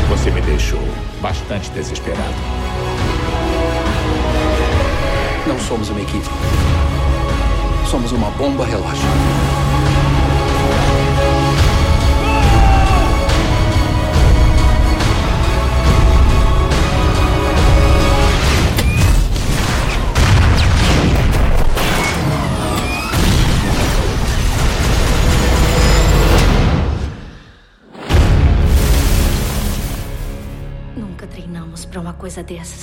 Você 0.09 0.31
me 0.31 0.41
deixou 0.41 0.81
bastante 1.21 1.71
desesperado. 1.73 2.62
Não 5.45 5.59
somos 5.59 5.91
uma 5.91 6.01
equipe. 6.01 6.25
Somos 7.91 8.13
uma 8.13 8.31
bomba 8.31 8.65
relógio. 8.65 9.03
Nunca 30.97 31.27
treinamos 31.27 31.85
pra 31.85 32.01
uma 32.01 32.13
coisa 32.13 32.43
dessas. 32.45 32.81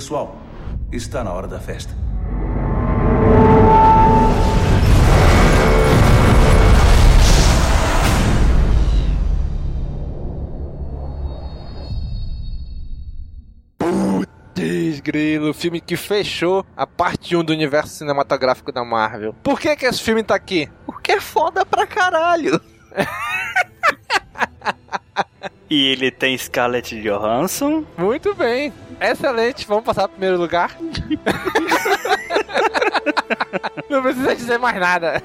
Pessoal, 0.00 0.34
está 0.90 1.22
na 1.22 1.30
hora 1.30 1.46
da 1.46 1.60
festa. 1.60 1.92
Putz, 13.76 15.00
grilo, 15.00 15.52
filme 15.52 15.82
que 15.82 15.98
fechou 15.98 16.64
a 16.74 16.86
parte 16.86 17.36
1 17.36 17.44
do 17.44 17.52
universo 17.52 17.96
cinematográfico 17.96 18.72
da 18.72 18.82
Marvel. 18.82 19.34
Por 19.42 19.60
que 19.60 19.76
que 19.76 19.84
esse 19.84 20.00
filme 20.00 20.22
tá 20.22 20.34
aqui? 20.34 20.66
Porque 20.86 21.12
é 21.12 21.20
foda 21.20 21.66
pra 21.66 21.86
caralho. 21.86 22.58
E 25.70 25.86
ele 25.86 26.10
tem 26.10 26.36
Scarlett 26.36 27.00
Johansson. 27.00 27.84
Muito 27.96 28.34
bem. 28.34 28.72
Excelente. 29.00 29.64
Vamos 29.68 29.84
passar 29.84 30.08
pro 30.08 30.16
primeiro 30.16 30.36
lugar. 30.36 30.76
Não 33.88 34.02
precisa 34.02 34.34
dizer 34.34 34.58
mais 34.58 34.80
nada. 34.80 35.22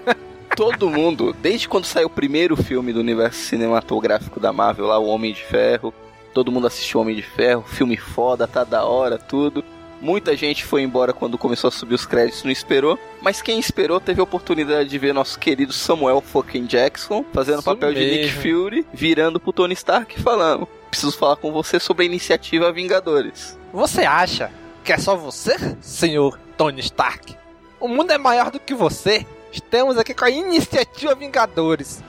Todo 0.55 0.89
mundo, 0.89 1.35
desde 1.41 1.67
quando 1.67 1.85
saiu 1.85 2.05
o 2.05 2.11
primeiro 2.11 2.55
filme 2.55 2.93
do 2.93 2.99
universo 2.99 3.39
cinematográfico 3.39 4.39
da 4.39 4.53
Marvel, 4.53 4.85
lá, 4.85 4.99
O 4.99 5.07
Homem 5.07 5.33
de 5.33 5.43
Ferro, 5.43 5.91
todo 6.31 6.51
mundo 6.51 6.67
assistiu 6.67 7.01
Homem 7.01 7.15
de 7.15 7.23
Ferro, 7.23 7.63
filme 7.63 7.97
foda, 7.97 8.47
tá 8.47 8.63
da 8.63 8.85
hora, 8.85 9.17
tudo. 9.17 9.65
Muita 10.05 10.37
gente 10.37 10.63
foi 10.63 10.83
embora 10.83 11.11
quando 11.11 11.35
começou 11.35 11.67
a 11.67 11.71
subir 11.71 11.95
os 11.95 12.05
créditos, 12.05 12.43
não 12.43 12.51
esperou. 12.51 12.99
Mas 13.23 13.41
quem 13.41 13.57
esperou 13.57 13.99
teve 13.99 14.21
a 14.21 14.23
oportunidade 14.23 14.87
de 14.87 14.99
ver 14.99 15.15
nosso 15.15 15.39
querido 15.39 15.73
Samuel 15.73 16.21
fucking 16.21 16.67
Jackson 16.67 17.25
fazendo 17.33 17.57
o 17.57 17.63
papel 17.63 17.91
de 17.91 18.01
Nick 18.01 18.25
mesmo. 18.25 18.41
Fury, 18.43 18.85
virando 18.93 19.39
pro 19.39 19.51
Tony 19.51 19.73
Stark 19.73 20.15
e 20.15 20.21
falando: 20.21 20.67
Preciso 20.91 21.17
falar 21.17 21.37
com 21.37 21.51
você 21.51 21.79
sobre 21.79 22.03
a 22.03 22.05
iniciativa 22.05 22.71
Vingadores. 22.71 23.57
Você 23.73 24.01
acha 24.03 24.51
que 24.83 24.93
é 24.93 24.97
só 24.99 25.15
você, 25.15 25.55
senhor 25.81 26.39
Tony 26.55 26.81
Stark? 26.81 27.35
O 27.79 27.87
mundo 27.87 28.11
é 28.11 28.17
maior 28.19 28.51
do 28.51 28.59
que 28.59 28.75
você. 28.75 29.25
Estamos 29.51 29.97
aqui 29.97 30.13
com 30.13 30.25
a 30.25 30.29
iniciativa 30.29 31.15
Vingadores. 31.15 32.03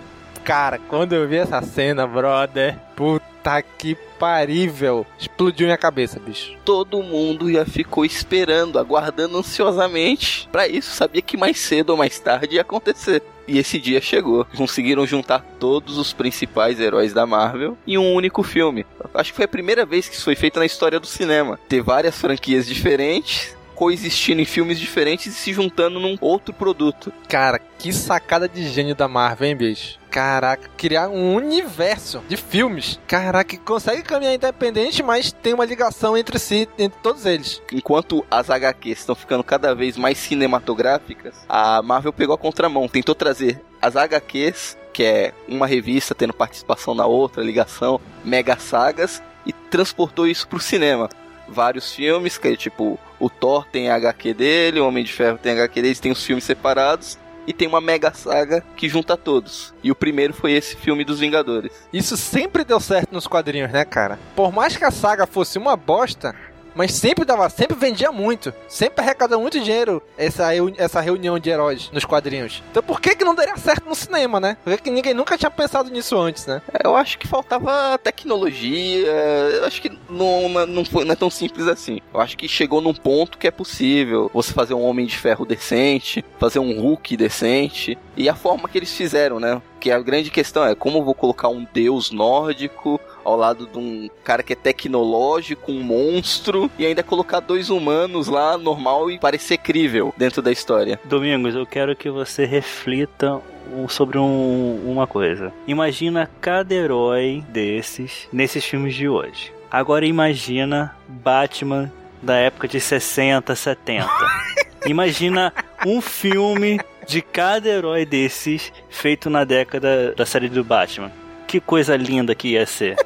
Cara, 0.46 0.78
quando 0.78 1.12
eu 1.12 1.26
vi 1.26 1.38
essa 1.38 1.60
cena, 1.60 2.06
brother, 2.06 2.78
puta 2.94 3.60
que 3.60 3.96
parível. 4.16 5.04
Explodiu 5.18 5.66
minha 5.66 5.76
cabeça, 5.76 6.20
bicho. 6.20 6.56
Todo 6.64 7.02
mundo 7.02 7.50
já 7.50 7.66
ficou 7.66 8.04
esperando, 8.04 8.78
aguardando 8.78 9.36
ansiosamente 9.38 10.48
pra 10.52 10.68
isso. 10.68 10.94
Sabia 10.94 11.20
que 11.20 11.36
mais 11.36 11.58
cedo 11.58 11.90
ou 11.90 11.96
mais 11.96 12.20
tarde 12.20 12.54
ia 12.54 12.60
acontecer. 12.60 13.24
E 13.48 13.58
esse 13.58 13.80
dia 13.80 14.00
chegou. 14.00 14.44
Conseguiram 14.56 15.04
juntar 15.04 15.44
todos 15.58 15.98
os 15.98 16.12
principais 16.12 16.78
heróis 16.78 17.12
da 17.12 17.26
Marvel 17.26 17.76
em 17.84 17.98
um 17.98 18.14
único 18.14 18.44
filme. 18.44 18.86
Acho 19.14 19.32
que 19.32 19.36
foi 19.36 19.46
a 19.46 19.48
primeira 19.48 19.84
vez 19.84 20.08
que 20.08 20.14
isso 20.14 20.24
foi 20.24 20.36
feito 20.36 20.60
na 20.60 20.66
história 20.66 21.00
do 21.00 21.08
cinema. 21.08 21.58
Ter 21.68 21.82
várias 21.82 22.20
franquias 22.20 22.66
diferentes, 22.66 23.55
coexistindo 23.76 24.40
em 24.40 24.46
filmes 24.46 24.80
diferentes 24.80 25.26
e 25.26 25.32
se 25.32 25.52
juntando 25.52 26.00
num 26.00 26.16
outro 26.20 26.52
produto. 26.52 27.12
Cara, 27.28 27.60
que 27.78 27.92
sacada 27.92 28.48
de 28.48 28.66
gênio 28.68 28.96
da 28.96 29.06
Marvel, 29.06 29.48
hein, 29.48 29.56
bicho? 29.56 29.98
Caraca, 30.10 30.70
criar 30.78 31.10
um 31.10 31.34
universo 31.34 32.22
de 32.26 32.38
filmes. 32.38 32.98
Caraca, 33.06 33.50
que 33.50 33.58
consegue 33.58 34.02
caminhar 34.02 34.34
independente, 34.34 35.02
mas 35.02 35.30
tem 35.30 35.52
uma 35.52 35.66
ligação 35.66 36.16
entre 36.16 36.38
si, 36.38 36.66
entre 36.78 36.98
todos 37.02 37.26
eles. 37.26 37.60
Enquanto 37.70 38.24
as 38.30 38.48
HQs 38.48 39.00
estão 39.00 39.14
ficando 39.14 39.44
cada 39.44 39.74
vez 39.74 39.98
mais 39.98 40.16
cinematográficas, 40.16 41.34
a 41.46 41.82
Marvel 41.82 42.14
pegou 42.14 42.34
a 42.34 42.38
contramão, 42.38 42.88
tentou 42.88 43.14
trazer 43.14 43.60
as 43.80 43.94
HQs, 43.94 44.78
que 44.90 45.04
é 45.04 45.34
uma 45.46 45.66
revista 45.66 46.14
tendo 46.14 46.32
participação 46.32 46.94
na 46.94 47.04
outra, 47.04 47.44
ligação, 47.44 48.00
mega 48.24 48.56
sagas, 48.56 49.22
e 49.44 49.52
transportou 49.52 50.26
isso 50.26 50.48
pro 50.48 50.58
cinema. 50.58 51.10
Vários 51.48 51.92
filmes, 51.92 52.38
que 52.38 52.56
tipo, 52.56 52.98
o 53.18 53.30
Thor 53.30 53.66
tem 53.66 53.90
a 53.90 53.96
HQ 53.96 54.34
dele, 54.34 54.80
o 54.80 54.86
Homem 54.86 55.04
de 55.04 55.12
Ferro 55.12 55.38
tem 55.38 55.52
a 55.52 55.54
HQ 55.54 55.82
dele, 55.82 55.94
tem 55.96 56.12
os 56.12 56.24
filmes 56.24 56.44
separados, 56.44 57.18
e 57.46 57.52
tem 57.52 57.68
uma 57.68 57.80
mega 57.80 58.12
saga 58.12 58.62
que 58.76 58.88
junta 58.88 59.16
todos. 59.16 59.72
E 59.82 59.90
o 59.90 59.94
primeiro 59.94 60.34
foi 60.34 60.52
esse 60.52 60.76
filme 60.76 61.04
dos 61.04 61.20
Vingadores. 61.20 61.70
Isso 61.92 62.16
sempre 62.16 62.64
deu 62.64 62.80
certo 62.80 63.12
nos 63.12 63.26
quadrinhos, 63.26 63.70
né, 63.70 63.84
cara? 63.84 64.18
Por 64.34 64.52
mais 64.52 64.76
que 64.76 64.84
a 64.84 64.90
saga 64.90 65.26
fosse 65.26 65.56
uma 65.56 65.76
bosta, 65.76 66.34
mas 66.76 66.92
sempre 66.92 67.24
dava, 67.24 67.48
sempre 67.48 67.76
vendia 67.76 68.12
muito, 68.12 68.52
sempre 68.68 69.02
arrecadou 69.02 69.40
muito 69.40 69.58
dinheiro 69.58 70.02
essa, 70.16 70.50
essa 70.76 71.00
reunião 71.00 71.38
de 71.38 71.50
heróis 71.50 71.90
nos 71.90 72.04
quadrinhos. 72.04 72.62
Então 72.70 72.82
por 72.82 73.00
que 73.00 73.16
que 73.16 73.24
não 73.24 73.34
daria 73.34 73.56
certo 73.56 73.88
no 73.88 73.94
cinema, 73.94 74.38
né? 74.38 74.56
Por 74.62 74.76
que 74.76 74.82
que 74.84 74.90
ninguém 74.90 75.14
nunca 75.14 75.38
tinha 75.38 75.50
pensado 75.50 75.90
nisso 75.90 76.16
antes, 76.18 76.46
né? 76.46 76.60
Eu 76.84 76.94
acho 76.94 77.18
que 77.18 77.26
faltava 77.26 77.98
tecnologia. 77.98 79.06
Eu 79.06 79.64
acho 79.64 79.80
que 79.80 79.98
não, 80.08 80.48
não, 80.48 80.66
não 80.66 80.84
foi, 80.84 81.04
não 81.04 81.12
é 81.12 81.16
tão 81.16 81.30
simples 81.30 81.66
assim. 81.66 82.00
Eu 82.12 82.20
acho 82.20 82.36
que 82.36 82.46
chegou 82.46 82.80
num 82.80 82.94
ponto 82.94 83.38
que 83.38 83.46
é 83.46 83.50
possível 83.50 84.30
você 84.32 84.52
fazer 84.52 84.74
um 84.74 84.84
Homem 84.84 85.06
de 85.06 85.16
Ferro 85.16 85.46
decente, 85.46 86.24
fazer 86.38 86.58
um 86.58 86.78
Hulk 86.78 87.16
decente. 87.16 87.96
E 88.16 88.28
a 88.28 88.34
forma 88.34 88.68
que 88.68 88.78
eles 88.78 88.92
fizeram, 88.94 89.40
né? 89.40 89.60
Que 89.80 89.90
a 89.90 90.00
grande 90.00 90.30
questão 90.30 90.64
é 90.64 90.74
como 90.74 90.98
eu 90.98 91.04
vou 91.04 91.14
colocar 91.14 91.48
um 91.48 91.66
deus 91.72 92.10
nórdico 92.10 93.00
ao 93.26 93.36
lado 93.36 93.66
de 93.66 93.76
um 93.78 94.08
cara 94.22 94.42
que 94.42 94.52
é 94.52 94.56
tecnológico, 94.56 95.72
um 95.72 95.82
monstro, 95.82 96.70
e 96.78 96.86
ainda 96.86 97.02
colocar 97.02 97.40
dois 97.40 97.70
humanos 97.70 98.28
lá 98.28 98.56
normal 98.56 99.10
e 99.10 99.18
parecer 99.18 99.58
crível 99.58 100.14
dentro 100.16 100.40
da 100.40 100.52
história. 100.52 100.98
Domingos, 101.04 101.54
eu 101.54 101.66
quero 101.66 101.96
que 101.96 102.08
você 102.08 102.44
reflita 102.44 103.40
sobre 103.88 104.16
um- 104.18 104.80
uma 104.86 105.06
coisa. 105.06 105.52
Imagina 105.66 106.30
cada 106.40 106.72
herói 106.72 107.44
desses 107.48 108.28
nesses 108.32 108.64
filmes 108.64 108.94
de 108.94 109.08
hoje. 109.08 109.52
Agora 109.70 110.06
imagina 110.06 110.94
Batman 111.08 111.90
da 112.22 112.36
época 112.36 112.68
de 112.68 112.80
60, 112.80 113.54
70. 113.54 114.08
Imagina 114.86 115.52
um 115.84 116.00
filme 116.00 116.80
de 117.08 117.20
cada 117.20 117.68
herói 117.68 118.06
desses 118.06 118.72
feito 118.88 119.28
na 119.28 119.42
década 119.44 120.14
da 120.16 120.24
série 120.24 120.48
do 120.48 120.62
Batman. 120.62 121.10
Que 121.46 121.60
coisa 121.60 121.96
linda 121.96 122.34
que 122.34 122.48
ia 122.48 122.66
ser. 122.66 122.96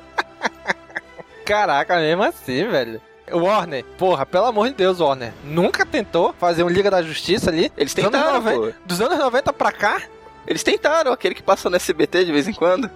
Caraca, 1.45 1.97
mesmo 1.99 2.23
assim, 2.23 2.67
velho. 2.69 3.01
Warner, 3.33 3.85
porra, 3.97 4.27
pelo 4.27 4.47
amor 4.47 4.69
de 4.69 4.75
Deus, 4.75 5.01
Warner. 5.01 5.33
Nunca 5.45 5.87
tentou 5.87 6.35
fazer 6.39 6.63
um 6.63 6.69
Liga 6.69 6.91
da 6.91 7.03
Justiça 7.03 7.51
ali? 7.51 7.71
Eles 7.77 7.95
Dos 7.95 8.05
anos 8.05 8.19
tentaram, 8.19 8.41
90 8.43 8.61
pô. 8.61 8.73
Dos 8.85 9.01
anos 9.01 9.19
90 9.19 9.53
pra 9.53 9.73
cá? 9.73 10.03
Eles 10.47 10.63
tentaram, 10.63 11.13
aquele 11.13 11.35
que 11.35 11.43
passa 11.43 11.71
no 11.71 11.77
SBT 11.77 12.25
de 12.25 12.33
vez 12.33 12.49
em 12.49 12.53
quando. 12.53 12.91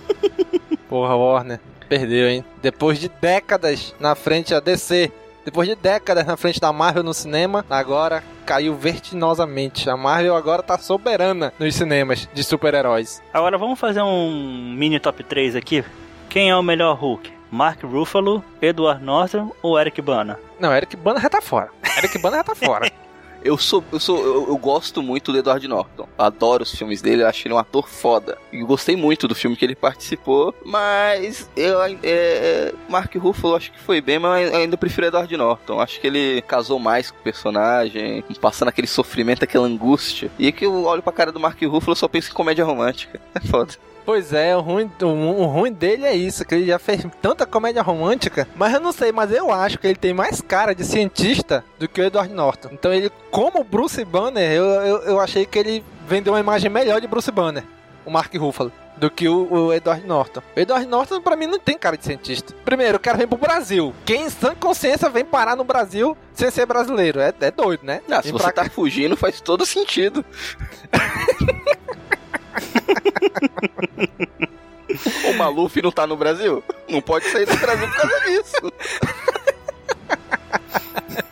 Porra, 0.88 1.14
Warner. 1.14 1.60
Perdeu, 1.88 2.28
hein? 2.28 2.44
Depois 2.62 2.98
de 2.98 3.08
décadas 3.08 3.94
na 3.98 4.14
frente 4.14 4.50
da 4.50 4.60
DC. 4.60 5.10
Depois 5.44 5.66
de 5.66 5.74
décadas 5.74 6.26
na 6.26 6.36
frente 6.36 6.60
da 6.60 6.70
Marvel 6.72 7.02
no 7.02 7.14
cinema, 7.14 7.64
agora 7.70 8.22
caiu 8.44 8.74
vertiginosamente. 8.74 9.88
A 9.88 9.96
Marvel 9.96 10.36
agora 10.36 10.62
tá 10.62 10.76
soberana 10.78 11.54
nos 11.58 11.74
cinemas 11.74 12.28
de 12.34 12.44
super-heróis. 12.44 13.22
Agora 13.32 13.56
vamos 13.56 13.78
fazer 13.78 14.02
um 14.02 14.74
mini 14.76 15.00
top 15.00 15.24
3 15.24 15.56
aqui. 15.56 15.82
Quem 16.28 16.50
é 16.50 16.56
o 16.56 16.62
melhor 16.62 16.94
Hulk? 16.96 17.32
Mark 17.50 17.82
Ruffalo, 17.82 18.44
Edward 18.60 19.02
Norton 19.02 19.50
ou 19.62 19.78
Eric 19.78 20.02
Bana? 20.02 20.38
Não, 20.60 20.72
Eric 20.74 20.96
Bana 20.96 21.18
já 21.20 21.30
tá 21.30 21.40
fora. 21.40 21.70
Eric 21.96 22.18
Bana 22.18 22.36
já 22.38 22.44
tá 22.44 22.54
fora. 22.54 22.90
Eu 23.40 23.56
sou, 23.56 23.84
eu 23.92 24.00
sou, 24.00 24.18
eu, 24.18 24.48
eu 24.48 24.56
gosto 24.58 25.00
muito 25.00 25.30
do 25.30 25.38
Edward 25.38 25.66
Norton. 25.68 26.08
Adoro 26.18 26.64
os 26.64 26.74
filmes 26.74 27.00
dele, 27.00 27.22
eu 27.22 27.28
acho 27.28 27.46
ele 27.46 27.54
um 27.54 27.58
ator 27.58 27.88
foda. 27.88 28.36
E 28.52 28.60
gostei 28.64 28.96
muito 28.96 29.28
do 29.28 29.34
filme 29.34 29.56
que 29.56 29.64
ele 29.64 29.76
participou, 29.76 30.52
mas 30.66 31.48
eu 31.56 31.80
ai- 31.80 31.96
é, 32.02 32.74
Mark 32.88 33.14
Ruffalo 33.14 33.54
acho 33.54 33.70
que 33.70 33.78
foi 33.78 34.00
bem, 34.00 34.18
mas 34.18 34.52
ainda 34.52 34.76
prefiro 34.76 35.06
Edward 35.06 35.34
Norton. 35.36 35.80
Acho 35.80 36.00
que 36.00 36.08
ele 36.08 36.42
casou 36.48 36.80
mais 36.80 37.12
com 37.12 37.18
o 37.18 37.22
personagem, 37.22 38.24
passando 38.40 38.70
aquele 38.70 38.88
sofrimento, 38.88 39.44
aquela 39.44 39.68
angústia. 39.68 40.32
E 40.36 40.50
que 40.50 40.66
eu 40.66 40.84
olho 40.84 41.00
pra 41.02 41.12
cara 41.12 41.30
do 41.30 41.38
Mark 41.38 41.62
Ruffalo, 41.62 41.94
só 41.94 42.08
penso 42.08 42.32
em 42.32 42.34
comédia 42.34 42.64
romântica. 42.64 43.20
É 43.36 43.40
foda. 43.40 43.72
Pois 44.08 44.32
é, 44.32 44.56
o 44.56 44.60
ruim, 44.60 44.90
o, 45.02 45.06
o 45.06 45.44
ruim 45.44 45.70
dele 45.70 46.06
é 46.06 46.16
isso, 46.16 46.42
que 46.42 46.54
ele 46.54 46.64
já 46.64 46.78
fez 46.78 47.06
tanta 47.20 47.44
comédia 47.44 47.82
romântica, 47.82 48.48
mas 48.56 48.72
eu 48.72 48.80
não 48.80 48.90
sei, 48.90 49.12
mas 49.12 49.30
eu 49.30 49.52
acho 49.52 49.78
que 49.78 49.86
ele 49.86 49.98
tem 49.98 50.14
mais 50.14 50.40
cara 50.40 50.74
de 50.74 50.82
cientista 50.82 51.62
do 51.78 51.86
que 51.86 52.00
o 52.00 52.04
Edward 52.04 52.32
Norton. 52.32 52.70
Então 52.72 52.90
ele, 52.90 53.12
como 53.30 53.62
Bruce 53.62 54.02
Banner, 54.06 54.50
eu, 54.50 54.64
eu, 54.64 55.02
eu 55.02 55.20
achei 55.20 55.44
que 55.44 55.58
ele 55.58 55.84
vendeu 56.06 56.32
uma 56.32 56.40
imagem 56.40 56.70
melhor 56.70 57.02
de 57.02 57.06
Bruce 57.06 57.30
Banner, 57.30 57.64
o 58.06 58.10
Mark 58.10 58.34
Ruffalo, 58.34 58.72
do 58.96 59.10
que 59.10 59.28
o, 59.28 59.46
o 59.52 59.74
Edward 59.74 60.06
Norton. 60.06 60.40
O 60.56 60.58
Edward 60.58 60.86
Norton, 60.86 61.20
pra 61.20 61.36
mim, 61.36 61.46
não 61.46 61.58
tem 61.58 61.76
cara 61.76 61.98
de 61.98 62.06
cientista. 62.06 62.54
Primeiro, 62.64 62.96
o 62.96 63.00
cara 63.00 63.18
vem 63.18 63.28
pro 63.28 63.36
Brasil. 63.36 63.94
Quem 64.06 64.22
em 64.22 64.30
sã 64.30 64.54
consciência 64.54 65.10
vem 65.10 65.22
parar 65.22 65.54
no 65.54 65.64
Brasil 65.64 66.16
sem 66.32 66.50
ser 66.50 66.64
brasileiro? 66.64 67.20
É, 67.20 67.34
é 67.42 67.50
doido, 67.50 67.84
né? 67.84 68.00
Ah, 68.10 68.22
se 68.22 68.32
você 68.32 68.50
tá 68.52 68.64
fugindo, 68.70 69.18
faz 69.18 69.38
todo 69.42 69.66
sentido. 69.66 70.24
o 75.28 75.34
Maluf 75.36 75.80
não 75.82 75.92
tá 75.92 76.06
no 76.06 76.16
Brasil? 76.16 76.62
Não 76.88 77.00
pode 77.00 77.26
sair 77.26 77.46
do 77.46 77.56
Brasil 77.56 77.88
por 77.88 77.96
causa 77.96 78.20
disso. 78.20 78.72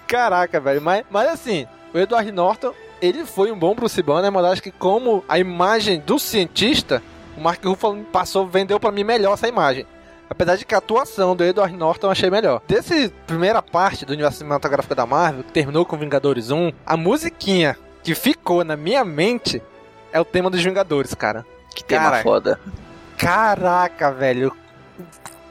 Caraca, 0.06 0.60
velho. 0.60 0.80
Mas, 0.80 1.04
mas 1.10 1.28
assim, 1.28 1.66
o 1.92 1.98
Edward 1.98 2.30
Norton, 2.30 2.72
ele 3.00 3.24
foi 3.24 3.50
um 3.50 3.58
bom 3.58 3.74
Bruce 3.74 4.02
Banner, 4.02 4.30
mas 4.30 4.44
acho 4.44 4.62
que 4.62 4.70
como 4.70 5.24
a 5.28 5.38
imagem 5.38 6.00
do 6.00 6.18
cientista, 6.18 7.02
o 7.36 7.40
Mark 7.40 7.64
Ruffalo 7.64 8.04
passou, 8.04 8.46
vendeu 8.46 8.78
pra 8.78 8.92
mim 8.92 9.04
melhor 9.04 9.34
essa 9.34 9.48
imagem. 9.48 9.86
Apesar 10.28 10.56
de 10.56 10.64
que 10.64 10.74
a 10.74 10.78
atuação 10.78 11.36
do 11.36 11.44
Edward 11.44 11.74
Norton 11.76 12.08
eu 12.08 12.10
achei 12.10 12.28
melhor. 12.30 12.60
Desse 12.66 13.12
primeira 13.26 13.62
parte 13.62 14.04
do 14.04 14.12
universo 14.12 14.38
cinematográfico 14.38 14.94
da 14.94 15.06
Marvel, 15.06 15.44
que 15.44 15.52
terminou 15.52 15.84
com 15.84 15.96
Vingadores 15.96 16.50
1, 16.50 16.72
a 16.84 16.96
musiquinha 16.96 17.76
que 18.02 18.14
ficou 18.14 18.64
na 18.64 18.76
minha 18.76 19.04
mente 19.04 19.62
é 20.12 20.20
o 20.20 20.24
tema 20.24 20.50
dos 20.50 20.62
Vingadores, 20.62 21.14
cara. 21.14 21.46
Que 21.76 21.84
tema 21.84 22.10
Cara, 22.10 22.22
foda. 22.22 22.60
Caraca, 23.18 24.10
velho. 24.10 24.50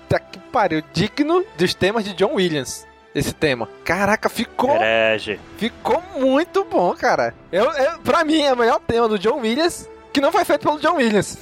Tá 0.09 0.19
que 0.19 0.39
pariu. 0.39 0.83
Digno 0.91 1.45
dos 1.55 1.75
temas 1.75 2.03
de 2.03 2.13
John 2.13 2.33
Williams. 2.33 2.85
Esse 3.13 3.31
tema. 3.31 3.69
Caraca, 3.85 4.27
ficou. 4.27 4.75
Herege. 4.75 5.39
Ficou 5.57 6.01
muito 6.17 6.65
bom, 6.65 6.93
cara. 6.95 7.33
Eu, 7.51 7.71
eu, 7.71 7.99
pra 7.99 8.25
mim, 8.25 8.41
é 8.41 8.51
o 8.51 8.57
melhor 8.57 8.79
tema 8.79 9.07
do 9.07 9.19
John 9.19 9.39
Williams 9.39 9.87
que 10.11 10.19
não 10.19 10.31
foi 10.31 10.43
feito 10.43 10.61
pelo 10.61 10.79
John 10.79 10.95
Williams. 10.95 11.37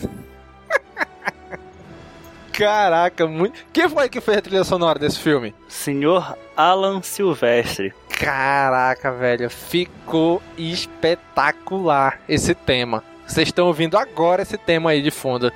Caraca, 2.51 3.25
muito. 3.25 3.65
Quem 3.71 3.87
foi 3.87 4.09
que 4.09 4.19
fez 4.19 4.37
a 4.37 4.41
trilha 4.41 4.63
sonora 4.65 4.99
desse 4.99 5.19
filme? 5.19 5.55
Senhor 5.69 6.37
Alan 6.57 7.01
Silvestre. 7.01 7.93
Caraca, 8.09 9.11
velho, 9.11 9.49
ficou 9.49 10.41
espetacular 10.57 12.19
esse 12.27 12.53
tema. 12.53 13.03
Vocês 13.27 13.47
estão 13.47 13.67
ouvindo 13.67 13.97
agora 13.97 14.41
esse 14.41 14.57
tema 14.57 14.91
aí 14.91 15.01
de 15.01 15.11
fundo. 15.11 15.51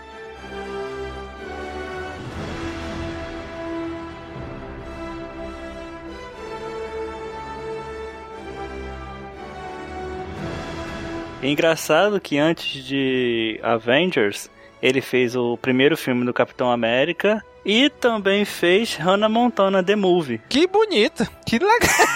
Engraçado 11.41 12.19
que 12.19 12.37
antes 12.37 12.83
de 12.83 13.59
Avengers, 13.61 14.49
ele 14.81 15.01
fez 15.01 15.35
o 15.35 15.55
primeiro 15.57 15.95
filme 15.95 16.25
do 16.25 16.33
Capitão 16.33 16.71
América 16.71 17.43
e 17.63 17.89
também 17.89 18.43
fez 18.43 18.95
Hannah 18.95 19.29
Montana 19.29 19.83
The 19.83 19.95
Movie. 19.95 20.41
Que 20.49 20.67
bonito, 20.67 21.27
que 21.45 21.59
legal. 21.59 22.07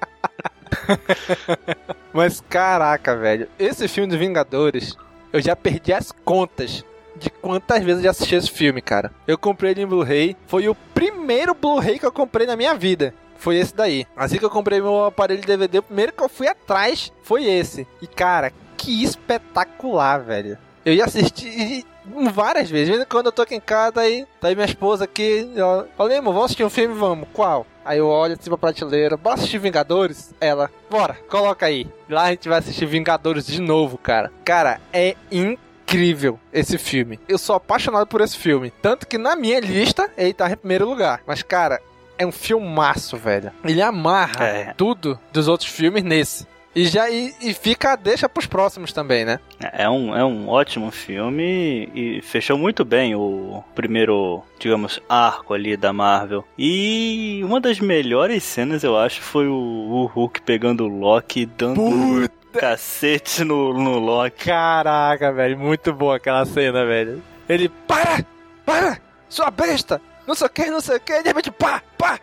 Mas 2.14 2.42
caraca, 2.42 3.16
velho, 3.16 3.48
esse 3.58 3.88
filme 3.88 4.10
dos 4.10 4.20
Vingadores, 4.20 4.98
eu 5.32 5.42
já 5.42 5.56
perdi 5.56 5.94
as 5.94 6.12
contas 6.12 6.84
de 7.16 7.30
quantas 7.30 7.84
vezes 7.84 8.00
eu 8.00 8.04
já 8.06 8.12
assisti 8.12 8.36
esse 8.36 8.52
filme, 8.52 8.82
cara. 8.82 9.12
Eu 9.28 9.38
comprei 9.38 9.72
ele 9.72 9.84
em 9.84 9.88
Blu-ray, 9.88 10.36
foi 10.48 10.68
o 10.68 10.76
primeiro 10.94 11.54
Blu-ray 11.54 12.00
que 12.00 12.06
eu 12.06 12.12
comprei 12.12 12.48
na 12.48 12.56
minha 12.56 12.74
vida. 12.74 13.14
Foi 13.38 13.58
esse 13.58 13.76
daí. 13.76 14.06
Assim 14.16 14.38
que 14.38 14.46
eu 14.46 14.50
comprei 14.52 14.80
meu 14.80 15.06
aparelho 15.06 15.42
DVD, 15.42 15.80
o 15.80 15.84
primeiro 15.84 16.14
que 16.14 16.24
eu 16.24 16.30
fui 16.30 16.48
atrás 16.48 17.12
foi 17.24 17.46
esse. 17.46 17.88
E 18.02 18.06
cara, 18.06 18.54
que 18.78 19.04
espetacular, 19.04 20.20
velho. 20.20 20.58
Eu 20.86 20.94
ia 20.94 21.06
assistir 21.06 21.86
várias 22.32 22.70
vezes. 22.70 23.04
Quando 23.10 23.28
eu 23.28 23.32
tô 23.32 23.42
aqui 23.42 23.56
em 23.56 23.60
casa, 23.60 24.02
aí 24.02 24.28
tá 24.40 24.48
aí 24.48 24.56
minha 24.56 24.66
esposa 24.66 25.06
aqui. 25.06 25.52
Ela, 25.56 25.88
Falei, 25.98 26.18
amor, 26.18 26.34
vamos 26.34 26.46
assistir 26.46 26.64
um 26.64 26.70
filme? 26.70 26.94
Vamos. 26.94 27.28
Qual? 27.34 27.66
Aí 27.84 27.98
eu 28.00 28.08
olho 28.08 28.34
assim 28.40 28.50
pra 28.50 28.58
prateleira. 28.58 29.18
Bora 29.18 29.36
assistir 29.36 29.58
Vingadores? 29.58 30.34
Ela, 30.40 30.70
bora, 30.90 31.16
coloca 31.30 31.66
aí. 31.66 31.88
Lá 32.10 32.24
a 32.26 32.30
gente 32.32 32.48
vai 32.48 32.60
assistir 32.60 32.86
Vingadores 32.86 33.46
de 33.48 33.62
novo, 33.62 33.98
cara. 33.98 34.32
Cara, 34.46 34.80
é 34.94 35.16
incrível 35.32 36.40
esse 36.54 36.78
filme. 36.78 37.20
Eu 37.28 37.38
sou 37.38 37.56
apaixonado 37.56 38.08
por 38.08 38.22
esse 38.22 38.38
filme. 38.38 38.72
Tanto 38.82 39.08
que 39.08 39.18
na 39.18 39.36
minha 39.36 39.60
lista 39.60 40.10
ele 40.18 40.34
tá 40.34 40.50
em 40.50 40.56
primeiro 40.56 40.88
lugar. 40.88 41.22
Mas, 41.26 41.42
cara, 41.44 41.82
é 42.18 42.26
um 42.26 42.32
filmaço, 42.32 43.18
velho. 43.18 43.52
Ele 43.64 43.82
amarra 43.82 44.46
É. 44.46 44.74
tudo 44.78 45.20
dos 45.34 45.48
outros 45.48 45.70
filmes 45.70 46.04
nesse. 46.04 46.46
E 46.74 46.86
já 46.86 47.10
e, 47.10 47.34
e 47.42 47.54
fica, 47.54 47.96
deixa 47.98 48.30
pros 48.30 48.46
próximos 48.46 48.94
também, 48.94 49.26
né? 49.26 49.40
É 49.60 49.90
um, 49.90 50.16
é 50.16 50.24
um 50.24 50.48
ótimo 50.48 50.90
filme 50.90 51.90
e 51.94 52.22
fechou 52.22 52.58
muito 52.58 52.86
bem 52.86 53.14
o 53.14 53.62
primeiro, 53.76 54.42
digamos, 54.58 55.00
arco 55.10 55.54
ali 55.54 55.76
da 55.76 55.92
Marvel. 55.92 56.46
E 56.58 57.42
uma 57.44 57.60
das 57.60 57.80
melhores 57.80 58.44
cenas, 58.44 58.84
eu 58.84 58.98
acho, 58.98 59.22
foi 59.22 59.48
o, 59.48 59.54
o 59.54 60.06
Hulk 60.06 60.42
pegando 60.44 60.86
o 60.86 60.88
Loki 60.88 61.42
e 61.42 61.46
dando 61.46 62.30
cacete 62.54 63.44
no, 63.44 63.74
no 63.74 64.00
Loki. 64.00 64.46
Caraca, 64.46 65.32
velho, 65.34 65.60
muito 65.60 65.92
boa 65.94 66.16
aquela 66.16 66.46
cena, 66.46 66.86
velho. 66.86 67.22
Ele, 67.50 67.68
para! 67.68 68.26
Para! 68.66 68.98
Sua 69.28 69.52
besta! 69.52 70.02
Não 70.26 70.36
sei 70.36 70.48
o 70.48 70.50
que, 70.50 70.66
não 70.70 70.80
sei 70.80 70.98
o 70.98 71.00
que, 71.02 71.22
de 71.22 71.28
repente, 71.28 71.52
pá, 71.52 71.82
pá! 71.98 72.18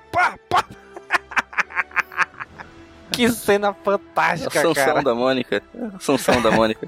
Que 3.19 3.29
cena 3.33 3.73
fantástica, 3.75 4.51
Sansão 4.63 4.75
cara. 4.75 5.03
da 5.03 5.15
Mônica. 5.15 5.63
A 5.97 5.99
Sansão 5.99 6.41
da 6.41 6.51
Mônica. 6.51 6.87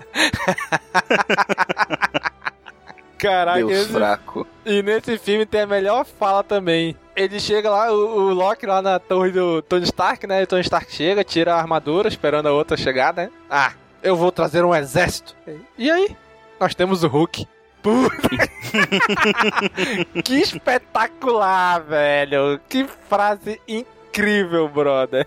Caraca, 3.19 3.59
Deus 3.59 3.73
esse- 3.73 3.93
fraco. 3.93 4.47
E 4.65 4.83
nesse 4.83 5.19
filme 5.19 5.45
tem 5.45 5.61
a 5.63 5.67
melhor 5.67 6.07
fala 6.07 6.43
também. 6.43 6.97
Ele 7.15 7.39
chega 7.39 7.69
lá, 7.69 7.93
o, 7.93 8.29
o 8.29 8.33
Loki 8.33 8.65
lá 8.65 8.81
na 8.81 8.99
torre 8.99 9.31
do 9.31 9.61
Tony 9.61 9.85
Stark, 9.85 10.27
né? 10.27 10.43
O 10.43 10.47
Tony 10.47 10.63
Stark 10.63 10.91
chega, 10.91 11.23
tira 11.23 11.55
a 11.55 11.59
armadura, 11.59 12.09
esperando 12.09 12.47
a 12.49 12.53
outra 12.53 12.79
chegar, 12.79 13.13
né? 13.13 13.29
Ah, 13.51 13.73
eu 14.03 14.17
vou 14.17 14.33
trazer 14.33 14.65
um 14.65 14.75
exército. 14.75 15.37
E 15.77 15.91
aí? 15.91 16.17
Nós 16.59 16.75
temos 16.75 17.05
o 17.05 17.09
Hulk. 17.09 17.47
Puta. 17.83 18.29
que 20.25 20.35
espetacular, 20.41 21.81
velho. 21.83 22.59
Que 22.69 22.87
frase 23.09 23.61
incrível, 23.69 24.67
brother. 24.69 25.27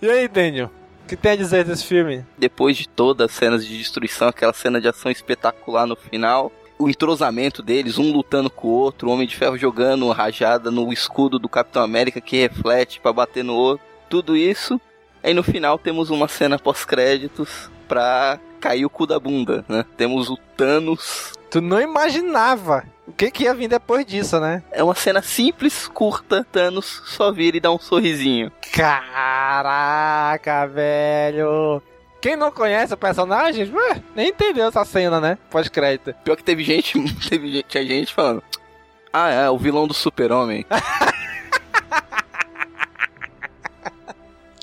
E 0.00 0.10
aí, 0.10 0.28
Daniel? 0.28 0.70
O 1.04 1.08
que 1.08 1.16
tem 1.16 1.32
a 1.32 1.36
dizer 1.36 1.64
desse 1.64 1.84
filme? 1.84 2.24
Depois 2.36 2.76
de 2.76 2.88
todas 2.88 3.30
as 3.30 3.36
cenas 3.36 3.66
de 3.66 3.78
destruição, 3.78 4.28
aquela 4.28 4.52
cena 4.52 4.80
de 4.80 4.88
ação 4.88 5.10
espetacular 5.10 5.86
no 5.86 5.96
final, 5.96 6.52
o 6.78 6.88
entrosamento 6.88 7.62
deles, 7.62 7.98
um 7.98 8.12
lutando 8.12 8.48
com 8.48 8.68
o 8.68 8.72
outro, 8.72 9.08
o 9.08 9.12
Homem 9.12 9.26
de 9.26 9.36
Ferro 9.36 9.58
jogando 9.58 10.04
uma 10.04 10.14
rajada 10.14 10.70
no 10.70 10.92
escudo 10.92 11.38
do 11.38 11.48
Capitão 11.48 11.82
América 11.82 12.20
que 12.20 12.36
reflete 12.36 13.00
pra 13.00 13.12
bater 13.12 13.42
no 13.42 13.54
outro, 13.54 13.84
tudo 14.08 14.36
isso. 14.36 14.80
Aí 15.22 15.34
no 15.34 15.42
final 15.42 15.78
temos 15.78 16.10
uma 16.10 16.28
cena 16.28 16.58
pós-créditos 16.58 17.70
pra 17.88 18.38
cair 18.60 18.84
o 18.84 18.90
cu 18.90 19.06
da 19.06 19.18
bunda, 19.18 19.64
né? 19.68 19.84
Temos 19.96 20.30
o 20.30 20.36
Thanos. 20.56 21.32
Tu 21.50 21.60
não 21.60 21.80
imaginava 21.80 22.84
o 23.08 23.12
que, 23.12 23.30
que 23.30 23.44
ia 23.44 23.54
vir 23.54 23.68
depois 23.68 24.04
disso, 24.04 24.38
né? 24.38 24.62
É 24.70 24.84
uma 24.84 24.94
cena 24.94 25.22
simples, 25.22 25.88
curta, 25.88 26.46
Thanos 26.52 27.02
só 27.06 27.32
vira 27.32 27.56
e 27.56 27.60
dá 27.60 27.72
um 27.72 27.78
sorrisinho. 27.78 28.52
Caraca, 28.72 30.66
velho. 30.66 31.82
Quem 32.20 32.36
não 32.36 32.52
conhece 32.52 32.92
o 32.92 32.98
personagem, 32.98 33.72
ué, 33.72 34.02
nem 34.14 34.28
entendeu 34.28 34.68
essa 34.68 34.84
cena, 34.84 35.20
né? 35.20 35.38
Pós-crédito. 35.50 36.14
Pior 36.22 36.36
que 36.36 36.44
teve 36.44 36.62
gente, 36.62 36.98
teve 37.28 37.50
gente, 37.50 37.66
tinha 37.66 37.86
gente 37.86 38.12
falando. 38.12 38.42
Ah, 39.12 39.30
é, 39.30 39.48
o 39.48 39.56
vilão 39.56 39.86
do 39.86 39.94
super-homem. 39.94 40.66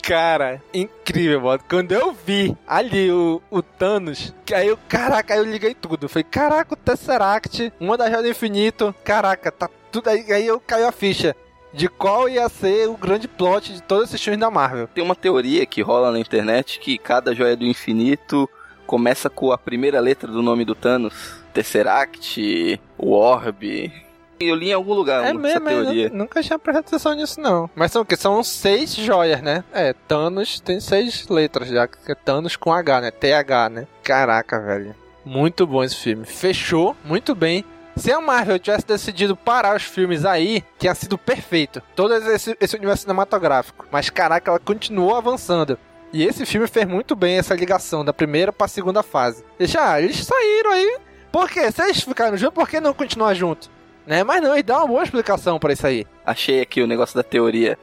Cara, 0.06 0.62
incrível, 0.72 1.42
mano. 1.42 1.64
Quando 1.68 1.92
eu 1.92 2.14
vi 2.14 2.56
ali 2.68 3.12
o, 3.12 3.42
o 3.50 3.64
Thanos, 3.64 4.32
que 4.46 4.54
aí 4.54 4.68
eu, 4.68 4.78
caraca, 4.88 5.34
aí 5.34 5.40
eu 5.40 5.44
liguei 5.44 5.74
tudo. 5.74 6.08
Falei, 6.08 6.24
caraca, 6.24 6.76
o 6.76 6.78
Tesseract, 6.78 7.74
uma 7.80 7.98
da 7.98 8.08
Joia 8.08 8.22
do 8.22 8.30
Infinito, 8.30 8.94
caraca, 9.04 9.52
tá 9.52 9.68
tudo 9.92 10.12
aí. 10.12 10.32
Aí 10.32 10.46
eu 10.46 10.60
caiu 10.60 10.88
a 10.88 10.92
ficha 10.92 11.36
de 11.74 11.88
qual 11.88 12.30
ia 12.30 12.48
ser 12.50 12.88
o 12.88 12.96
grande 12.96 13.28
plot 13.28 13.74
de 13.74 13.82
todos 13.82 14.10
esses 14.10 14.22
filmes 14.24 14.40
da 14.40 14.52
Marvel. 14.52 14.88
Tem 14.88 15.04
uma 15.04 15.16
teoria 15.16 15.66
que 15.66 15.82
rola 15.82 16.12
na 16.12 16.20
internet 16.20 16.80
que 16.80 17.00
cada 17.00 17.34
joia 17.34 17.58
do 17.58 17.66
infinito 17.66 18.48
começa 18.86 19.28
com 19.28 19.52
a 19.52 19.58
primeira 19.58 20.00
letra 20.00 20.32
do 20.32 20.44
nome 20.44 20.64
do 20.64 20.76
Thanos. 20.76 21.44
Tesseract, 21.52 22.80
o 22.96 23.12
Orb. 23.12 23.92
Eu 24.40 24.56
li 24.56 24.70
em 24.70 24.74
algum 24.74 24.94
lugar 24.94 25.24
É 25.26 25.34
mesmo, 25.34 25.70
eu 25.70 25.84
teoria. 25.84 26.10
nu- 26.10 26.18
nunca 26.18 26.42
tinha 26.44 26.60
prestado 26.60 26.86
atenção 26.88 27.14
nisso, 27.14 27.40
não. 27.40 27.70
Mas 27.76 27.92
são 27.92 28.02
o 28.02 28.06
quê? 28.06 28.16
São 28.16 28.44
seis 28.44 28.94
joias, 28.94 29.42
né? 29.42 29.64
É, 29.74 29.94
Thanos 29.94 30.60
tem 30.60 30.80
seis 30.80 31.28
letras 31.30 31.70
já, 31.70 31.88
que 31.88 32.12
é 32.12 32.16
Thanos 32.16 32.56
com 32.56 32.74
H, 32.74 33.02
né? 33.02 33.12
TH, 33.12 33.70
né? 33.70 33.88
Caraca, 34.04 34.60
velho. 34.60 34.96
Muito 35.24 35.66
bom 35.66 35.84
esse 35.84 35.96
filme. 35.96 36.26
Fechou 36.26 36.96
muito 37.04 37.34
bem. 37.34 37.64
Se 37.96 38.12
a 38.12 38.20
Marvel 38.20 38.60
tivesse 38.60 38.86
decidido 38.86 39.38
parar 39.38 39.76
os 39.76 39.84
filmes 39.84 40.26
aí, 40.26 40.62
tinha 40.78 40.94
sido 40.94 41.18
perfeito. 41.18 41.82
Todo 41.96 42.14
esse, 42.14 42.56
esse 42.60 42.76
universo 42.76 43.04
cinematográfico. 43.04 43.86
Mas 43.90 44.10
caraca, 44.10 44.52
ela 44.52 44.60
continuou 44.60 45.16
avançando. 45.16 45.80
E 46.12 46.24
esse 46.26 46.46
filme 46.46 46.68
fez 46.68 46.86
muito 46.86 47.16
bem 47.16 47.38
essa 47.38 47.56
ligação 47.56 48.04
da 48.04 48.12
primeira 48.12 48.52
pra 48.52 48.68
segunda 48.68 49.02
fase. 49.02 49.46
Deixa, 49.58 49.80
ah, 49.94 50.02
eles 50.02 50.18
saíram 50.26 50.72
aí. 50.72 50.98
Por 51.32 51.50
quê? 51.50 51.72
Se 51.72 51.82
eles 51.82 52.02
ficaram 52.02 52.36
juntos, 52.38 52.54
por 52.56 52.68
que 52.70 52.80
não 52.82 52.94
continuar 52.94 53.34
junto? 53.34 53.70
Né? 54.06 54.24
Mas 54.24 54.42
não, 54.42 54.58
e 54.58 54.64
dá 54.64 54.80
uma 54.80 54.88
boa 54.88 55.04
explicação 55.04 55.60
pra 55.60 55.74
isso 55.74 55.86
aí. 55.86 56.06
Achei 56.26 56.62
aqui 56.62 56.82
o 56.82 56.88
negócio 56.88 57.16
da 57.16 57.24
teoria. 57.24 57.78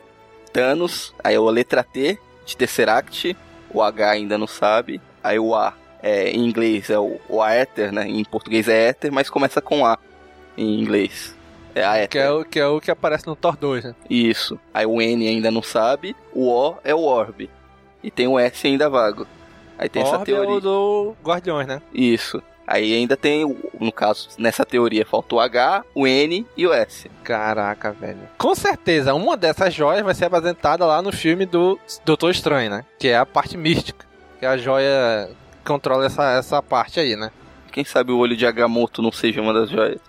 Thanos, 0.53 1.15
aí 1.23 1.35
a 1.35 1.41
letra 1.41 1.83
T 1.83 2.19
de 2.45 2.57
Tesseract, 2.57 3.37
o 3.71 3.83
H 3.83 4.11
ainda 4.11 4.37
não 4.37 4.47
sabe, 4.47 5.01
aí 5.23 5.39
o 5.39 5.55
A 5.55 5.75
é, 6.03 6.31
em 6.31 6.45
inglês 6.45 6.91
é 6.91 6.99
o, 6.99 7.19
o 7.29 7.41
Aether, 7.41 7.93
né? 7.93 8.07
Em 8.07 8.25
português 8.25 8.69
é 8.69 8.89
Éter, 8.89 9.13
mas 9.13 9.31
começa 9.31 9.61
com 9.63 9.87
A 9.87 9.97
em 10.59 10.81
inglês. 10.81 11.35
É 11.75 11.85
Aether. 11.85 12.09
Que 12.09 12.19
é, 12.19 12.31
o, 12.31 12.45
que 12.45 12.59
é 12.59 12.67
o 12.67 12.81
que 12.81 12.91
aparece 12.91 13.27
no 13.27 13.37
Thor 13.37 13.57
2, 13.57 13.85
né? 13.85 13.95
Isso. 14.11 14.59
Aí 14.75 14.85
o 14.85 15.01
N 15.01 15.27
ainda 15.27 15.51
não 15.51 15.63
sabe, 15.63 16.17
o 16.35 16.49
O 16.51 16.77
é 16.83 16.95
o 16.95 17.03
Orb. 17.03 17.49
E 18.03 18.11
tem 18.11 18.27
o 18.27 18.39
S 18.39 18.67
ainda 18.67 18.91
vago. 18.91 19.27
Aí 19.79 19.89
tem 19.89 20.03
essa 20.03 20.13
Orb 20.13 20.23
é 20.23 20.25
teoria. 20.25 20.57
o 20.57 20.61
do 20.61 21.17
Guardiões, 21.23 21.67
né? 21.69 21.81
Isso. 21.95 22.43
Aí 22.67 22.95
ainda 22.95 23.17
tem, 23.17 23.45
no 23.79 23.93
caso, 23.93 24.29
nessa 24.39 24.65
teoria, 24.65 25.05
falta 25.05 25.35
o 25.35 25.41
H, 25.41 25.85
o 25.95 26.07
N 26.07 26.47
e 26.57 26.67
o 26.67 26.73
S. 26.73 27.11
Caraca, 27.25 27.93
velho. 27.93 28.21
Com 28.39 28.55
certeza, 28.55 29.15
uma 29.15 29.37
dessas 29.37 29.75
joias 29.75 30.05
vai 30.05 30.15
ser 30.15 30.27
apresentada 30.27 30.87
lá 30.87 31.03
no 31.03 31.13
filme 31.13 31.45
do 31.45 31.79
Doutor 32.05 32.31
Estranho, 32.31 32.71
né? 32.71 32.85
Que 32.99 33.09
é 33.09 33.19
a 33.19 33.27
parte 33.27 33.57
mística. 33.57 34.07
Que 34.39 34.47
a 34.47 34.57
joia 34.57 35.31
controla 35.65 36.07
essa, 36.07 36.33
essa 36.33 36.63
parte 36.63 37.01
aí, 37.01 37.17
né? 37.17 37.31
Quem 37.71 37.85
sabe 37.85 38.13
o 38.13 38.19
olho 38.19 38.37
de 38.37 38.47
Agamotto 38.47 39.01
não 39.03 39.11
seja 39.11 39.41
uma 39.41 39.53
das 39.53 39.71
joias. 39.71 40.01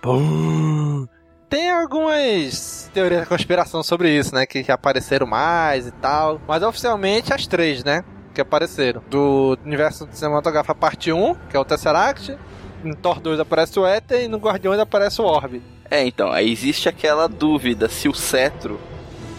Tem 1.48 1.70
algumas 1.70 2.90
teorias 2.92 3.20
da 3.20 3.26
conspiração 3.26 3.82
sobre 3.82 4.10
isso, 4.10 4.34
né? 4.34 4.44
Que 4.44 4.70
apareceram 4.70 5.26
mais 5.26 5.86
e 5.86 5.92
tal. 5.92 6.40
Mas 6.46 6.62
oficialmente 6.62 7.32
as 7.32 7.46
três, 7.46 7.82
né? 7.84 8.04
Que 8.34 8.40
apareceram. 8.40 9.00
Do 9.08 9.56
universo 9.64 10.08
cinematográfico 10.12 10.72
a 10.72 10.74
parte 10.74 11.12
1, 11.12 11.34
que 11.48 11.56
é 11.56 11.60
o 11.60 11.64
Tesseract. 11.64 12.36
No 12.82 12.94
Thor 12.96 13.20
2 13.20 13.38
aparece 13.40 13.78
o 13.78 13.86
Éter 13.86 14.24
e 14.24 14.28
no 14.28 14.38
Guardiões 14.38 14.78
aparece 14.80 15.22
o 15.22 15.24
Orbe. 15.24 15.62
É, 15.90 16.04
então, 16.04 16.30
aí 16.32 16.50
existe 16.50 16.88
aquela 16.88 17.28
dúvida 17.28 17.88
se 17.88 18.08
o 18.08 18.14
cetro 18.14 18.78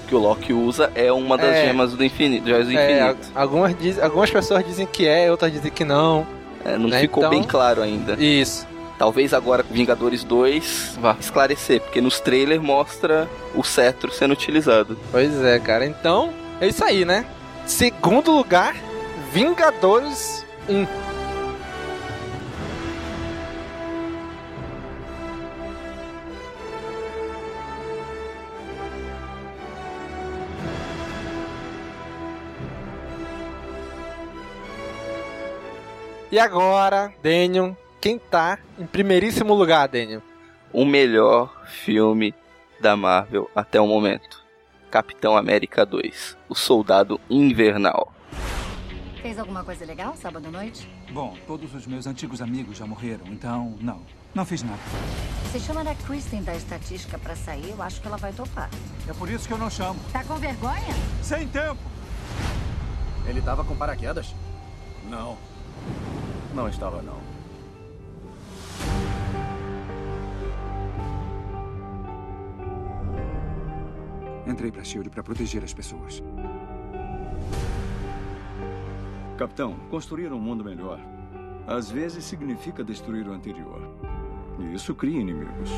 que 0.08 0.16
o 0.16 0.18
Loki 0.20 0.54
usa 0.54 0.92
é 0.96 1.12
uma 1.12 1.38
das 1.38 1.54
É. 1.56 1.66
gemas 1.66 1.94
do 1.94 2.04
infinito, 2.04 2.48
joias 2.48 2.68
do 2.68 2.78
É, 2.78 3.02
infinito. 3.10 3.32
a- 3.36 3.42
algumas, 3.42 3.78
diz, 3.78 4.00
algumas 4.02 4.30
pessoas 4.32 4.66
dizem 4.66 4.86
que 4.88 5.06
é, 5.08 5.30
outras 5.30 5.52
dizem 5.52 5.72
que 5.72 5.84
não. 5.84 6.26
É, 6.64 6.78
não 6.78 6.88
né, 6.90 7.02
ficou 7.02 7.22
então- 7.24 7.32
bem 7.32 7.44
claro 7.44 7.82
ainda. 7.82 8.14
Isso. 8.14 8.66
Talvez 8.98 9.34
agora 9.34 9.64
Vingadores 9.70 10.24
2 10.24 10.98
vá 11.02 11.16
esclarecer, 11.20 11.82
porque 11.82 12.00
nos 12.00 12.20
trailers 12.22 12.62
mostra 12.62 13.28
o 13.54 13.64
cetro 13.64 14.12
sendo 14.12 14.32
utilizado. 14.32 14.98
Pois 15.12 15.44
é, 15.44 15.60
cara. 15.60 15.86
Então, 15.86 16.32
é 16.62 16.68
isso 16.68 16.84
aí, 16.84 17.04
né? 17.04 17.26
Segundo 17.66 18.32
lugar, 18.32 18.76
Vingadores 19.36 20.46
1. 20.70 20.88
E 36.32 36.40
agora, 36.40 37.14
Daniel, 37.22 37.76
quem 38.00 38.18
tá 38.18 38.58
em 38.80 38.86
primeiríssimo 38.86 39.54
lugar, 39.54 39.90
Daniel? 39.90 40.22
O 40.72 40.86
melhor 40.86 41.54
filme 41.66 42.34
da 42.80 42.96
Marvel 42.96 43.52
até 43.54 43.82
o 43.82 43.86
momento. 43.86 44.42
Capitão 44.90 45.36
América 45.36 45.86
2, 45.86 46.38
O 46.48 46.56
Soldado 46.56 47.20
Invernal. 47.30 48.15
Fez 49.26 49.40
alguma 49.40 49.64
coisa 49.64 49.84
legal 49.86 50.16
sábado 50.16 50.50
à 50.50 50.52
noite? 50.52 50.88
Bom, 51.12 51.36
todos 51.48 51.74
os 51.74 51.88
meus 51.88 52.06
antigos 52.06 52.44
amigos 52.44 52.78
já 52.78 52.86
morreram, 52.86 53.26
então 53.26 53.76
não. 53.82 54.00
Não 54.36 54.46
fiz 54.46 54.62
nada. 54.62 54.78
Se 55.52 55.60
chama 55.62 55.82
a 55.82 55.96
Kristen 55.96 56.44
da 56.44 56.56
estatística 56.56 57.18
pra 57.18 57.36
sair, 57.36 57.72
eu 57.72 57.82
acho 57.82 58.00
que 58.00 58.06
ela 58.06 58.18
vai 58.18 58.32
topar. 58.32 58.70
É 59.10 59.14
por 59.14 59.28
isso 59.28 59.48
que 59.48 59.54
eu 59.56 59.58
não 59.58 59.68
chamo. 59.68 60.00
Tá 60.14 60.24
com 60.24 60.36
vergonha? 60.36 60.94
Sem 61.24 61.48
tempo! 61.48 61.82
Ele 63.28 63.42
tava 63.42 63.64
com 63.64 63.76
paraquedas? 63.76 64.32
Não. 65.10 65.36
Não 66.54 66.70
estava, 66.70 67.02
não. 67.02 67.20
Entrei 74.46 74.72
pra 74.72 74.84
SHIELD 74.84 75.10
pra 75.10 75.24
proteger 75.24 75.64
as 75.64 75.74
pessoas. 75.74 76.22
Capitão, 79.38 79.76
construir 79.90 80.32
um 80.32 80.40
mundo 80.40 80.64
melhor 80.64 81.00
às 81.68 81.90
vezes 81.90 82.24
significa 82.24 82.84
destruir 82.84 83.28
o 83.28 83.34
anterior. 83.34 83.82
E 84.60 84.76
isso 84.76 84.94
cria 84.94 85.20
inimigos. 85.20 85.70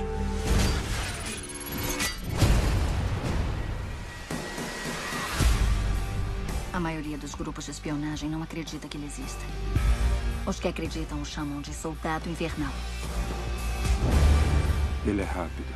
A 6.74 6.80
maioria 6.80 7.18
dos 7.18 7.34
grupos 7.34 7.66
de 7.66 7.72
espionagem 7.72 8.30
não 8.30 8.44
acredita 8.44 8.88
que 8.88 8.98
ele 8.98 9.08
exista. 9.08 9.44
Os 10.46 10.60
que 10.60 10.68
acreditam 10.68 11.22
o 11.22 11.26
chamam 11.26 11.62
de 11.62 11.74
soldado 11.74 12.30
invernal. 12.30 12.72
Ele 15.06 15.22
é 15.22 15.26
rápido. 15.26 15.74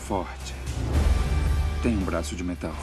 Forte. 0.00 0.54
Tem 1.82 1.96
um 1.96 2.04
braço 2.04 2.34
de 2.34 2.42
metal. 2.42 2.74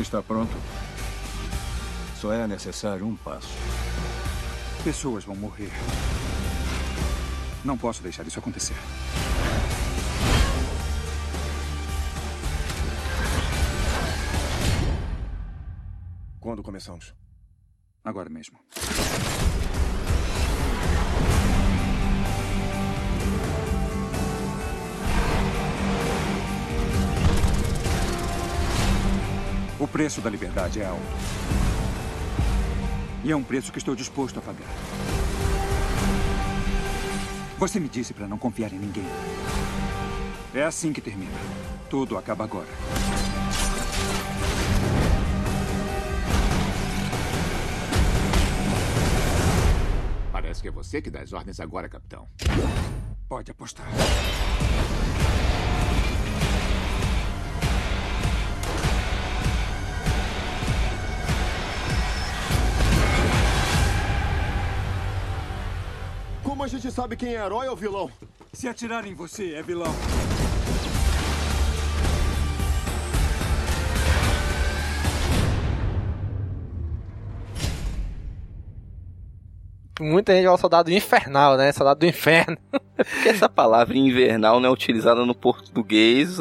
Está 0.00 0.22
pronto? 0.22 0.56
Só 2.16 2.32
é 2.32 2.46
necessário 2.46 3.06
um 3.06 3.14
passo. 3.14 3.54
Pessoas 4.82 5.24
vão 5.24 5.36
morrer. 5.36 5.70
Não 7.62 7.76
posso 7.76 8.02
deixar 8.02 8.26
isso 8.26 8.38
acontecer. 8.38 8.74
Quando 16.40 16.62
começamos? 16.62 17.14
Agora 18.02 18.30
mesmo. 18.30 18.58
O 29.80 29.88
preço 29.88 30.20
da 30.20 30.28
liberdade 30.28 30.78
é 30.82 30.84
alto. 30.84 31.00
E 33.24 33.32
é 33.32 33.34
um 33.34 33.42
preço 33.42 33.72
que 33.72 33.78
estou 33.78 33.96
disposto 33.96 34.38
a 34.38 34.42
pagar. 34.42 34.68
Você 37.58 37.80
me 37.80 37.88
disse 37.88 38.12
para 38.12 38.28
não 38.28 38.36
confiar 38.36 38.74
em 38.74 38.78
ninguém. 38.78 39.06
É 40.52 40.64
assim 40.64 40.92
que 40.92 41.00
termina. 41.00 41.32
Tudo 41.88 42.18
acaba 42.18 42.44
agora. 42.44 42.68
Parece 50.30 50.60
que 50.60 50.68
é 50.68 50.70
você 50.70 51.00
que 51.00 51.10
dá 51.10 51.22
as 51.22 51.32
ordens 51.32 51.58
agora, 51.58 51.88
capitão. 51.88 52.28
Pode 53.26 53.50
apostar. 53.50 53.86
Como 66.60 66.68
a 66.68 66.78
gente 66.78 66.92
sabe 66.92 67.16
quem 67.16 67.30
é 67.34 67.42
herói 67.42 67.68
ou 67.68 67.74
vilão? 67.74 68.10
Se 68.52 68.68
atirar 68.68 69.06
em 69.06 69.14
você, 69.14 69.54
é 69.54 69.62
vilão. 69.62 69.90
Muita 79.98 80.34
gente 80.34 80.44
fala 80.44 80.58
soldado 80.58 80.92
infernal, 80.92 81.56
né? 81.56 81.72
Soldado 81.72 82.00
do 82.00 82.06
inferno. 82.06 82.58
Porque 82.94 83.30
essa 83.30 83.48
palavra 83.48 83.96
invernal 83.96 84.60
não 84.60 84.68
é 84.68 84.70
utilizada 84.70 85.24
no 85.24 85.34
português 85.34 86.36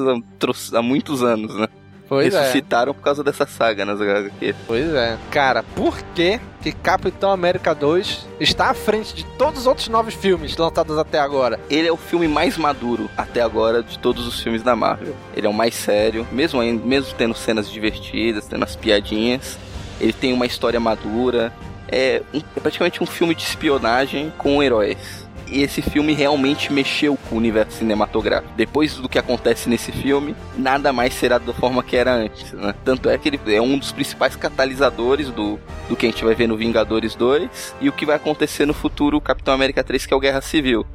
há 0.73 0.81
muitos 0.81 1.23
anos, 1.23 1.55
né? 1.55 1.69
Pois 2.09 2.33
é. 2.33 2.39
Ressuscitaram 2.39 2.93
por 2.93 3.03
causa 3.03 3.23
dessa 3.23 3.45
saga 3.45 3.85
nas 3.85 4.01
HQ. 4.01 4.55
Pois 4.67 4.93
é. 4.93 5.15
Cara, 5.31 5.61
por 5.61 6.01
que 6.15 6.39
que 6.61 6.71
Capitão 6.73 7.31
América 7.31 7.73
2 7.75 8.27
está 8.39 8.71
à 8.71 8.73
frente 8.73 9.13
de 9.13 9.23
todos 9.37 9.61
os 9.61 9.67
outros 9.67 9.87
nove 9.87 10.09
filmes 10.11 10.57
lançados 10.57 10.97
até 10.97 11.19
agora? 11.19 11.59
Ele 11.69 11.87
é 11.87 11.91
o 11.91 11.95
filme 11.97 12.27
mais 12.27 12.57
maduro 12.57 13.09
até 13.15 13.41
agora 13.41 13.83
de 13.83 13.97
todos 13.99 14.25
os 14.27 14.39
filmes 14.41 14.63
da 14.63 14.75
Marvel. 14.75 15.15
Ele 15.35 15.45
é 15.45 15.49
o 15.49 15.53
mais 15.53 15.75
sério, 15.75 16.27
mesmo, 16.31 16.61
mesmo 16.63 17.13
tendo 17.15 17.35
cenas 17.35 17.69
divertidas, 17.71 18.47
tendo 18.47 18.63
as 18.63 18.75
piadinhas. 18.75 19.57
Ele 20.01 20.11
tem 20.13 20.33
uma 20.33 20.45
história 20.47 20.79
madura. 20.79 21.53
É, 21.91 22.21
um- 22.33 22.41
é 22.55 22.59
praticamente 22.59 23.01
um 23.03 23.05
filme 23.05 23.33
de 23.35 23.43
espionagem 23.43 24.33
com 24.37 24.61
heróis. 24.61 25.27
E 25.49 25.61
esse 25.61 25.81
filme 25.81 26.13
realmente 26.13 26.71
mexeu 26.71 27.17
com 27.27 27.35
o 27.35 27.37
universo 27.37 27.77
cinematográfico. 27.77 28.53
Depois 28.55 28.95
do 28.95 29.09
que 29.09 29.17
acontece 29.17 29.69
nesse 29.69 29.91
filme, 29.91 30.35
nada 30.57 30.93
mais 30.93 31.13
será 31.13 31.37
da 31.37 31.53
forma 31.53 31.83
que 31.83 31.95
era 31.95 32.13
antes, 32.13 32.53
né? 32.53 32.73
Tanto 32.85 33.09
é 33.09 33.17
que 33.17 33.29
ele 33.29 33.39
é 33.55 33.61
um 33.61 33.77
dos 33.77 33.91
principais 33.91 34.35
catalisadores 34.35 35.29
do, 35.29 35.59
do 35.87 35.95
que 35.95 36.05
a 36.05 36.09
gente 36.09 36.23
vai 36.23 36.35
ver 36.35 36.47
no 36.47 36.55
Vingadores 36.55 37.15
2 37.15 37.75
e 37.81 37.89
o 37.89 37.91
que 37.91 38.05
vai 38.05 38.15
acontecer 38.15 38.65
no 38.65 38.73
futuro 38.73 39.19
Capitão 39.19 39.53
América 39.53 39.83
3, 39.83 40.05
que 40.05 40.13
é 40.13 40.17
o 40.17 40.19
Guerra 40.19 40.41
Civil. 40.41 40.85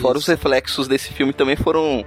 Fora 0.00 0.18
os 0.18 0.26
reflexos 0.26 0.86
desse 0.86 1.12
filme 1.12 1.32
também 1.32 1.56
foram 1.56 2.04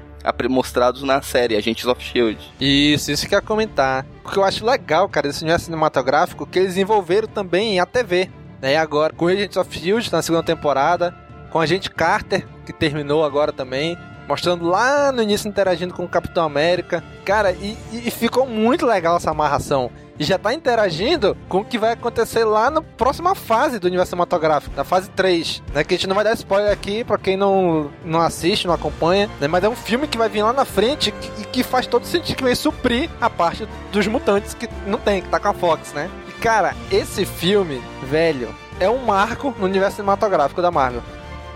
mostrados 0.49 1.01
na 1.03 1.21
série 1.21 1.55
Agents 1.55 1.85
of 1.85 2.03
Shield. 2.03 2.37
Isso, 2.59 3.11
isso 3.11 3.27
que 3.27 3.33
eu 3.33 3.39
ia 3.39 3.41
comentar. 3.41 4.05
O 4.23 4.29
que 4.29 4.37
eu 4.37 4.43
acho 4.43 4.65
legal, 4.65 5.09
cara, 5.09 5.27
desse 5.27 5.41
universo 5.41 5.65
cinematográfico, 5.65 6.45
que 6.45 6.59
eles 6.59 6.77
envolveram 6.77 7.27
também 7.27 7.79
a 7.79 7.85
TV. 7.85 8.29
Né? 8.61 8.77
Agora, 8.77 9.13
com 9.13 9.27
Agents 9.27 9.57
of 9.57 9.69
S.H.I.E.L.D. 9.69 10.09
na 10.11 10.21
segunda 10.21 10.43
temporada, 10.43 11.15
com 11.51 11.59
a 11.59 11.65
gente 11.65 11.91
Carter, 11.91 12.47
que 12.65 12.73
terminou 12.73 13.23
agora 13.23 13.51
também, 13.51 13.97
mostrando 14.27 14.65
lá 14.65 15.11
no 15.11 15.21
início 15.21 15.49
interagindo 15.49 15.93
com 15.93 16.05
o 16.05 16.07
Capitão 16.07 16.45
América. 16.45 17.03
Cara, 17.25 17.51
e, 17.51 17.77
e 17.91 18.09
ficou 18.09 18.47
muito 18.47 18.85
legal 18.85 19.17
essa 19.17 19.29
amarração. 19.29 19.91
e 20.17 20.23
já 20.23 20.37
tá 20.37 20.53
interagindo 20.53 21.35
com 21.49 21.59
o 21.59 21.65
que 21.65 21.77
vai 21.77 21.91
acontecer 21.91 22.45
lá 22.45 22.69
na 22.69 22.81
próxima 22.81 23.35
fase 23.35 23.79
do 23.79 23.87
universo 23.87 24.11
cinematográfico, 24.11 24.75
na 24.75 24.83
fase 24.83 25.09
3, 25.09 25.61
né? 25.73 25.83
Que 25.83 25.95
a 25.95 25.97
gente 25.97 26.07
não 26.07 26.15
vai 26.15 26.23
dar 26.23 26.33
spoiler 26.33 26.71
aqui 26.71 27.03
pra 27.03 27.17
quem 27.17 27.35
não, 27.35 27.91
não 28.05 28.21
assiste, 28.21 28.67
não 28.67 28.73
acompanha, 28.73 29.29
né? 29.39 29.47
Mas 29.47 29.63
é 29.63 29.69
um 29.69 29.75
filme 29.75 30.07
que 30.07 30.17
vai 30.17 30.29
vir 30.29 30.43
lá 30.43 30.53
na 30.53 30.63
frente 30.63 31.13
e 31.39 31.43
que 31.45 31.63
faz 31.63 31.85
todo 31.85 32.05
sentido, 32.05 32.37
que 32.37 32.43
vai 32.43 32.55
suprir 32.55 33.09
a 33.19 33.29
parte 33.29 33.67
dos 33.91 34.07
mutantes 34.07 34.53
que 34.53 34.69
não 34.87 34.99
tem, 34.99 35.21
que 35.21 35.29
tá 35.29 35.39
com 35.39 35.49
a 35.49 35.53
Fox, 35.53 35.91
né? 35.91 36.09
E 36.29 36.31
cara, 36.33 36.75
esse 36.91 37.25
filme, 37.25 37.81
velho, 38.03 38.53
é 38.79 38.89
um 38.89 39.03
marco 39.05 39.53
no 39.59 39.65
universo 39.65 39.97
cinematográfico 39.97 40.61
da 40.61 40.71
Marvel. 40.71 41.03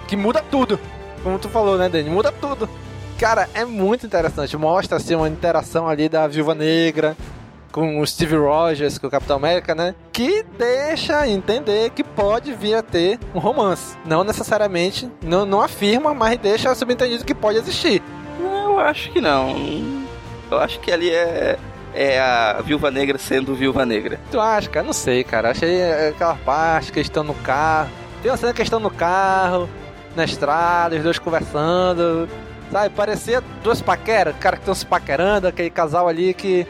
Que 0.08 0.16
muda 0.16 0.44
tudo. 0.50 0.80
Como 1.24 1.40
tu 1.40 1.50
falou, 1.50 1.78
né, 1.78 1.90
Dani? 1.90 2.10
Muda 2.10 2.32
tudo. 2.32 2.70
Cara, 3.20 3.50
é 3.54 3.66
muito 3.66 4.06
interessante. 4.06 4.56
Mostra 4.58 4.98
assim 4.98 5.16
uma 5.16 5.30
interação 5.30 5.88
ali 5.88 6.10
da 6.10 6.28
Viúva 6.28 6.54
Negra 6.54 7.16
com 7.72 8.00
o 8.00 8.08
Steve 8.08 8.36
Rogers, 8.38 8.98
com 8.98 9.08
o 9.08 9.12
Capitão 9.12 9.36
América, 9.36 9.76
né? 9.76 9.96
Que 10.14 10.44
deixa 10.58 11.28
entender 11.28 11.90
que 11.90 12.04
pode 12.04 12.54
vir 12.54 12.76
a 12.76 12.82
ter 12.82 13.20
um 13.34 13.40
romance. 13.40 13.98
Não 14.06 14.24
necessariamente, 14.24 15.10
não, 15.22 15.46
não 15.46 15.62
afirma, 15.62 16.14
mas 16.14 16.38
deixa 16.38 16.74
subentendido 16.74 17.26
que 17.26 17.36
pode 17.36 17.58
existir. 17.58 18.02
Eu 18.40 18.80
acho 18.80 19.12
que 19.12 19.20
não. 19.20 19.56
Eu 20.50 20.60
acho 20.60 20.80
que 20.80 20.92
ali 20.92 21.10
é 21.10 21.58
é 21.96 22.20
a 22.20 22.62
Viúva 22.62 22.92
Negra 22.92 23.18
sendo 23.18 23.56
Viúva 23.56 23.86
Negra. 23.86 24.20
Tu 24.30 24.40
acha, 24.40 24.70
cara? 24.70 24.86
Não 24.86 24.94
sei, 24.94 25.24
cara. 25.24 25.52
Achei 25.52 25.82
aquela 26.10 26.36
parte 26.36 26.92
que 26.92 27.00
eles 27.00 27.08
estão 27.08 27.24
no 27.24 27.34
carro. 27.34 27.90
Tem 28.22 28.30
uma 28.30 28.38
cena 28.38 28.54
que 28.54 28.62
eles 28.62 28.68
estão 28.68 28.80
no 28.80 28.90
carro, 28.90 29.70
na 30.16 30.26
estrada, 30.26 30.96
os 30.96 31.04
dois 31.04 31.20
conversando. 31.20 32.28
Sabe, 32.72 32.90
parecia 32.96 33.44
duas 33.64 33.82
paqueras, 33.82 34.36
cara 34.38 34.58
que 34.58 34.64
estão 34.64 34.74
se 34.74 34.86
paquerando, 34.86 35.48
aquele 35.48 35.70
casal 35.70 36.08
ali 36.08 36.34
que 36.34 36.66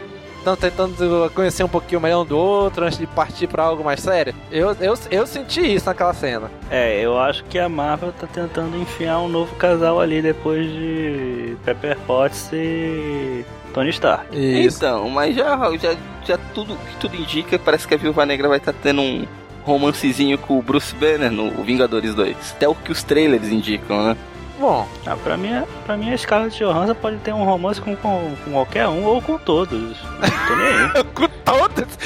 estão 0.45 0.55
tentando 0.55 1.31
conhecer 1.33 1.63
um 1.63 1.67
pouquinho 1.67 1.99
melhor 1.99 2.21
um 2.21 2.25
do 2.25 2.37
outro 2.37 2.85
antes 2.85 2.99
de 2.99 3.07
partir 3.07 3.47
para 3.47 3.63
algo 3.63 3.83
mais 3.83 3.99
sério. 3.99 4.35
Eu, 4.51 4.75
eu, 4.79 4.93
eu 5.09 5.25
senti 5.25 5.61
isso 5.61 5.87
naquela 5.87 6.13
cena. 6.13 6.51
É, 6.69 7.01
eu 7.01 7.17
acho 7.17 7.43
que 7.45 7.57
a 7.57 7.67
Marvel 7.67 8.13
tá 8.13 8.27
tentando 8.27 8.77
enfiar 8.77 9.19
um 9.19 9.27
novo 9.27 9.55
casal 9.55 9.99
ali 9.99 10.21
depois 10.21 10.67
de 10.67 11.57
Pepper 11.65 11.97
Potts 12.05 12.49
e 12.53 13.43
Tony 13.73 13.89
Stark. 13.89 14.27
Isso. 14.37 14.77
Então, 14.77 15.09
mas 15.09 15.35
já, 15.35 15.57
já, 15.77 15.95
já 16.23 16.37
tudo 16.53 16.75
que 16.75 16.95
tudo 16.97 17.15
indica, 17.15 17.57
parece 17.57 17.87
que 17.87 17.95
a 17.95 17.97
Viúva 17.97 18.25
Negra 18.25 18.47
vai 18.47 18.59
estar 18.59 18.73
tá 18.73 18.79
tendo 18.81 19.01
um 19.01 19.25
romancezinho 19.65 20.37
com 20.37 20.59
o 20.59 20.61
Bruce 20.61 20.95
Banner 20.95 21.31
no 21.31 21.63
Vingadores 21.63 22.13
2. 22.13 22.51
Até 22.51 22.67
o 22.67 22.75
que 22.75 22.91
os 22.91 23.03
trailers 23.03 23.47
indicam, 23.49 24.05
né? 24.05 24.17
Bom, 24.59 24.87
ah, 25.05 25.17
pra, 25.17 25.35
mim, 25.35 25.49
pra 25.85 25.97
mim 25.97 26.13
a 26.13 26.17
Scarlett 26.17 26.57
Johansson 26.57 26.95
pode 26.95 27.17
ter 27.17 27.33
um 27.33 27.43
romance 27.43 27.81
com, 27.81 27.93
com, 27.97 28.35
com 28.43 28.51
qualquer 28.51 28.87
um 28.87 29.03
ou 29.03 29.21
com 29.21 29.37
todos. 29.37 29.97
Não 30.01 30.47
tô 30.47 30.55
nem 30.55 30.67
aí. 30.67 31.03
com 31.13 31.27
todos? 31.43 31.97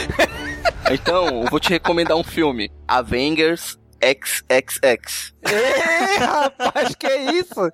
então, 0.89 1.43
eu 1.43 1.49
vou 1.49 1.59
te 1.59 1.69
recomendar 1.69 2.17
um 2.17 2.23
filme. 2.23 2.71
Avengers 2.87 3.77
XXX. 4.01 5.33
Ei, 5.43 6.17
rapaz, 6.17 6.95
que 6.95 7.05
é 7.05 7.31
isso? 7.33 7.71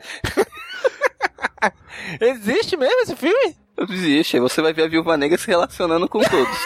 Existe 2.19 2.75
mesmo 2.75 3.01
esse 3.01 3.15
filme? 3.15 3.55
Existe, 3.89 4.37
aí 4.37 4.41
você 4.41 4.61
vai 4.61 4.73
ver 4.73 4.83
a 4.83 4.87
Viúva 4.87 5.15
Negra 5.15 5.37
se 5.37 5.47
relacionando 5.47 6.07
com 6.07 6.19
todos. 6.21 6.57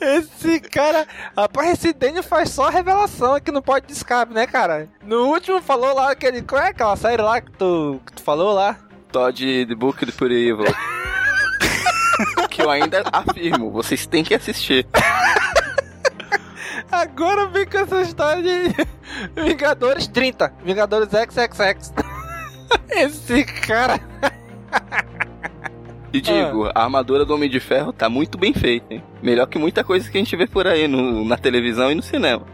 Esse 0.00 0.60
cara, 0.82 1.06
esse 1.70 1.92
Daniel 1.92 2.22
faz 2.22 2.50
só 2.50 2.68
revelação 2.68 3.40
que 3.40 3.52
não 3.52 3.62
pode 3.62 3.86
descabe, 3.86 4.34
né, 4.34 4.46
cara? 4.46 4.88
No 5.04 5.26
último 5.28 5.62
falou 5.62 5.94
lá 5.94 6.10
aquele. 6.10 6.42
Qual 6.42 6.60
é 6.60 6.68
aquela 6.68 6.96
série 6.96 7.22
lá 7.22 7.40
que 7.40 7.50
tu, 7.52 8.00
que 8.04 8.12
tu 8.14 8.22
falou 8.22 8.52
lá? 8.52 8.76
Todd 9.12 9.66
The 9.66 9.74
Book 9.74 10.04
do 10.04 10.12
Pure 10.12 10.34
Evil. 10.34 10.66
que 12.50 12.62
eu 12.62 12.70
ainda 12.70 13.04
afirmo, 13.12 13.70
vocês 13.70 14.06
têm 14.06 14.24
que 14.24 14.34
assistir. 14.34 14.86
Agora 16.90 17.46
vem 17.46 17.64
com 17.66 17.78
essa 17.78 18.02
história 18.02 18.42
de 18.42 18.74
Vingadores 19.42 20.06
30, 20.08 20.52
Vingadores 20.64 21.08
XXX. 21.08 21.92
Esse 22.90 23.44
cara. 23.44 24.00
E 26.12 26.20
digo, 26.20 26.66
ah. 26.66 26.72
a 26.74 26.84
armadura 26.84 27.24
do 27.24 27.34
Homem 27.34 27.48
de 27.48 27.58
Ferro 27.58 27.92
tá 27.92 28.08
muito 28.08 28.36
bem 28.36 28.52
feita, 28.52 28.92
hein? 28.92 29.02
Melhor 29.22 29.46
que 29.46 29.58
muita 29.58 29.82
coisa 29.82 30.10
que 30.10 30.18
a 30.18 30.20
gente 30.20 30.36
vê 30.36 30.46
por 30.46 30.66
aí 30.66 30.86
no, 30.86 31.24
na 31.24 31.38
televisão 31.38 31.90
e 31.90 31.94
no 31.94 32.02
cinema. 32.02 32.42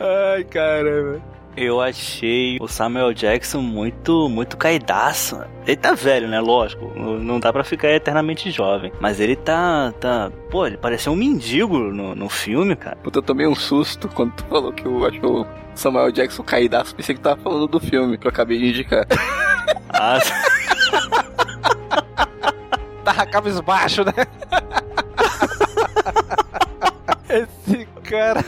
Ai, 0.00 0.44
caramba. 0.44 1.22
Eu 1.62 1.78
achei 1.78 2.56
o 2.58 2.66
Samuel 2.66 3.12
Jackson 3.12 3.60
muito, 3.60 4.30
muito 4.30 4.56
caidaço. 4.56 5.44
Ele 5.66 5.76
tá 5.76 5.92
velho, 5.92 6.26
né? 6.26 6.40
Lógico. 6.40 6.90
Não 6.98 7.38
dá 7.38 7.52
pra 7.52 7.62
ficar 7.62 7.90
eternamente 7.90 8.50
jovem. 8.50 8.90
Mas 8.98 9.20
ele 9.20 9.36
tá. 9.36 9.92
tá 10.00 10.32
pô, 10.50 10.66
ele 10.66 10.78
pareceu 10.78 11.12
um 11.12 11.16
mendigo 11.16 11.76
no, 11.76 12.14
no 12.14 12.30
filme, 12.30 12.74
cara. 12.74 12.96
Puta, 12.96 13.18
eu 13.18 13.22
tomei 13.22 13.46
um 13.46 13.54
susto 13.54 14.08
quando 14.08 14.32
tu 14.32 14.44
falou 14.46 14.72
que 14.72 14.86
eu 14.86 15.04
achou 15.04 15.46
Samuel 15.74 16.10
Jackson 16.10 16.42
caidaço. 16.42 16.96
Pensei 16.96 17.14
que 17.14 17.20
tava 17.20 17.38
falando 17.42 17.66
do 17.66 17.78
filme 17.78 18.16
que 18.16 18.26
eu 18.26 18.30
acabei 18.30 18.58
de 18.58 18.70
indicar. 18.70 19.06
Ah, 19.92 20.18
Tava 23.04 23.26
cabisbaixo, 23.26 24.04
né? 24.04 24.12
Esse 27.28 27.86
cara. 28.02 28.44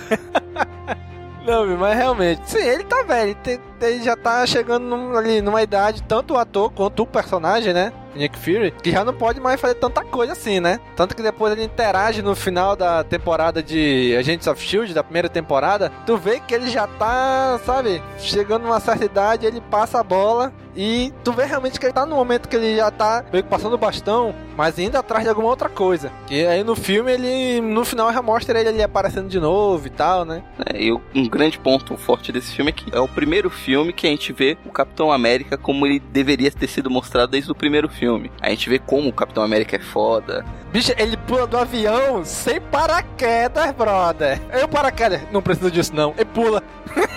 Não, 1.44 1.66
mas 1.76 1.96
realmente. 1.96 2.42
Sim, 2.48 2.58
ele 2.58 2.84
tá 2.84 3.02
velho. 3.02 3.36
Ele, 3.44 3.60
ele 3.80 4.02
já 4.02 4.16
tá 4.16 4.46
chegando 4.46 4.84
num, 4.84 5.16
ali 5.16 5.40
numa 5.40 5.62
idade, 5.62 6.02
tanto 6.02 6.34
o 6.34 6.38
ator 6.38 6.70
quanto 6.70 7.02
o 7.02 7.06
personagem, 7.06 7.72
né? 7.72 7.92
Nick 8.14 8.38
Fury, 8.38 8.72
que 8.82 8.90
já 8.90 9.04
não 9.04 9.14
pode 9.14 9.40
mais 9.40 9.60
fazer 9.60 9.74
tanta 9.74 10.04
coisa 10.04 10.32
assim, 10.32 10.60
né? 10.60 10.80
Tanto 10.96 11.16
que 11.16 11.22
depois 11.22 11.52
ele 11.52 11.64
interage 11.64 12.22
no 12.22 12.34
final 12.34 12.76
da 12.76 13.04
temporada 13.04 13.62
de 13.62 14.14
Agents 14.18 14.46
of 14.46 14.62
Shield, 14.62 14.94
da 14.94 15.02
primeira 15.02 15.28
temporada, 15.28 15.90
tu 16.06 16.16
vê 16.16 16.40
que 16.40 16.54
ele 16.54 16.68
já 16.68 16.86
tá, 16.86 17.60
sabe, 17.64 18.02
chegando 18.18 18.62
numa 18.62 18.80
certa 18.80 19.04
idade, 19.04 19.46
ele 19.46 19.60
passa 19.60 20.00
a 20.00 20.02
bola 20.02 20.52
e 20.74 21.12
tu 21.22 21.32
vê 21.32 21.44
realmente 21.44 21.78
que 21.78 21.84
ele 21.84 21.92
tá 21.92 22.06
no 22.06 22.16
momento 22.16 22.48
que 22.48 22.56
ele 22.56 22.76
já 22.76 22.90
tá 22.90 23.24
meio 23.30 23.44
que 23.44 23.50
passando 23.50 23.74
o 23.74 23.78
bastão, 23.78 24.34
mas 24.56 24.78
indo 24.78 24.96
atrás 24.96 25.22
de 25.22 25.28
alguma 25.28 25.48
outra 25.48 25.68
coisa. 25.68 26.10
E 26.30 26.44
aí 26.46 26.64
no 26.64 26.74
filme 26.74 27.12
ele, 27.12 27.60
no 27.60 27.84
final 27.84 28.12
já 28.12 28.22
mostra 28.22 28.58
ele 28.58 28.68
ali 28.68 28.82
aparecendo 28.82 29.28
de 29.28 29.38
novo 29.38 29.86
e 29.86 29.90
tal, 29.90 30.24
né? 30.24 30.42
É, 30.66 30.82
e 30.82 30.92
um 30.92 31.28
grande 31.28 31.58
ponto 31.58 31.96
forte 31.96 32.32
desse 32.32 32.54
filme 32.54 32.70
é 32.70 32.72
que 32.72 32.96
é 32.96 33.00
o 33.00 33.08
primeiro 33.08 33.50
filme 33.50 33.92
que 33.92 34.06
a 34.06 34.10
gente 34.10 34.32
vê 34.32 34.56
o 34.64 34.70
Capitão 34.70 35.12
América 35.12 35.58
como 35.58 35.86
ele 35.86 36.00
deveria 36.00 36.50
ter 36.50 36.68
sido 36.68 36.90
mostrado 36.90 37.32
desde 37.32 37.50
o 37.50 37.54
primeiro 37.54 37.88
filme. 37.88 38.01
A 38.40 38.50
gente 38.50 38.68
vê 38.68 38.78
como 38.78 39.08
o 39.08 39.12
Capitão 39.12 39.42
América 39.42 39.76
é 39.76 39.78
foda. 39.78 40.44
Bicho, 40.72 40.92
ele 40.96 41.16
pula 41.16 41.46
do 41.46 41.56
avião 41.56 42.24
sem 42.24 42.60
paraquedas, 42.60 43.72
brother. 43.72 44.40
Eu 44.52 44.66
paraquedas, 44.66 45.20
não 45.30 45.42
preciso 45.42 45.70
disso 45.70 45.94
não. 45.94 46.12
Ele 46.16 46.24
pula. 46.24 46.62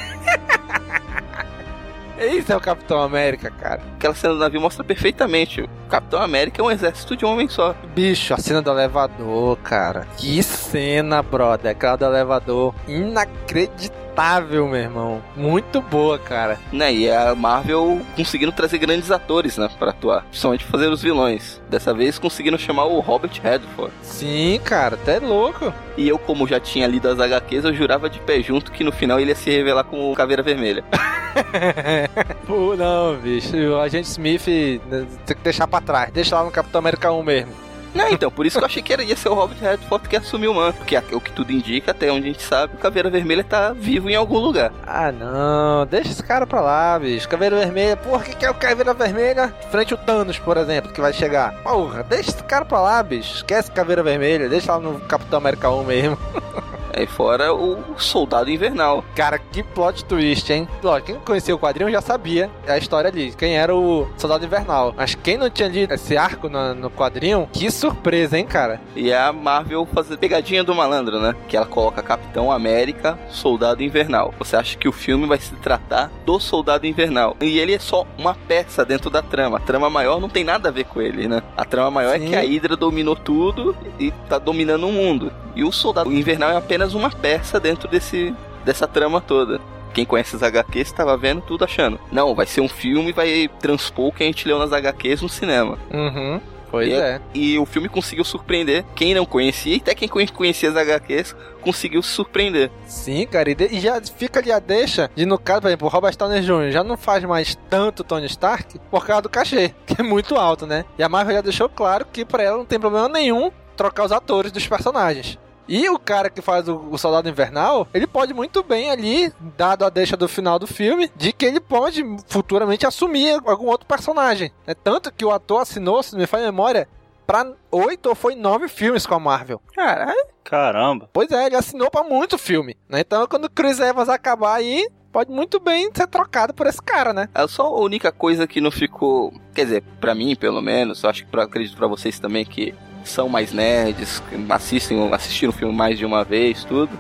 Esse 2.18 2.52
é 2.52 2.56
o 2.56 2.62
Capitão 2.62 3.02
América, 3.02 3.52
cara. 3.52 3.82
Aquela 3.96 4.16
cena 4.16 4.34
do 4.34 4.40
navio 4.40 4.62
mostra 4.62 4.84
perfeitamente. 4.84 5.62
O 5.62 5.70
Capitão 5.90 6.22
América 6.22 6.62
é 6.62 6.66
um 6.66 6.72
exército 6.72 7.16
de 7.16 7.26
um 7.26 7.30
homem 7.32 7.50
só. 7.50 7.76
Bicho, 7.94 8.34
a 8.34 8.38
cena 8.38 8.62
do 8.62 8.72
elevador, 8.72 9.58
cara. 9.58 10.08
Que 10.18 10.42
cena, 10.42 11.22
brother. 11.22 11.72
Aquela 11.72 11.98
do 11.98 12.06
elevador. 12.06 12.74
Inacreditável, 12.88 14.05
meu 14.52 14.76
irmão. 14.76 15.22
Muito 15.36 15.82
boa, 15.82 16.18
cara. 16.18 16.60
Né, 16.72 16.94
e 16.94 17.12
a 17.12 17.36
Marvel 17.36 18.02
conseguindo 18.16 18.52
trazer 18.52 18.78
grandes 18.78 19.12
atores, 19.12 19.58
né, 19.58 19.70
pra 19.78 19.92
atuar. 19.92 20.24
Principalmente 20.24 20.66
fazer 20.66 20.88
os 20.90 21.02
vilões. 21.02 21.62
Dessa 21.70 21.94
vez 21.94 22.18
conseguindo 22.18 22.58
chamar 22.58 22.86
o 22.86 23.00
Robert 23.00 23.32
Redford. 23.42 23.94
Sim, 24.02 24.60
cara, 24.64 24.96
até 24.96 25.20
louco. 25.20 25.74
E 25.98 26.08
eu, 26.08 26.18
como 26.18 26.48
já 26.48 26.60
tinha 26.60 26.88
lido 26.88 27.10
as 27.10 27.20
HQs, 27.20 27.66
eu 27.66 27.74
jurava 27.74 28.10
de 28.10 28.20
pé 28.20 28.42
junto 28.42 28.72
que 28.72 28.84
no 28.84 28.92
final 28.92 29.20
ele 29.20 29.32
ia 29.32 29.36
se 29.36 29.50
revelar 29.50 29.84
como 29.84 30.16
Caveira 30.16 30.44
Vermelha. 30.44 30.84
Pô, 32.48 32.76
não, 32.76 33.16
bicho. 33.18 33.56
O 33.56 33.80
agente 33.80 34.08
Smith 34.08 34.48
né, 34.88 35.06
tem 35.26 35.36
que 35.36 35.44
deixar 35.44 35.68
pra 35.68 35.82
trás. 35.82 36.12
Deixa 36.12 36.36
lá 36.36 36.44
no 36.44 36.52
Capitão 36.52 36.80
América 36.80 37.12
1 37.12 37.24
mesmo. 37.24 37.65
Não, 37.96 38.10
então, 38.10 38.30
por 38.30 38.46
isso 38.46 38.58
que 38.58 38.64
eu 38.64 38.68
achei 38.68 38.84
que 38.84 38.92
era, 38.92 39.02
ia 39.04 39.16
ser 39.16 39.30
o 39.30 39.34
Robert 39.34 39.58
Redford 39.58 40.10
que 40.10 40.18
assumiu 40.18 40.52
o 40.52 40.56
manto. 40.56 40.78
Porque 40.80 40.98
o 41.14 41.22
que 41.22 41.32
tudo 41.32 41.52
indica, 41.52 41.92
até 41.92 42.12
onde 42.12 42.26
a 42.30 42.32
gente 42.34 42.44
sabe, 42.44 42.76
o 42.76 42.78
Caveira 42.78 43.10
Vermelha 43.10 43.44
tá 43.44 43.72
vivo 43.72 44.10
em 44.10 44.16
algum 44.16 44.38
lugar. 44.38 44.74
Ah, 44.86 45.14
não. 45.14 45.86
Deixa 45.86 46.12
esse 46.12 46.22
cara 46.22 46.46
pra 46.46 46.60
lá, 46.60 47.00
bicho. 47.00 47.28
Caveira 47.30 47.56
Vermelha. 47.56 47.96
Porra, 47.96 48.22
o 48.22 48.24
que, 48.26 48.36
que 48.36 48.46
é 48.46 48.52
o 48.52 48.54
Caveira 48.54 48.94
Vermelha? 48.94 49.54
Frente 49.72 49.94
o 49.94 49.98
Thanos, 49.98 50.38
por 50.38 50.58
exemplo, 50.58 50.92
que 50.92 51.00
vai 51.00 51.14
chegar. 51.14 51.54
Porra, 51.64 52.04
deixa 52.04 52.32
esse 52.32 52.44
cara 52.44 52.66
pra 52.66 52.82
lá, 52.82 53.02
bicho. 53.02 53.38
Esquece 53.38 53.72
Caveira 53.72 54.04
Vermelha. 54.04 54.50
Deixa 54.50 54.74
lá 54.74 54.80
no 54.80 55.00
Capitão 55.00 55.40
América 55.40 55.70
1 55.72 55.84
mesmo. 55.86 56.18
Aí 56.96 57.06
fora 57.06 57.54
o 57.54 57.84
Soldado 57.98 58.50
Invernal. 58.50 59.04
Cara, 59.14 59.38
que 59.38 59.62
plot 59.62 60.06
twist, 60.06 60.52
hein? 60.52 60.66
Lógico, 60.82 61.08
quem 61.08 61.16
conhecia 61.20 61.54
o 61.54 61.60
quadrinho 61.60 61.92
já 61.92 62.00
sabia 62.02 62.50
a 62.66 62.78
história 62.78 63.10
ali, 63.10 63.34
quem 63.38 63.58
era 63.58 63.76
o 63.76 64.08
Soldado 64.18 64.46
Invernal. 64.46 64.94
Mas 64.96 65.14
quem 65.14 65.38
não 65.38 65.50
tinha 65.50 65.68
lido 65.68 65.94
esse 65.94 66.16
arco 66.16 66.48
no, 66.48 66.74
no 66.74 66.90
quadrinho, 66.90 67.50
que 67.52 67.70
surpresa, 67.70 68.38
hein, 68.38 68.46
cara? 68.46 68.80
E 68.96 69.12
é 69.12 69.18
a 69.18 69.34
Marvel 69.34 69.86
fazer 69.94 70.16
pegadinha 70.18 70.64
do 70.64 70.74
malandro, 70.74 71.20
né? 71.20 71.36
Que 71.50 71.58
ela 71.58 71.66
coloca 71.66 72.02
Capitão 72.02 72.50
América, 72.50 73.20
Soldado 73.30 73.84
Invernal. 73.84 74.34
Você 74.40 74.56
acha 74.56 74.78
que 74.78 74.88
o 74.88 74.94
filme 74.94 75.28
vai 75.28 75.38
se 75.38 75.54
tratar 75.56 76.10
do 76.26 76.40
Soldado 76.40 76.88
Invernal. 76.88 77.36
E 77.42 77.60
ele 77.60 77.74
é 77.74 77.80
só 77.80 78.08
uma 78.18 78.34
peça 78.34 78.86
dentro 78.86 79.10
da 79.10 79.22
trama. 79.22 79.58
A 79.58 79.62
trama 79.62 79.90
maior 79.90 80.22
não 80.22 80.30
tem 80.30 80.46
nada 80.46 80.70
a 80.70 80.72
ver 80.72 80.86
com 80.86 81.02
ele, 81.02 81.28
né? 81.28 81.44
A 81.58 81.66
trama 81.66 81.92
maior 81.92 82.18
Sim. 82.18 82.26
é 82.26 82.30
que 82.30 82.36
a 82.36 82.42
Hydra 82.42 82.78
dominou 82.78 83.18
tudo 83.18 83.76
e 84.00 84.12
tá 84.30 84.38
dominando 84.38 84.88
o 84.88 84.94
mundo. 84.94 85.32
E 85.56 85.64
o 85.64 85.72
Soldado 85.72 86.12
Invernal 86.12 86.52
é 86.52 86.58
apenas 86.58 86.85
uma 86.94 87.10
peça 87.10 87.60
dentro 87.60 87.88
desse, 87.88 88.34
dessa 88.64 88.88
trama 88.88 89.22
toda. 89.22 89.60
Quem 89.94 90.06
conhece 90.06 90.36
as 90.36 90.44
HQs 90.44 90.88
estava 90.88 91.16
vendo 91.16 91.42
tudo 91.42 91.64
achando. 91.64 92.00
Não, 92.12 92.36
vai 92.36 92.46
ser 92.46 92.60
um 92.60 92.68
filme 92.68 93.10
e 93.10 93.14
vai 93.14 93.50
transpor 93.60 94.08
o 94.08 94.12
que 94.12 94.24
a 94.24 94.26
gente 94.26 94.46
leu 94.46 94.60
nas 94.60 94.74
HQs 94.74 95.22
no 95.22 95.30
cinema. 95.30 95.78
Uhum. 95.92 96.42
Pois 96.70 96.90
e, 96.90 96.94
é. 96.94 97.22
E 97.34 97.58
o 97.58 97.66
filme 97.66 97.88
conseguiu 97.88 98.26
surpreender 98.26 98.84
quem 98.94 99.14
não 99.14 99.26
conhecia, 99.26 99.76
e 99.76 99.78
até 99.78 99.96
quem 99.96 100.10
conhecia 100.10 100.70
as 100.70 100.76
HQs 100.76 101.34
conseguiu 101.62 102.04
se 102.04 102.10
surpreender. 102.10 102.70
Sim, 102.86 103.26
cara, 103.26 103.50
e, 103.50 103.56
de, 103.56 103.68
e 103.68 103.80
já 103.80 104.02
fica 104.02 104.42
ali 104.42 104.52
a 104.52 104.60
deixa 104.60 105.10
de, 105.16 105.26
no 105.26 105.40
caso, 105.40 105.62
por 105.62 105.68
exemplo, 105.70 105.88
o 105.88 105.90
Robert 105.90 106.18
Downey 106.18 106.42
Jr. 106.42 106.72
já 106.72 106.84
não 106.84 106.98
faz 106.98 107.24
mais 107.24 107.58
tanto 107.70 108.04
Tony 108.04 108.26
Stark 108.26 108.78
por 108.92 109.06
causa 109.06 109.22
do 109.22 109.30
cachê, 109.30 109.74
que 109.88 110.02
é 110.02 110.04
muito 110.04 110.36
alto, 110.36 110.68
né? 110.68 110.84
E 110.98 111.04
a 111.04 111.08
Marvel 111.08 111.36
já 111.36 111.42
deixou 111.42 111.70
claro 111.70 112.06
que 112.12 112.26
pra 112.26 112.44
ela 112.44 112.58
não 112.58 112.66
tem 112.66 112.78
problema 112.78 113.08
nenhum 113.08 113.50
trocar 113.78 114.04
os 114.04 114.12
atores 114.12 114.52
dos 114.52 114.68
personagens. 114.68 115.40
E 115.68 115.90
o 115.90 115.98
cara 115.98 116.30
que 116.30 116.42
faz 116.42 116.68
o, 116.68 116.76
o, 116.92 116.98
Soldado 116.98 117.30
Invernal, 117.30 117.88
ele 117.94 118.08
pode 118.08 118.34
muito 118.34 118.64
bem 118.64 118.90
ali, 118.90 119.34
dado 119.58 119.86
a 119.86 119.90
deixa 119.90 120.16
do 120.16 120.28
final 120.28 120.60
do 120.60 120.68
filme, 120.68 121.12
de 121.16 121.34
que 121.34 121.46
ele 121.46 121.60
pode 121.60 122.04
futuramente 122.28 122.86
assumir 122.86 123.42
algum 123.46 123.68
outro 123.68 123.88
personagem. 123.88 124.52
É 124.68 124.74
tanto 124.74 125.12
que 125.12 125.26
o 125.26 125.32
ator 125.32 125.62
assinou, 125.62 126.04
se 126.04 126.14
não 126.14 126.20
me 126.20 126.28
a 126.32 126.38
memória, 126.38 126.88
pra 127.26 127.52
oito 127.72 128.10
ou 128.10 128.16
foi 128.16 128.36
nove 128.36 128.68
filmes 128.68 129.06
com 129.06 129.16
a 129.16 129.20
Marvel. 129.20 129.62
Caralho. 129.74 130.28
Caramba. 130.44 131.10
Pois 131.12 131.32
é, 131.32 131.48
ele 131.48 131.56
assinou 131.56 131.90
pra 131.90 132.04
muito 132.04 132.38
filme. 132.38 132.78
Né? 132.88 133.00
Então, 133.00 133.28
quando 133.28 133.46
o 133.46 133.50
Chris 133.50 133.80
Evans 133.80 134.10
acabar 134.10 134.56
aí, 134.56 134.88
pode 135.12 135.32
muito 135.32 135.60
bem 135.60 135.90
ser 135.94 136.08
trocado 136.08 136.54
por 136.54 136.68
esse 136.68 136.82
cara, 136.82 137.14
né? 137.14 137.30
É 137.34 137.48
só 137.48 137.68
a 137.68 137.80
única 137.80 138.12
coisa 138.12 138.46
que 138.46 138.62
não 138.62 138.70
ficou. 138.70 139.34
Quer 139.54 139.64
dizer, 139.64 139.84
para 140.00 140.14
mim, 140.14 140.36
pelo 140.36 140.62
menos, 140.62 141.04
acho 141.04 141.24
que 141.24 141.32
pra, 141.32 141.44
acredito 141.44 141.76
para 141.76 141.88
vocês 141.88 142.20
também 142.20 142.46
que 142.46 142.76
são 143.06 143.30
mais 143.30 143.52
nerds, 143.52 144.22
assistem, 144.50 145.14
assistiram 145.14 145.52
o 145.52 145.56
filme 145.56 145.74
mais 145.74 145.98
de 145.98 146.06
uma 146.06 146.24
vez, 146.24 146.64
tudo. 146.64 146.98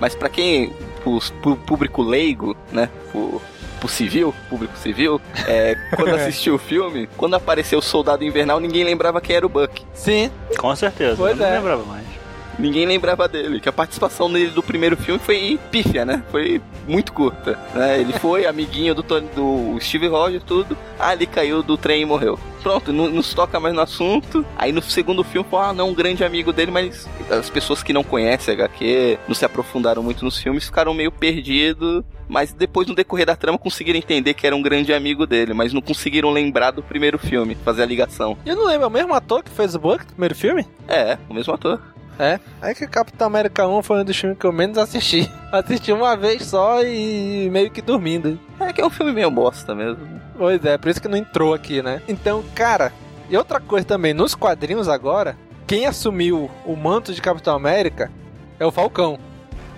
Mas 0.00 0.14
para 0.14 0.28
quem, 0.28 0.72
o 1.04 1.20
público 1.66 2.02
leigo, 2.02 2.56
né, 2.72 2.88
o, 3.14 3.40
pro 3.78 3.88
civil, 3.88 4.34
público 4.48 4.76
civil, 4.78 5.20
é, 5.46 5.76
quando 5.96 6.14
assistiu 6.14 6.54
o 6.54 6.58
filme, 6.58 7.08
quando 7.16 7.34
apareceu 7.34 7.78
o 7.78 7.82
Soldado 7.82 8.24
Invernal, 8.24 8.58
ninguém 8.58 8.84
lembrava 8.84 9.20
quem 9.20 9.36
era 9.36 9.46
o 9.46 9.48
Buck. 9.48 9.82
Sim. 9.92 10.30
Com 10.58 10.74
certeza. 10.74 11.16
Pois 11.16 11.38
eu 11.38 11.46
é. 11.46 11.50
não 11.50 11.56
lembrava 11.56 11.84
mais 11.84 12.23
ninguém 12.58 12.86
lembrava 12.86 13.28
dele. 13.28 13.60
Que 13.60 13.68
a 13.68 13.72
participação 13.72 14.30
dele 14.30 14.50
do 14.50 14.62
primeiro 14.62 14.96
filme 14.96 15.20
foi 15.20 15.58
pífia, 15.70 16.04
né? 16.04 16.22
Foi 16.30 16.60
muito 16.86 17.12
curta. 17.12 17.58
Né? 17.74 18.00
Ele 18.00 18.12
foi 18.14 18.46
amiguinho 18.46 18.94
do, 18.94 19.02
Tony, 19.02 19.28
do 19.34 19.78
Steve 19.80 20.08
Rogers, 20.08 20.42
tudo. 20.44 20.76
Ah, 20.98 21.12
ele 21.12 21.26
caiu 21.26 21.62
do 21.62 21.76
trem 21.76 22.02
e 22.02 22.04
morreu. 22.04 22.38
Pronto, 22.62 22.92
não 22.92 23.10
nos 23.10 23.34
toca 23.34 23.60
mais 23.60 23.74
no 23.74 23.80
assunto. 23.80 24.44
Aí 24.56 24.72
no 24.72 24.82
segundo 24.82 25.22
filme, 25.22 25.46
foi, 25.48 25.58
ah, 25.60 25.72
não, 25.72 25.90
um 25.90 25.94
grande 25.94 26.24
amigo 26.24 26.52
dele, 26.52 26.70
mas 26.70 27.08
as 27.30 27.50
pessoas 27.50 27.82
que 27.82 27.92
não 27.92 28.02
conhecem 28.02 28.54
HQ, 28.54 29.18
não 29.28 29.34
se 29.34 29.44
aprofundaram 29.44 30.02
muito 30.02 30.24
nos 30.24 30.38
filmes, 30.38 30.64
ficaram 30.64 30.94
meio 30.94 31.12
perdidos. 31.12 32.02
Mas 32.26 32.52
depois, 32.52 32.88
no 32.88 32.94
decorrer 32.94 33.26
da 33.26 33.36
trama, 33.36 33.58
conseguiram 33.58 33.98
entender 33.98 34.32
que 34.32 34.46
era 34.46 34.56
um 34.56 34.62
grande 34.62 34.94
amigo 34.94 35.26
dele, 35.26 35.52
mas 35.52 35.72
não 35.72 35.82
conseguiram 35.82 36.30
lembrar 36.30 36.70
do 36.70 36.82
primeiro 36.82 37.18
filme, 37.18 37.54
fazer 37.54 37.82
a 37.82 37.86
ligação. 37.86 38.36
Eu 38.46 38.56
não 38.56 38.66
lembro, 38.66 38.84
é 38.84 38.86
o 38.86 38.90
mesmo 38.90 39.12
ator 39.12 39.42
que 39.42 39.50
fez 39.50 39.74
o 39.74 39.78
Buck 39.78 40.00
no 40.00 40.12
primeiro 40.12 40.34
filme? 40.34 40.66
É, 40.88 41.18
o 41.28 41.34
mesmo 41.34 41.52
ator. 41.52 41.80
É, 42.18 42.38
é 42.62 42.74
que 42.74 42.86
Capitão 42.86 43.26
América 43.26 43.66
1 43.66 43.82
foi 43.82 44.00
um 44.00 44.04
dos 44.04 44.16
filmes 44.16 44.38
que 44.38 44.44
eu 44.44 44.52
menos 44.52 44.78
assisti. 44.78 45.30
Assisti 45.50 45.92
uma 45.92 46.16
vez 46.16 46.46
só 46.46 46.82
e 46.82 47.48
meio 47.50 47.70
que 47.70 47.80
dormindo. 47.80 48.38
É 48.58 48.72
que 48.72 48.80
é 48.80 48.86
um 48.86 48.90
filme 48.90 49.12
meio 49.12 49.30
bosta 49.30 49.74
mesmo. 49.74 50.20
Pois 50.36 50.64
é, 50.64 50.76
por 50.76 50.88
isso 50.88 51.00
que 51.00 51.08
não 51.08 51.18
entrou 51.18 51.54
aqui, 51.54 51.82
né? 51.82 52.02
Então, 52.08 52.42
cara, 52.54 52.92
e 53.28 53.36
outra 53.36 53.60
coisa 53.60 53.86
também, 53.86 54.12
nos 54.12 54.34
quadrinhos 54.34 54.88
agora, 54.88 55.36
quem 55.66 55.86
assumiu 55.86 56.50
o 56.64 56.76
manto 56.76 57.12
de 57.12 57.22
Capitão 57.22 57.54
América 57.54 58.10
é 58.58 58.66
o 58.66 58.70
Falcão, 58.70 59.18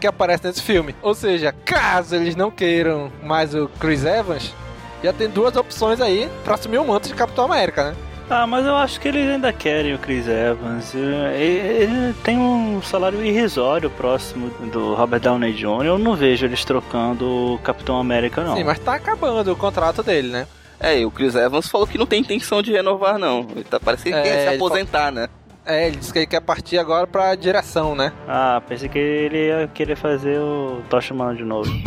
que 0.01 0.07
aparece 0.07 0.47
nesse 0.47 0.63
filme. 0.63 0.95
Ou 1.03 1.15
seja, 1.15 1.53
caso 1.65 2.17
eles 2.17 2.35
não 2.37 2.51
queiram 2.51 3.11
mais 3.23 3.55
o 3.55 3.69
Chris 3.79 4.05
Evans, 4.05 4.55
já 5.03 5.13
tem 5.13 5.29
duas 5.29 5.55
opções 5.57 6.01
aí 6.01 6.29
para 6.45 6.55
assumir 6.55 6.79
o 6.79 6.87
manto 6.87 7.09
de 7.09 7.15
Capitão 7.15 7.45
América, 7.45 7.91
né? 7.91 7.97
Ah, 8.29 8.45
mas 8.45 8.67
eu 8.67 8.75
acho 8.75 9.01
que 9.01 9.07
eles 9.07 9.29
ainda 9.29 9.53
querem 9.53 9.95
o 9.95 9.99
Chris 9.99 10.27
Evans. 10.27 10.93
Ele 10.95 12.13
tem 12.25 12.37
um 12.37 12.83
salário 12.83 13.25
irrisório 13.25 13.89
próximo 13.89 14.51
do 14.73 14.95
Robert 14.95 15.21
Downey 15.21 15.53
Jr. 15.53 15.85
Eu 15.85 15.99
não 15.99 16.17
vejo 16.17 16.45
eles 16.45 16.65
trocando 16.65 17.55
o 17.55 17.59
Capitão 17.59 17.99
América, 17.99 18.43
não. 18.43 18.57
Sim, 18.57 18.65
mas 18.65 18.81
tá 18.81 18.95
acabando 18.95 19.53
o 19.53 19.57
contrato 19.57 20.03
dele, 20.03 20.29
né? 20.29 20.47
É, 20.81 20.99
e 20.99 21.07
o 21.07 21.11
Chris 21.11 21.37
Evans 21.37 21.69
falou 21.69 21.87
que 21.87 21.97
não 21.97 22.05
tem 22.05 22.21
intenção 22.21 22.61
de 22.63 22.73
renovar, 22.73 23.17
não. 23.17 23.47
Ele 23.55 23.65
tá 23.65 23.79
parecendo 23.79 24.17
que 24.17 24.29
é, 24.29 24.33
quer 24.33 24.49
se 24.51 24.57
aposentar, 24.57 25.13
falou... 25.13 25.21
né? 25.21 25.29
É, 25.67 25.89
ele 25.89 25.97
disse 25.97 26.13
que 26.13 26.21
ele 26.21 26.27
quer 26.29 26.41
partir 26.41 26.79
agora 26.79 27.09
pra 27.09 27.35
direção, 27.35 27.97
né? 27.97 28.13
Ah, 28.29 28.63
pensei 28.69 28.89
que 28.89 28.99
ele 28.99 29.47
ia 29.47 29.69
querer 29.73 29.97
fazer 29.97 30.39
o 30.39 30.83
Toshman 30.91 31.35
de 31.35 31.43
novo. 31.43 31.71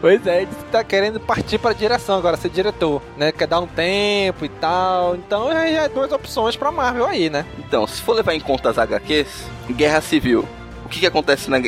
pois 0.00 0.26
é, 0.26 0.38
ele 0.38 0.46
disse 0.46 0.64
que 0.64 0.70
tá 0.70 0.82
querendo 0.82 1.20
partir 1.20 1.58
pra 1.58 1.72
direção 1.72 2.16
agora, 2.16 2.36
ser 2.36 2.48
diretor, 2.48 3.02
né? 3.16 3.30
Quer 3.30 3.46
dar 3.46 3.60
um 3.60 3.66
tempo 3.66 4.44
e 4.44 4.48
tal. 4.48 5.16
Então 5.16 5.52
já 5.52 5.84
é 5.84 5.88
duas 5.88 6.10
opções 6.12 6.56
pra 6.56 6.72
Marvel 6.72 7.06
aí, 7.06 7.28
né? 7.28 7.44
Então, 7.58 7.86
se 7.86 8.00
for 8.00 8.14
levar 8.14 8.34
em 8.34 8.40
conta 8.40 8.70
as 8.70 8.78
HQs, 8.78 9.46
Guerra 9.70 10.00
Civil. 10.00 10.48
O 10.86 10.88
que 10.88 11.00
que 11.00 11.06
acontece 11.06 11.50
na 11.50 11.58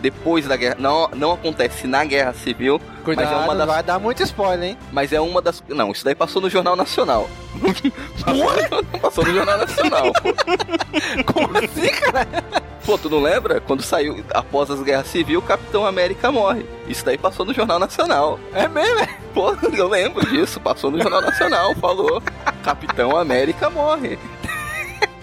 depois 0.00 0.46
da 0.46 0.56
guerra. 0.56 0.76
Não, 0.78 1.08
não 1.14 1.32
acontece 1.32 1.86
na 1.86 2.04
guerra 2.04 2.32
civil. 2.32 2.80
Cuidado, 3.04 3.30
mas 3.30 3.40
é 3.40 3.44
uma 3.44 3.54
das... 3.54 3.66
vai 3.66 3.82
dar 3.82 3.98
muito 3.98 4.22
spoiler, 4.22 4.70
hein? 4.70 4.78
Mas 4.92 5.12
é 5.12 5.20
uma 5.20 5.40
das. 5.40 5.62
Não, 5.68 5.92
isso 5.92 6.04
daí 6.04 6.14
passou 6.14 6.40
no 6.42 6.50
Jornal 6.50 6.76
Nacional. 6.76 7.28
passou 9.00 9.24
no 9.24 9.34
Jornal 9.34 9.58
Nacional. 9.58 10.12
Como 11.32 11.58
assim, 11.58 11.88
cara? 11.88 12.26
Pô, 12.84 12.96
tu 12.96 13.10
não 13.10 13.20
lembra? 13.20 13.60
Quando 13.60 13.82
saiu, 13.82 14.24
após 14.32 14.70
as 14.70 14.80
guerras 14.82 15.08
civis, 15.08 15.36
o 15.36 15.42
Capitão 15.42 15.84
América 15.84 16.32
morre. 16.32 16.64
Isso 16.86 17.04
daí 17.04 17.18
passou 17.18 17.44
no 17.44 17.52
Jornal 17.52 17.78
Nacional. 17.78 18.40
É 18.54 18.66
mesmo? 18.66 19.06
Pô, 19.34 19.54
eu 19.76 19.88
lembro 19.88 20.24
disso. 20.26 20.58
Passou 20.58 20.90
no 20.90 21.00
Jornal 21.00 21.20
Nacional. 21.20 21.74
Falou: 21.74 22.22
Capitão 22.62 23.16
América 23.16 23.68
morre. 23.68 24.18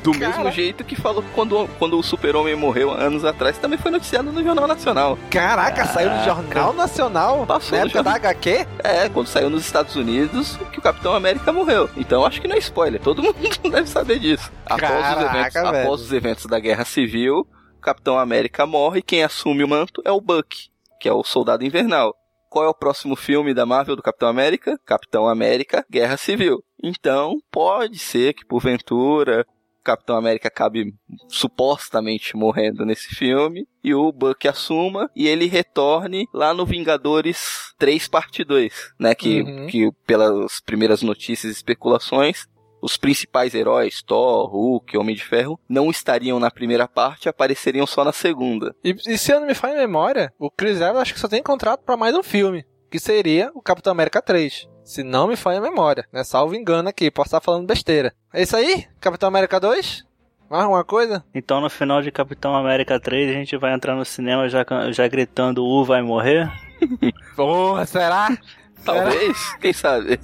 Do 0.05 0.11
Cara. 0.11 0.27
mesmo 0.27 0.51
jeito 0.51 0.83
que 0.83 0.95
falou 0.95 1.23
quando, 1.33 1.67
quando 1.79 1.97
o 1.97 2.03
Super-Homem 2.03 2.55
morreu 2.55 2.91
anos 2.91 3.25
atrás, 3.25 3.57
também 3.57 3.79
foi 3.79 3.89
noticiado 3.89 4.31
no 4.31 4.43
Jornal 4.43 4.67
Nacional. 4.67 5.17
Caraca, 5.31 5.77
Caraca. 5.77 5.93
saiu 5.93 6.11
no 6.11 6.23
Jornal 6.23 6.73
Nacional? 6.73 7.45
Passou 7.47 7.75
na 7.75 7.85
época 7.85 8.03
da 8.03 8.13
HQ? 8.13 8.67
É, 8.83 9.09
quando 9.09 9.25
saiu 9.25 9.49
nos 9.49 9.65
Estados 9.65 9.95
Unidos 9.95 10.57
que 10.71 10.77
o 10.77 10.81
Capitão 10.81 11.15
América 11.15 11.51
morreu. 11.51 11.89
Então 11.97 12.23
acho 12.23 12.39
que 12.39 12.47
não 12.47 12.55
é 12.55 12.59
spoiler, 12.59 13.01
todo 13.01 13.23
mundo 13.23 13.35
deve 13.71 13.89
saber 13.89 14.19
disso. 14.19 14.51
Após, 14.63 14.79
Caraca, 14.79 15.17
os, 15.17 15.25
eventos, 15.25 15.55
após 15.55 16.01
os 16.01 16.13
eventos 16.13 16.45
da 16.45 16.59
Guerra 16.59 16.85
Civil, 16.85 17.39
o 17.75 17.81
Capitão 17.81 18.19
América 18.19 18.67
morre 18.67 18.99
e 18.99 19.03
quem 19.03 19.23
assume 19.23 19.63
o 19.63 19.67
manto 19.67 20.03
é 20.05 20.11
o 20.11 20.21
Buck, 20.21 20.69
que 20.99 21.09
é 21.09 21.13
o 21.13 21.23
Soldado 21.23 21.65
Invernal. 21.65 22.13
Qual 22.47 22.63
é 22.63 22.69
o 22.69 22.75
próximo 22.75 23.15
filme 23.15 23.55
da 23.55 23.65
Marvel 23.65 23.95
do 23.95 24.03
Capitão 24.03 24.29
América? 24.29 24.79
Capitão 24.85 25.27
América 25.27 25.83
Guerra 25.91 26.15
Civil. 26.15 26.63
Então, 26.81 27.37
pode 27.51 27.97
ser 27.97 28.33
que 28.33 28.45
porventura 28.45 29.45
Capitão 29.85 30.17
América 30.17 30.47
acabe 30.47 30.93
supostamente 31.27 32.35
morrendo 32.35 32.85
nesse 32.85 33.13
filme 33.15 33.67
e 33.83 33.93
o 33.93 34.11
Buck 34.11 34.47
assuma 34.47 35.09
e 35.15 35.27
ele 35.27 35.45
retorne 35.45 36.27
lá 36.33 36.53
no 36.53 36.65
Vingadores 36.65 37.73
3 37.77 38.07
parte 38.07 38.43
2, 38.43 38.93
né, 38.99 39.13
que, 39.15 39.41
uhum. 39.41 39.67
que 39.67 39.91
pelas 40.05 40.59
primeiras 40.59 41.01
notícias 41.01 41.53
e 41.53 41.55
especulações 41.55 42.47
os 42.81 42.97
principais 42.97 43.55
heróis, 43.55 44.03
Thor, 44.03 44.47
Hulk, 44.47 44.95
Homem 44.95 45.15
de 45.15 45.23
Ferro, 45.23 45.59
não 45.67 45.89
estariam 45.89 46.39
na 46.39 46.51
primeira 46.51 46.87
parte, 46.87 47.27
apareceriam 47.27 47.87
só 47.87 48.03
na 48.03 48.11
segunda. 48.11 48.75
E, 48.83 48.95
e 49.07 49.17
se 49.17 49.31
eu 49.31 49.39
não 49.39 49.47
me 49.47 49.55
falha 49.55 49.75
memória, 49.75 50.31
o 50.37 50.51
Chris 50.51 50.79
Evans 50.79 50.99
acho 50.99 51.13
que 51.15 51.19
só 51.19 51.27
tem 51.27 51.41
contrato 51.41 51.81
para 51.83 51.97
mais 51.97 52.15
um 52.15 52.21
filme, 52.21 52.63
que 52.91 52.99
seria 52.99 53.49
o 53.55 53.61
Capitão 53.61 53.91
América 53.91 54.21
3. 54.21 54.67
Se 54.85 55.03
não 55.03 55.27
me 55.27 55.35
falha 55.35 55.57
a 55.57 55.61
memória, 55.61 56.05
né? 56.13 56.23
Salvo 56.23 56.53
engano 56.53 56.87
aqui, 56.87 57.09
posso 57.09 57.29
estar 57.29 57.41
falando 57.41 57.65
besteira. 57.65 58.13
É 58.31 58.43
isso 58.43 58.55
aí? 58.55 58.85
Capitão 59.01 59.27
América 59.27 59.59
2? 59.59 60.05
Mais 60.47 60.63
alguma 60.63 60.83
coisa? 60.83 61.25
Então 61.33 61.59
no 61.59 61.71
final 61.71 62.03
de 62.03 62.11
Capitão 62.11 62.55
América 62.55 62.99
3 62.99 63.31
a 63.31 63.33
gente 63.33 63.57
vai 63.57 63.73
entrar 63.73 63.95
no 63.95 64.05
cinema 64.05 64.47
já, 64.47 64.63
já 64.91 65.07
gritando 65.07 65.65
U 65.65 65.83
vai 65.83 66.03
morrer? 66.03 66.51
Porra, 67.35 67.83
será? 67.87 68.37
Talvez, 68.85 69.35
será? 69.35 69.57
quem 69.57 69.73
sabe? 69.73 70.19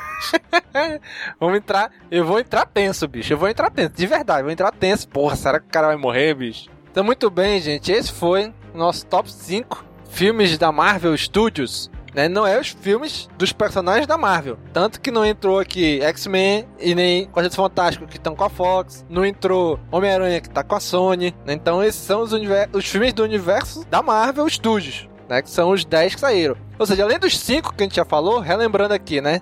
Vamos 1.38 1.58
entrar. 1.58 1.92
Eu 2.10 2.24
vou 2.24 2.40
entrar 2.40 2.64
tenso, 2.64 3.06
bicho. 3.06 3.34
Eu 3.34 3.38
vou 3.38 3.48
entrar 3.48 3.70
tenso. 3.70 3.92
De 3.94 4.06
verdade, 4.06 4.42
vou 4.42 4.50
entrar 4.50 4.72
tenso. 4.72 5.06
Porra, 5.06 5.36
será 5.36 5.60
que 5.60 5.66
o 5.66 5.70
cara 5.70 5.88
vai 5.88 5.96
morrer, 5.96 6.34
bicho? 6.34 6.70
Então, 6.90 7.04
muito 7.04 7.28
bem, 7.28 7.60
gente. 7.60 7.92
Esse 7.92 8.10
foi 8.10 8.52
o 8.74 8.78
nosso 8.78 9.04
top 9.06 9.30
5 9.30 9.84
filmes 10.08 10.56
da 10.56 10.72
Marvel 10.72 11.16
Studios. 11.16 11.90
Né? 12.14 12.28
Não 12.28 12.46
é 12.46 12.58
os 12.58 12.68
filmes 12.68 13.28
dos 13.38 13.52
personagens 13.52 14.06
da 14.06 14.18
Marvel. 14.18 14.58
Tanto 14.72 15.00
que 15.00 15.10
não 15.10 15.24
entrou 15.24 15.58
aqui 15.58 16.00
X-Men 16.02 16.66
e 16.78 16.94
nem 16.94 17.26
Quarteto 17.26 17.56
Fantástico 17.56 18.06
que 18.06 18.16
estão 18.16 18.34
com 18.34 18.44
a 18.44 18.50
Fox. 18.50 19.04
Não 19.08 19.24
entrou 19.24 19.78
Homem-Aranha 19.90 20.40
que 20.40 20.50
tá 20.50 20.62
com 20.62 20.74
a 20.74 20.80
Sony. 20.80 21.34
Né? 21.44 21.52
Então 21.52 21.82
esses 21.82 22.00
são 22.00 22.22
os, 22.22 22.32
os 22.72 22.86
filmes 22.86 23.12
do 23.12 23.22
universo 23.22 23.84
da 23.88 24.02
Marvel 24.02 24.48
Studios. 24.48 25.08
Né? 25.28 25.42
Que 25.42 25.50
são 25.50 25.70
os 25.70 25.84
10 25.84 26.14
que 26.14 26.20
saíram. 26.20 26.56
Ou 26.78 26.86
seja, 26.86 27.04
além 27.04 27.18
dos 27.18 27.38
5 27.38 27.74
que 27.74 27.82
a 27.82 27.86
gente 27.86 27.96
já 27.96 28.04
falou, 28.04 28.40
relembrando 28.40 28.94
aqui, 28.94 29.20
né? 29.20 29.40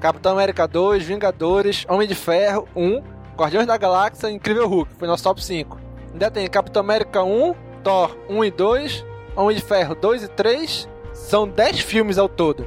Capitão 0.00 0.32
América 0.32 0.66
2, 0.66 1.02
Vingadores, 1.04 1.84
Homem 1.88 2.06
de 2.06 2.14
Ferro 2.14 2.68
1, 2.74 3.02
Guardiões 3.36 3.66
da 3.66 3.76
Galáxia 3.76 4.30
Incrível 4.30 4.68
Hulk. 4.68 4.94
Foi 4.98 5.06
nosso 5.08 5.24
top 5.24 5.44
5. 5.44 5.78
Ainda 6.12 6.30
tem 6.30 6.46
Capitão 6.48 6.80
América 6.80 7.22
1, 7.22 7.54
Thor 7.82 8.16
1 8.28 8.44
e 8.44 8.50
2, 8.50 9.04
Homem 9.36 9.56
de 9.56 9.62
Ferro 9.62 9.94
2 9.94 10.24
e 10.24 10.28
3. 10.28 10.88
São 11.18 11.46
10 11.46 11.80
filmes 11.80 12.16
ao 12.16 12.28
todo. 12.28 12.66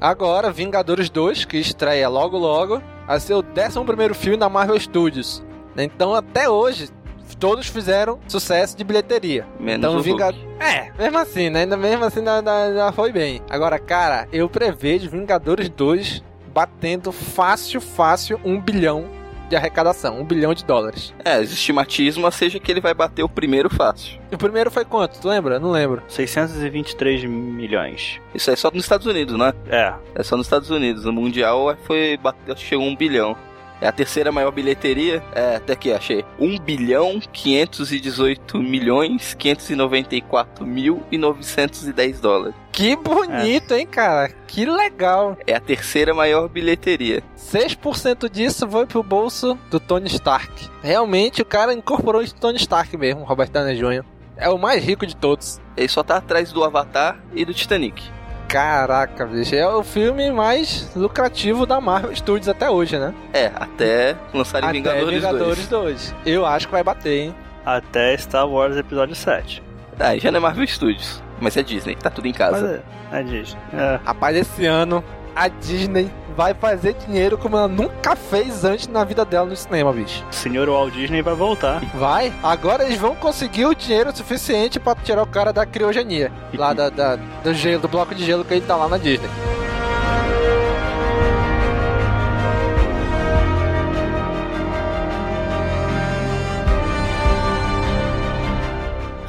Agora, 0.00 0.50
Vingadores 0.50 1.08
2, 1.08 1.44
que 1.44 1.58
estreia 1.58 2.08
logo 2.08 2.36
logo, 2.36 2.82
ser 3.20 3.34
o 3.34 3.44
11 3.44 4.14
filme 4.14 4.36
da 4.36 4.48
Marvel 4.48 4.78
Studios. 4.80 5.44
Então, 5.76 6.14
até 6.14 6.48
hoje, 6.48 6.88
todos 7.38 7.68
fizeram 7.68 8.18
sucesso 8.26 8.76
de 8.76 8.82
bilheteria. 8.82 9.46
Menos 9.60 9.78
então, 9.78 10.02
o. 10.02 10.34
É, 10.58 10.90
mesmo 10.98 11.18
assim, 11.18 11.50
né? 11.50 11.60
Ainda 11.60 11.76
mesmo 11.76 12.04
assim, 12.04 12.24
já 12.74 12.90
foi 12.90 13.12
bem. 13.12 13.40
Agora, 13.48 13.78
cara, 13.78 14.26
eu 14.32 14.48
prevejo 14.48 15.10
Vingadores 15.10 15.68
2 15.68 16.22
batendo 16.52 17.12
fácil, 17.12 17.80
fácil 17.80 18.40
um 18.44 18.60
bilhão 18.60 19.06
de 19.48 19.56
arrecadação, 19.56 20.20
um 20.20 20.24
bilhão 20.24 20.54
de 20.54 20.64
dólares. 20.64 21.14
É, 21.24 21.34
as 21.34 21.50
estimatismas 21.50 22.34
seja 22.34 22.58
que 22.58 22.70
ele 22.70 22.80
vai 22.80 22.94
bater 22.94 23.22
o 23.22 23.28
primeiro 23.28 23.68
fácil. 23.70 24.18
O 24.32 24.38
primeiro 24.38 24.70
foi 24.70 24.84
quanto? 24.84 25.20
Tu 25.20 25.28
lembra? 25.28 25.58
Não 25.58 25.70
lembro. 25.70 26.02
623 26.08 27.24
milhões. 27.24 28.20
Isso 28.34 28.50
é 28.50 28.56
só 28.56 28.70
nos 28.72 28.84
Estados 28.84 29.06
Unidos, 29.06 29.38
né? 29.38 29.52
É. 29.68 29.94
É 30.14 30.22
só 30.22 30.36
nos 30.36 30.46
Estados 30.46 30.70
Unidos. 30.70 31.04
No 31.04 31.12
Mundial 31.12 31.76
foi 31.84 32.16
bateu, 32.16 32.56
chegou 32.56 32.86
um 32.86 32.96
bilhão. 32.96 33.36
É 33.80 33.88
a 33.88 33.92
terceira 33.92 34.32
maior 34.32 34.50
bilheteria. 34.50 35.22
É, 35.34 35.56
até 35.56 35.72
aqui, 35.72 35.92
achei. 35.92 36.24
1 36.38 36.58
bilhão 36.58 37.20
518 37.32 38.58
milhões 38.58 39.34
594 39.34 40.66
mil 40.66 41.02
e 41.10 41.18
910 41.18 42.20
dólares. 42.20 42.54
Que 42.72 42.96
bonito, 42.96 43.74
é. 43.74 43.78
hein, 43.78 43.86
cara? 43.86 44.28
Que 44.46 44.64
legal. 44.64 45.36
É 45.46 45.54
a 45.54 45.60
terceira 45.60 46.12
maior 46.12 46.48
bilheteria. 46.48 47.22
6% 47.38 48.28
disso 48.28 48.68
foi 48.68 48.86
pro 48.86 49.02
bolso 49.02 49.58
do 49.70 49.78
Tony 49.78 50.08
Stark. 50.08 50.68
Realmente, 50.82 51.42
o 51.42 51.44
cara 51.44 51.72
incorporou 51.72 52.22
o 52.22 52.34
Tony 52.34 52.58
Stark 52.58 52.96
mesmo, 52.96 53.24
Robert 53.24 53.50
Downey 53.50 53.76
Jr. 53.76 54.04
É 54.36 54.48
o 54.48 54.58
mais 54.58 54.84
rico 54.84 55.06
de 55.06 55.14
todos. 55.14 55.60
Ele 55.76 55.88
só 55.88 56.02
tá 56.02 56.16
atrás 56.16 56.50
do 56.50 56.64
Avatar 56.64 57.20
e 57.32 57.44
do 57.44 57.54
Titanic. 57.54 58.02
Caraca, 58.48 59.26
bicho, 59.26 59.54
é 59.54 59.66
o 59.66 59.82
filme 59.82 60.30
mais 60.30 60.94
lucrativo 60.94 61.66
da 61.66 61.80
Marvel 61.80 62.14
Studios 62.14 62.48
até 62.48 62.70
hoje, 62.70 62.98
né? 62.98 63.12
É, 63.32 63.50
até 63.54 64.16
lançarem 64.32 64.68
até 64.68 64.78
Vingadores, 64.78 65.14
Vingadores 65.14 65.68
2. 65.68 66.10
2. 66.12 66.14
Eu 66.26 66.46
acho 66.46 66.66
que 66.66 66.72
vai 66.72 66.82
bater, 66.82 67.18
hein? 67.24 67.34
Até 67.64 68.16
Star 68.16 68.48
Wars 68.48 68.76
Episódio 68.76 69.14
7. 69.14 69.62
Ah, 69.98 70.16
já 70.16 70.30
não 70.30 70.38
é 70.38 70.40
Marvel 70.40 70.66
Studios, 70.66 71.22
mas 71.40 71.56
é 71.56 71.62
Disney, 71.62 71.96
tá 71.96 72.10
tudo 72.10 72.28
em 72.28 72.32
casa. 72.32 72.82
Mas 73.10 73.18
é, 73.18 73.20
é 73.20 73.22
Disney. 73.22 73.60
É. 73.72 74.00
Rapaz, 74.04 74.36
esse 74.36 74.66
ano 74.66 75.02
a 75.34 75.48
Disney 75.48 76.10
vai 76.36 76.54
fazer 76.54 76.94
dinheiro 76.94 77.38
como 77.38 77.56
ela 77.56 77.68
nunca 77.68 78.16
fez 78.16 78.64
antes 78.64 78.88
na 78.88 79.04
vida 79.04 79.24
dela 79.24 79.46
no 79.46 79.56
cinema, 79.56 79.92
bicho. 79.92 80.24
O 80.30 80.34
senhor 80.34 80.68
Walt 80.68 80.92
Disney 80.92 81.22
vai 81.22 81.34
voltar. 81.34 81.80
Vai. 81.94 82.32
Agora 82.42 82.84
eles 82.84 82.98
vão 82.98 83.14
conseguir 83.14 83.66
o 83.66 83.74
dinheiro 83.74 84.14
suficiente 84.14 84.78
para 84.80 84.98
tirar 85.00 85.22
o 85.22 85.26
cara 85.26 85.52
da 85.52 85.64
criogenia. 85.64 86.32
lá 86.54 86.72
da, 86.72 86.90
da, 86.90 87.16
do 87.16 87.54
gelo, 87.54 87.82
do 87.82 87.88
bloco 87.88 88.14
de 88.14 88.24
gelo 88.24 88.44
que 88.44 88.54
ele 88.54 88.66
tá 88.66 88.76
lá 88.76 88.88
na 88.88 88.98
Disney. 88.98 89.28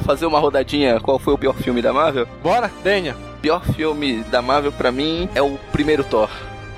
Fazer 0.04 0.24
uma 0.26 0.38
rodadinha, 0.38 1.00
qual 1.00 1.18
foi 1.18 1.34
o 1.34 1.38
pior 1.38 1.54
filme 1.54 1.82
da 1.82 1.92
Marvel? 1.92 2.28
Bora, 2.40 2.70
Denha. 2.84 3.16
Pior 3.42 3.64
filme 3.64 4.22
da 4.30 4.40
Marvel 4.40 4.70
para 4.70 4.92
mim 4.92 5.28
é 5.34 5.42
o 5.42 5.58
primeiro 5.72 6.04
Thor. 6.04 6.30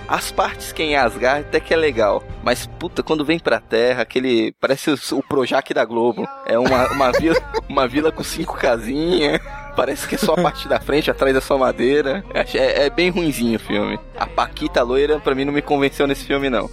As 0.09 0.33
partes 0.33 0.73
que 0.73 0.83
é 0.83 0.87
em 0.87 0.97
Asgard 0.97 1.47
até 1.47 1.61
que 1.61 1.75
é 1.75 1.77
legal. 1.77 2.23
Mas, 2.43 2.67
puta, 2.67 3.03
quando 3.03 3.27
vem 3.27 3.39
pra 3.39 3.61
Terra, 3.61 4.03
aquele. 4.03 4.55
Parece 4.59 4.91
o, 4.91 4.99
o 5.19 5.23
Projac 5.23 5.75
da 5.75 5.85
Globo. 5.85 6.27
É 6.47 6.59
uma, 6.59 6.91
uma, 6.93 7.13
vila, 7.13 7.37
uma 7.69 7.87
vila 7.87 8.11
com 8.11 8.25
cinco 8.25 8.57
casinhas. 8.57 9.39
Parece 9.77 10.09
que 10.09 10.17
é 10.17 10.19
só 10.19 10.33
a 10.33 10.43
parte 10.43 10.67
da 10.67 10.81
frente, 10.81 11.09
atrás 11.09 11.37
é 11.37 11.41
só 11.41 11.57
madeira. 11.57 12.25
É, 12.35 12.87
é, 12.87 12.91
bem 12.91 13.11
ruinzinho 13.11 13.55
o 13.57 13.61
filme. 13.61 13.97
A 14.19 14.27
Paquita 14.27 14.83
loira, 14.83 15.21
pra 15.21 15.37
mim, 15.37 15.45
não 15.45 15.53
me 15.53 15.63
convenceu 15.63 16.05
nesse 16.05 16.25
filme, 16.25 16.51
não. 16.51 16.69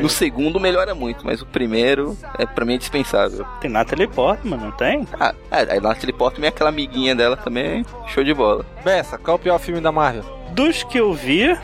no 0.00 0.08
segundo 0.08 0.58
melhora 0.58 0.94
muito, 0.94 1.26
mas 1.26 1.42
o 1.42 1.46
primeiro, 1.46 2.16
é, 2.38 2.46
pra 2.46 2.64
mim, 2.64 2.76
é 2.76 2.78
dispensável. 2.78 3.44
Tem 3.60 3.70
Natalie 3.70 4.06
Portman, 4.06 4.56
não 4.56 4.70
tem? 4.70 5.06
Ah, 5.20 5.34
é, 5.50 5.76
a 5.76 5.80
Natalie 5.80 6.14
Portman 6.14 6.46
é 6.46 6.48
aquela 6.48 6.70
amiguinha 6.70 7.14
dela 7.14 7.36
também, 7.36 7.84
show 8.06 8.24
de 8.24 8.32
bola. 8.32 8.64
Bessa, 8.82 9.18
qual 9.18 9.36
é 9.36 9.40
o 9.40 9.42
pior 9.42 9.58
filme 9.58 9.82
da 9.82 9.92
Marvel? 9.92 10.24
Dos 10.52 10.82
que 10.82 10.98
eu 10.98 11.12
vi, 11.12 11.54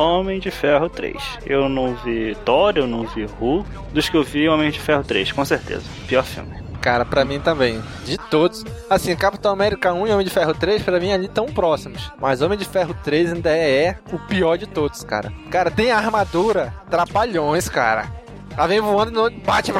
Homem 0.00 0.40
de 0.40 0.50
Ferro 0.50 0.88
3. 0.88 1.14
Eu 1.44 1.68
não 1.68 1.94
vi 1.94 2.34
Thor, 2.42 2.72
eu 2.74 2.86
não 2.86 3.06
vi 3.06 3.26
Hulk. 3.26 3.68
Dos 3.92 4.08
que 4.08 4.16
eu 4.16 4.24
vi, 4.24 4.48
Homem 4.48 4.70
de 4.70 4.80
Ferro 4.80 5.04
3, 5.04 5.30
com 5.30 5.44
certeza. 5.44 5.82
Pior 6.08 6.24
filme. 6.24 6.58
Cara, 6.80 7.04
pra 7.04 7.22
mim 7.22 7.38
também. 7.38 7.82
De 8.06 8.16
todos. 8.16 8.64
Assim, 8.88 9.14
Capitão 9.14 9.52
América 9.52 9.92
1 9.92 10.06
e 10.06 10.10
Homem 10.10 10.24
de 10.24 10.32
Ferro 10.32 10.54
3, 10.54 10.82
pra 10.82 10.98
mim 10.98 11.12
ali 11.12 11.28
tão 11.28 11.44
próximos. 11.44 12.10
Mas 12.18 12.40
Homem 12.40 12.56
de 12.56 12.64
Ferro 12.64 12.96
3 13.04 13.34
ainda 13.34 13.50
é 13.50 13.98
o 14.10 14.18
pior 14.18 14.56
de 14.56 14.66
todos, 14.66 15.04
cara. 15.04 15.30
Cara, 15.50 15.70
tem 15.70 15.92
a 15.92 15.98
armadura 15.98 16.72
trapalhões, 16.88 17.68
cara. 17.68 18.10
Ela 18.56 18.66
vem 18.66 18.80
voando, 18.80 19.30
bate, 19.44 19.70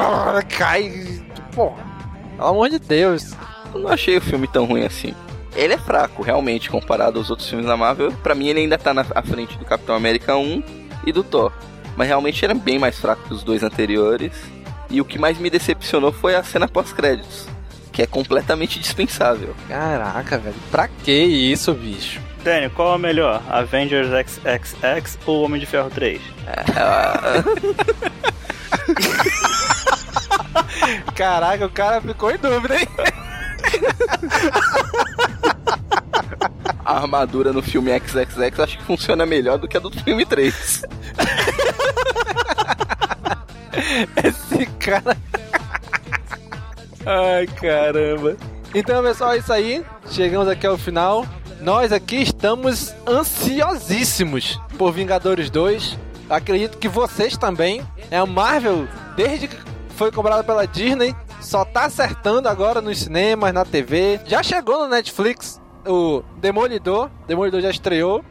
cai. 0.55 1.23
Pô, 1.55 1.73
pelo 2.37 2.47
amor 2.47 2.69
de 2.69 2.77
Deus. 2.77 3.33
Eu 3.73 3.79
não 3.79 3.89
achei 3.89 4.17
o 4.17 4.21
filme 4.21 4.47
tão 4.47 4.65
ruim 4.65 4.85
assim. 4.85 5.15
Ele 5.55 5.73
é 5.73 5.77
fraco, 5.77 6.23
realmente, 6.23 6.69
comparado 6.69 7.19
aos 7.19 7.29
outros 7.29 7.49
filmes 7.49 7.67
da 7.67 7.75
Marvel. 7.75 8.11
Pra 8.23 8.33
mim, 8.33 8.47
ele 8.47 8.61
ainda 8.61 8.77
tá 8.77 8.93
na 8.93 9.03
frente 9.03 9.57
do 9.57 9.65
Capitão 9.65 9.95
América 9.95 10.37
1 10.37 10.63
e 11.05 11.11
do 11.11 11.23
Thor. 11.23 11.51
Mas 11.95 12.07
realmente 12.07 12.43
era 12.43 12.53
bem 12.53 12.79
mais 12.79 12.97
fraco 12.97 13.23
que 13.23 13.33
os 13.33 13.43
dois 13.43 13.63
anteriores. 13.63 14.31
E 14.89 15.01
o 15.01 15.05
que 15.05 15.19
mais 15.19 15.37
me 15.37 15.49
decepcionou 15.49 16.11
foi 16.11 16.35
a 16.35 16.43
cena 16.43 16.67
pós-créditos, 16.67 17.47
que 17.91 18.01
é 18.01 18.07
completamente 18.07 18.79
dispensável. 18.79 19.55
Caraca, 19.67 20.37
velho. 20.37 20.55
Pra 20.69 20.87
que 20.87 21.11
isso, 21.11 21.73
bicho? 21.73 22.19
Daniel, 22.43 22.71
qual 22.71 22.93
é 22.93 22.95
o 22.95 22.99
melhor? 22.99 23.41
Avengers 23.49 24.07
XXX 24.09 25.17
ou 25.25 25.43
Homem 25.43 25.59
de 25.59 25.65
Ferro 25.65 25.89
3? 25.89 26.21
Caraca, 31.15 31.65
o 31.65 31.69
cara 31.69 32.01
ficou 32.01 32.31
em 32.31 32.37
dúvida, 32.37 32.79
hein? 32.79 32.87
A 36.83 36.97
armadura 36.97 37.53
no 37.53 37.61
filme 37.61 37.91
XXX 37.97 38.59
acho 38.59 38.77
que 38.77 38.83
funciona 38.83 39.25
melhor 39.25 39.57
do 39.57 39.67
que 39.67 39.77
a 39.77 39.79
do 39.79 39.91
filme 39.91 40.25
3. 40.25 40.51
Esse 44.23 44.65
cara. 44.77 45.17
Ai, 47.05 47.47
caramba. 47.47 48.35
Então, 48.73 49.03
pessoal, 49.03 49.33
é 49.33 49.37
isso 49.37 49.53
aí. 49.53 49.85
Chegamos 50.09 50.47
aqui 50.47 50.67
ao 50.67 50.77
final. 50.77 51.25
Nós 51.61 51.91
aqui 51.91 52.17
estamos 52.17 52.93
ansiosíssimos 53.07 54.59
por 54.77 54.91
Vingadores 54.91 55.49
2. 55.49 55.97
Acredito 56.29 56.77
que 56.77 56.87
vocês 56.87 57.37
também. 57.37 57.81
É 58.09 58.17
a 58.17 58.25
Marvel, 58.25 58.87
desde 59.15 59.47
que 59.47 59.57
foi 59.95 60.11
comprada 60.11 60.43
pela 60.43 60.65
Disney, 60.65 61.15
só 61.41 61.65
tá 61.65 61.85
acertando 61.85 62.47
agora 62.47 62.81
nos 62.81 62.99
cinemas, 62.99 63.53
na 63.53 63.65
TV. 63.65 64.19
Já 64.25 64.41
chegou 64.43 64.79
no 64.79 64.87
Netflix 64.87 65.59
o 65.85 66.23
Demolidor. 66.37 67.09
Demolidor 67.27 67.61
já 67.61 67.69
estreou. 67.69 68.23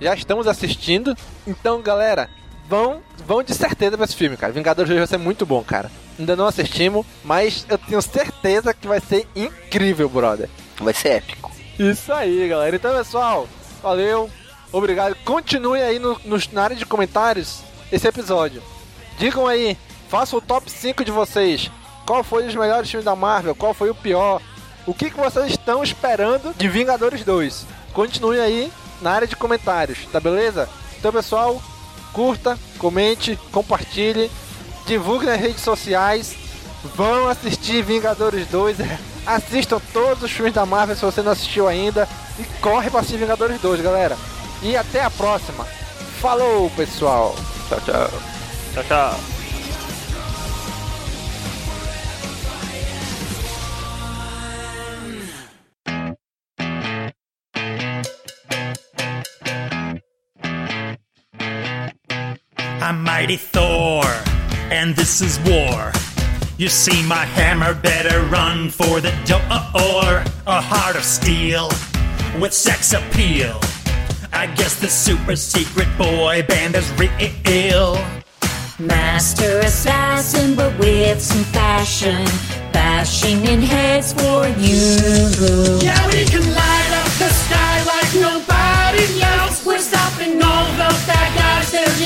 Já 0.00 0.14
estamos 0.14 0.46
assistindo. 0.46 1.16
Então, 1.46 1.80
galera, 1.80 2.28
vão, 2.68 3.02
vão 3.24 3.42
de 3.42 3.54
certeza 3.54 3.96
pra 3.96 4.04
esse 4.04 4.16
filme, 4.16 4.36
cara. 4.36 4.52
Vingadores 4.52 4.88
2 4.88 4.98
vai 4.98 5.06
ser 5.06 5.18
muito 5.18 5.46
bom, 5.46 5.62
cara. 5.62 5.90
Ainda 6.18 6.36
não 6.36 6.46
assistimos, 6.46 7.06
mas 7.24 7.66
eu 7.68 7.78
tenho 7.78 8.00
certeza 8.02 8.74
que 8.74 8.86
vai 8.86 9.00
ser 9.00 9.26
incrível, 9.34 10.08
brother. 10.08 10.48
Vai 10.78 10.94
ser 10.94 11.08
épico. 11.08 11.50
Isso 11.78 12.12
aí, 12.12 12.48
galera. 12.48 12.76
Então, 12.76 12.94
pessoal, 12.94 13.48
valeu. 13.82 14.30
Obrigado. 14.72 15.14
Continue 15.24 15.80
aí 15.80 15.98
no, 15.98 16.18
no, 16.24 16.38
na 16.52 16.64
área 16.64 16.76
de 16.76 16.84
comentários 16.86 17.62
esse 17.90 18.06
episódio. 18.06 18.62
Digam 19.18 19.46
aí, 19.46 19.76
façam 20.08 20.38
o 20.38 20.42
top 20.42 20.70
5 20.70 21.04
de 21.04 21.10
vocês. 21.10 21.70
Qual 22.06 22.22
foi 22.22 22.46
os 22.46 22.54
melhores 22.54 22.88
filmes 22.88 23.04
da 23.04 23.16
Marvel? 23.16 23.54
Qual 23.54 23.74
foi 23.74 23.90
o 23.90 23.94
pior? 23.94 24.40
O 24.86 24.94
que, 24.94 25.10
que 25.10 25.16
vocês 25.16 25.50
estão 25.50 25.82
esperando 25.82 26.54
de 26.56 26.68
Vingadores 26.68 27.24
2? 27.24 27.66
Continue 27.92 28.38
aí 28.38 28.72
na 29.02 29.10
área 29.10 29.26
de 29.26 29.34
comentários, 29.34 30.06
tá 30.12 30.20
beleza? 30.20 30.68
Então, 30.96 31.12
pessoal, 31.12 31.60
curta, 32.12 32.56
comente, 32.78 33.36
compartilhe, 33.50 34.30
divulgue 34.86 35.26
nas 35.26 35.40
redes 35.40 35.62
sociais. 35.62 36.36
Vão 36.94 37.28
assistir 37.28 37.82
Vingadores 37.82 38.46
2. 38.46 38.76
Assistam 39.26 39.80
todos 39.92 40.22
os 40.22 40.30
filmes 40.30 40.54
da 40.54 40.64
Marvel 40.64 40.94
se 40.94 41.04
você 41.04 41.20
não 41.20 41.32
assistiu 41.32 41.66
ainda. 41.66 42.08
E 42.38 42.44
corre 42.60 42.88
pra 42.88 43.00
assistir 43.00 43.18
Vingadores 43.18 43.60
2, 43.60 43.80
galera. 43.80 44.16
E 44.62 44.76
até 44.76 45.02
a 45.02 45.10
próxima. 45.10 45.64
Falou, 46.20 46.70
pessoal. 46.70 47.34
Tchau, 47.68 47.80
tchau. 47.80 48.10
Tchau, 48.72 48.84
tchau. 48.84 49.35
I'm 62.86 63.02
mighty 63.02 63.36
Thor, 63.36 64.04
and 64.70 64.94
this 64.94 65.20
is 65.20 65.40
war. 65.40 65.90
You 66.56 66.68
see, 66.68 67.02
my 67.02 67.24
hammer 67.24 67.74
better 67.74 68.20
run 68.26 68.70
for 68.70 69.00
the 69.00 69.10
door. 69.26 70.22
A 70.46 70.60
heart 70.60 70.94
of 70.94 71.02
steel 71.02 71.66
with 72.40 72.52
sex 72.52 72.92
appeal. 72.92 73.58
I 74.32 74.46
guess 74.54 74.78
the 74.78 74.86
super 74.86 75.34
secret 75.34 75.88
boy 75.98 76.44
band 76.46 76.76
is 76.76 76.88
real. 76.92 77.98
Master 78.78 79.58
assassin, 79.66 80.54
but 80.54 80.78
with 80.78 81.20
some 81.20 81.42
fashion. 81.46 82.24
Bashing 82.72 83.44
in 83.46 83.62
heads 83.62 84.12
for 84.12 84.46
you. 84.62 85.80
Yeah, 85.82 86.06
we 86.06 86.24
can 86.24 86.46
light 86.54 86.92
up 87.02 87.10
the 87.18 87.30
sky 87.34 87.82
like 87.82 88.14
nobody 88.14 89.22
else. 89.22 89.66
We're 89.66 89.78
stopping 89.78 90.40
all 90.40 90.66
the 90.78 90.90
bad 91.08 91.34
guys, 91.36 91.72
they're 91.72 92.05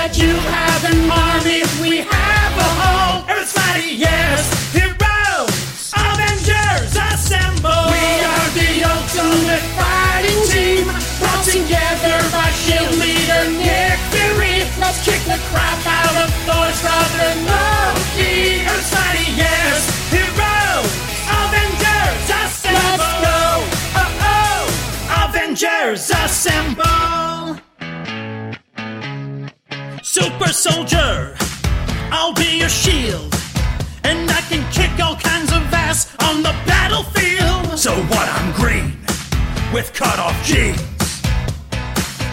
that 0.00 0.16
you 0.16 0.32
have 0.48 0.80
an 0.88 1.12
army, 1.12 1.60
we 1.76 2.00
have 2.00 2.54
a 2.56 2.70
home. 2.80 3.20
Everybody, 3.28 4.00
yes, 4.00 4.48
heroes, 4.72 5.52
Avengers, 5.92 6.96
assemble. 6.96 7.84
We 7.92 8.08
are 8.24 8.48
the 8.56 8.70
ultimate 8.80 9.60
fighting 9.76 10.40
team, 10.48 10.88
brought 11.20 11.44
together 11.44 12.16
by 12.32 12.48
Shield 12.56 12.96
leader 12.96 13.44
Nick 13.60 14.00
Fury. 14.08 14.64
Let's 14.80 15.04
kick 15.04 15.20
the 15.28 15.36
crap 15.52 15.84
out 15.84 16.16
of 16.16 16.32
Thor's 16.48 16.80
brother 16.80 17.36
Loki. 17.44 18.64
Everybody, 18.64 19.26
yes, 19.36 19.84
heroes, 20.08 20.88
Avengers, 21.28 22.24
assemble. 22.40 22.88
Let's 22.88 23.04
go. 23.20 23.40
Oh 24.00 24.24
oh, 24.32 25.28
Avengers, 25.28 26.08
assemble. 26.08 27.39
Super 30.12 30.48
soldier, 30.48 31.36
I'll 32.10 32.34
be 32.34 32.58
your 32.58 32.68
shield. 32.68 33.32
And 34.02 34.28
I 34.28 34.40
can 34.50 34.68
kick 34.72 34.90
all 34.98 35.14
kinds 35.14 35.52
of 35.52 35.62
ass 35.72 36.12
on 36.24 36.42
the 36.42 36.50
battlefield. 36.66 37.78
So 37.78 37.94
what? 38.10 38.28
I'm 38.28 38.50
green 38.52 38.98
with 39.72 39.94
cut 39.94 40.18
off 40.18 40.34
jeans. 40.44 40.82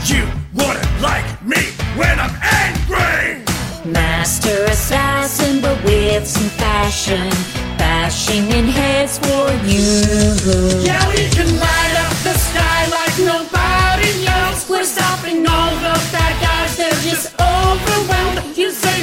You 0.10 0.26
wouldn't 0.56 1.02
like 1.02 1.30
me 1.46 1.62
when 1.96 2.20
I'm 2.20 2.34
angry. 2.42 3.46
Master 3.86 4.64
assassin, 4.66 5.62
but 5.62 5.78
with 5.84 6.26
some 6.26 6.50
fashion. 6.58 7.30
Bashing 7.78 8.50
in 8.58 8.66
heads 8.66 9.20
for 9.20 9.54
you. 9.70 9.86
Yeah, 10.82 11.08
we 11.14 11.30
can 11.30 11.46
light 11.60 11.96
up 12.06 12.16
the 12.26 12.34
sky 12.34 12.88
like 12.90 13.16
nobody 13.20 14.26
else. 14.26 14.68
We're 14.68 14.84
stopping 14.84 15.46
all 15.46 15.76
the 15.76 15.94
bad 16.12 16.27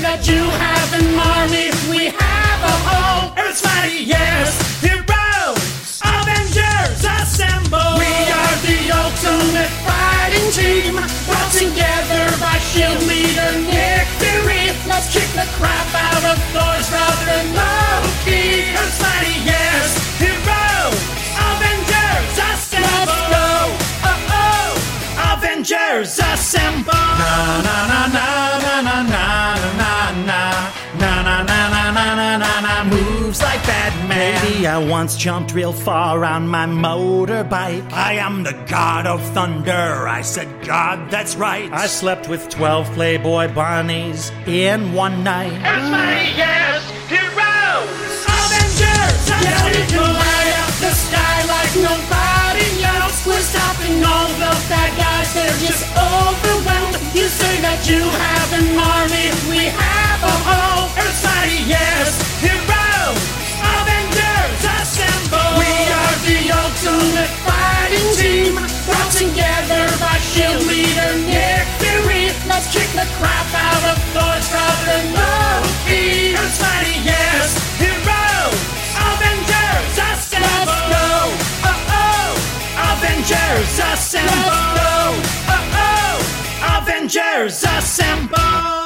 that 0.04 0.28
you 0.28 0.44
have 0.60 0.90
an 1.00 1.16
army, 1.16 1.72
we 1.88 2.12
have 2.12 2.60
a 2.60 2.76
home. 2.84 3.32
Everybody, 3.40 4.04
yes, 4.04 4.52
heroes, 4.84 5.56
Avengers, 6.04 7.00
assemble. 7.08 7.96
We 7.96 8.12
are 8.28 8.56
the 8.68 8.80
ultimate 8.92 9.72
fighting 9.88 10.48
team, 10.52 11.00
brought 11.24 11.52
together 11.56 12.28
by 12.36 12.60
Shield 12.68 13.00
leader 13.08 13.48
Nick 13.64 14.04
Fury. 14.20 14.76
Let's 14.84 15.08
kick 15.08 15.24
the 15.32 15.48
crap 15.56 15.88
out 15.96 16.24
of 16.28 16.36
Thor's 16.52 16.84
brother 16.92 17.40
Loki. 17.56 18.76
Everybody, 18.76 19.32
yes, 19.48 19.63
oh, 25.64 25.94
Avengers, 25.94 26.18
assemble. 26.18 26.92
Na 26.92 27.62
na 27.62 27.86
na 27.86 28.06
na 28.08 28.58
na 28.60 28.82
na 28.82 29.02
na 29.02 29.54
na 29.76 30.10
na 30.12 30.62
na 30.98 31.22
na 31.22 31.42
na 31.42 31.68
na 31.68 31.90
na 31.92 32.14
na 32.14 32.36
na 32.36 32.60
na 32.60 32.84
moves 32.84 33.40
like 33.42 33.62
Batman. 33.66 34.08
Maybe 34.08 34.66
I 34.66 34.78
once 34.78 35.16
jumped 35.16 35.54
real 35.54 35.72
far 35.72 36.24
on 36.24 36.46
my 36.48 36.66
motorbike. 36.66 37.90
I 37.92 38.14
am 38.14 38.42
the 38.42 38.52
god 38.68 39.06
of 39.06 39.22
thunder. 39.32 40.06
I 40.08 40.22
said, 40.22 40.48
God, 40.64 41.10
that's 41.10 41.36
right. 41.36 41.70
I 41.72 41.86
slept 41.86 42.28
with 42.28 42.48
twelve 42.50 42.86
Playboy 42.92 43.54
bunnies 43.54 44.30
in 44.46 44.92
one 44.92 45.24
night. 45.24 45.52
Everybody, 45.64 46.36
yes, 46.36 46.84
heroes, 47.08 48.24
Avengers. 48.28 49.28
Yeah, 49.28 49.64
we 49.66 49.86
can 49.88 50.12
light 50.12 50.54
up 50.60 50.74
the 50.80 50.92
sky 50.92 51.46
like 51.46 51.74
nobody 51.76 52.33
We're 53.34 53.42
stopping 53.42 53.98
all 54.06 54.30
the 54.38 54.54
bad 54.70 54.94
guys. 54.94 55.34
They're 55.34 55.58
just 55.58 55.82
overwhelmed. 55.98 56.94
You 57.18 57.26
say 57.26 57.58
that 57.66 57.82
you 57.82 57.98
have 57.98 58.50
an 58.54 58.78
army. 58.78 59.34
We 59.50 59.74
have 59.74 60.20
a 60.22 60.36
home. 60.46 60.86
Everybody, 60.94 61.66
yes, 61.66 62.14
heroes, 62.38 63.18
Avengers, 63.58 64.62
assemble. 64.78 65.50
We 65.58 65.66
are 65.66 66.16
the 66.30 66.38
ultimate 66.54 67.34
fighting 67.42 68.06
team, 68.14 68.54
brought 68.86 69.10
together 69.10 69.82
by 69.98 70.14
Shield 70.22 70.62
leader 70.70 71.18
Nick 71.26 71.66
Fury. 71.82 72.30
Let's 72.46 72.70
kick 72.70 72.86
the 72.94 73.02
crap 73.18 73.50
out 73.50 73.82
of 73.90 73.98
Thor's 74.14 74.46
brother 74.46 75.10
Loki. 75.10 76.38
Everybody, 76.38 77.02
yes, 77.02 77.50
heroes, 77.82 78.03
Avengers, 83.24 83.78
assemble. 83.78 84.28
Let's 84.28 84.76
go. 84.76 85.22
Oh 85.48 85.64
oh, 85.72 86.82
Avengers, 86.82 87.64
assemble. 87.64 88.83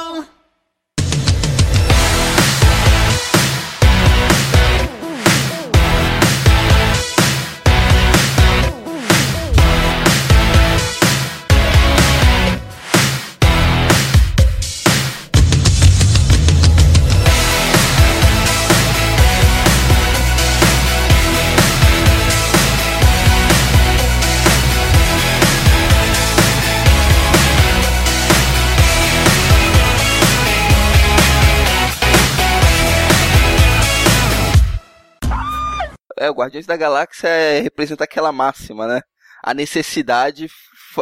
Guardiões 36.49 36.65
da 36.65 36.75
Galáxia 36.75 37.27
é, 37.27 37.59
representa 37.61 38.03
aquela 38.05 38.31
máxima, 38.31 38.87
né? 38.87 39.01
A 39.43 39.53
necessidade. 39.53 40.47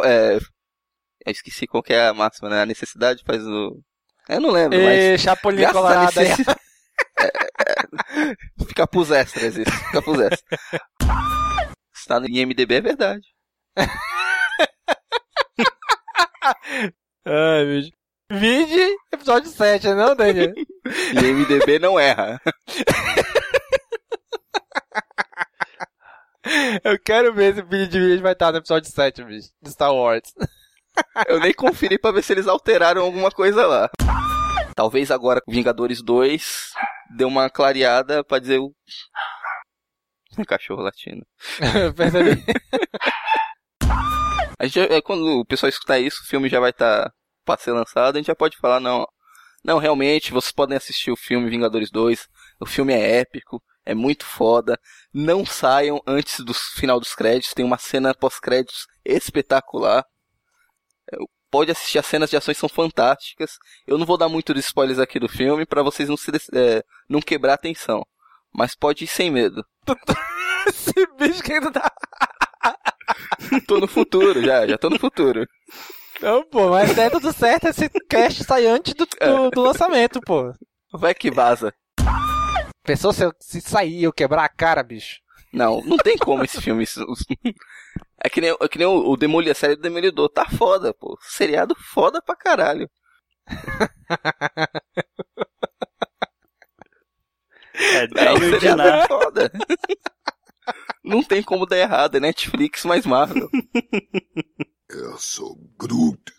É, 0.04 0.34
eu 0.36 1.32
esqueci 1.32 1.66
qual 1.66 1.82
que 1.82 1.94
é 1.94 2.08
a 2.08 2.12
máxima, 2.14 2.50
né? 2.50 2.60
A 2.60 2.66
necessidade 2.66 3.22
faz 3.26 3.42
o. 3.46 3.80
Eu 4.28 4.40
não 4.42 4.50
lembro, 4.50 4.78
Ê, 4.78 5.12
mas. 5.12 5.20
Chapolin 5.22 5.64
Colorado 5.72 6.20
aí. 6.20 6.28
necessi- 6.28 6.50
É, 7.20 7.26
é, 7.26 8.34
Fica 8.66 8.86
pros 8.86 9.10
extras 9.10 9.56
isso. 9.56 9.70
Fica 9.70 10.02
pros 10.02 10.20
extras. 10.20 10.60
Se 11.94 12.06
tá 12.06 12.20
no 12.20 12.28
IMDB 12.28 12.74
é 12.74 12.80
verdade. 12.82 13.26
Ai, 17.24 17.64
bicho. 17.66 17.92
Vide 18.30 18.94
episódio 19.10 19.48
7, 19.50 19.88
não, 19.94 20.14
Daniel? 20.14 20.52
IMDB 21.24 21.78
não 21.78 21.98
erra. 21.98 22.38
Eu 26.84 26.98
quero 26.98 27.32
ver 27.34 27.54
se 27.54 27.60
o 27.60 27.66
vídeo 27.68 27.88
de 27.88 28.00
vídeo 28.00 28.22
vai 28.22 28.32
estar 28.32 28.52
no 28.52 28.58
episódio 28.58 28.90
7, 28.90 29.24
bicho, 29.24 29.48
de 29.60 29.70
Star 29.70 29.92
Wars. 29.92 30.32
Eu 31.28 31.38
nem 31.40 31.52
conferi 31.52 31.98
pra 31.98 32.10
ver 32.10 32.22
se 32.22 32.32
eles 32.32 32.46
alteraram 32.48 33.02
alguma 33.02 33.30
coisa 33.30 33.66
lá. 33.66 33.90
Talvez 34.74 35.10
agora 35.10 35.40
com 35.40 35.50
Vingadores 35.52 36.02
2 36.02 36.70
deu 37.16 37.28
uma 37.28 37.48
clareada 37.50 38.22
pra 38.24 38.38
dizer 38.38 38.58
o. 38.58 38.72
Cachorro 40.46 40.82
latino. 40.82 41.24
Percebi. 41.96 42.44
A 44.60 44.64
gente, 44.66 44.74
já- 44.74 44.94
é, 44.96 45.00
quando 45.00 45.24
o 45.40 45.44
pessoal 45.44 45.68
escutar 45.68 45.98
isso, 46.00 46.20
o 46.22 46.26
filme 46.26 46.48
já 46.48 46.58
vai 46.58 46.70
estar 46.70 47.12
pra 47.44 47.56
ser 47.56 47.70
lançado, 47.72 48.16
a 48.16 48.18
gente 48.18 48.26
já 48.26 48.34
pode 48.34 48.56
falar, 48.56 48.80
não, 48.80 49.06
não, 49.64 49.78
realmente, 49.78 50.32
vocês 50.32 50.50
podem 50.52 50.76
assistir 50.76 51.12
o 51.12 51.16
filme 51.16 51.48
Vingadores 51.48 51.90
2, 51.92 52.26
o 52.60 52.66
filme 52.66 52.92
é 52.92 53.20
épico, 53.20 53.62
é 53.88 53.94
muito 53.94 54.26
foda, 54.26 54.78
não 55.14 55.46
saiam 55.46 55.98
antes 56.06 56.44
do 56.44 56.52
final 56.52 57.00
dos 57.00 57.14
créditos, 57.14 57.54
tem 57.54 57.64
uma 57.64 57.78
cena 57.78 58.14
pós-créditos 58.14 58.86
espetacular, 59.02 60.04
É, 61.10 61.16
pode 61.50 61.70
assistir, 61.70 61.98
as 61.98 62.04
cenas 62.04 62.28
de 62.28 62.36
ações 62.36 62.58
são 62.58 62.68
fantásticas, 62.68 63.52
eu 63.86 63.96
não 63.96 64.04
vou 64.04 64.18
dar 64.18 64.28
muito 64.28 64.52
de 64.52 64.60
spoilers 64.60 64.98
aqui 64.98 65.18
do 65.18 65.26
filme, 65.26 65.64
pra 65.64 65.82
vocês 65.82 66.06
não, 66.06 66.18
se, 66.18 66.30
é, 66.52 66.82
não 67.08 67.22
quebrar 67.22 67.52
a 67.52 67.54
atenção, 67.54 68.04
mas 68.52 68.74
pode 68.76 69.04
ir 69.04 69.06
sem 69.06 69.30
medo. 69.30 69.64
Esse 70.68 71.06
bicho 71.16 71.42
que 71.42 71.54
ainda 71.54 71.72
tá. 71.72 71.90
tô 73.66 73.78
no 73.80 73.88
futuro 73.88 74.42
já, 74.42 74.66
já 74.66 74.76
tô 74.76 74.90
no 74.90 74.98
futuro. 74.98 75.46
Não, 76.20 76.44
pô, 76.44 76.68
mas 76.68 76.98
é 76.98 77.08
tudo 77.08 77.32
certo, 77.32 77.68
esse 77.68 77.88
cast 78.06 78.44
sai 78.44 78.66
antes 78.66 78.92
do, 78.92 79.06
do, 79.06 79.50
do 79.50 79.62
lançamento, 79.62 80.20
pô. 80.20 80.52
Vai 80.92 81.14
que 81.14 81.30
vaza. 81.30 81.72
Pensou 82.88 83.12
se, 83.12 83.22
eu, 83.22 83.32
se 83.38 83.60
sair 83.60 84.02
eu 84.04 84.12
quebrar 84.12 84.44
a 84.44 84.48
cara, 84.48 84.82
bicho? 84.82 85.20
Não, 85.52 85.82
não 85.82 85.98
tem 85.98 86.16
como 86.16 86.42
esse 86.42 86.58
filme. 86.60 86.84
isso- 86.84 87.04
É 88.24 88.30
que 88.30 88.40
nem, 88.40 88.50
é 88.60 88.68
que 88.68 88.78
nem 88.78 88.86
o, 88.86 89.10
o 89.10 89.16
Demolidor, 89.16 89.52
a 89.52 89.54
série 89.54 89.76
do 89.76 89.82
Demolidor. 89.82 90.28
Tá 90.30 90.46
foda, 90.48 90.94
pô. 90.94 91.18
Seriado 91.20 91.74
foda 91.76 92.22
pra 92.22 92.34
caralho. 92.34 92.88
É 97.74 98.06
É, 98.16 98.32
o 98.32 98.38
digno 98.38 98.58
de 98.58 98.60
seriado 98.60 98.82
é 98.82 98.92
nada. 98.92 99.06
foda. 99.06 99.52
Não 101.04 101.22
tem 101.22 101.42
como 101.42 101.66
dar 101.66 101.78
errado. 101.78 102.16
É 102.16 102.20
Netflix 102.20 102.84
mais 102.84 103.06
Marvel. 103.06 103.48
Eu 104.90 105.18
sou 105.18 105.56
Groot. 105.78 106.32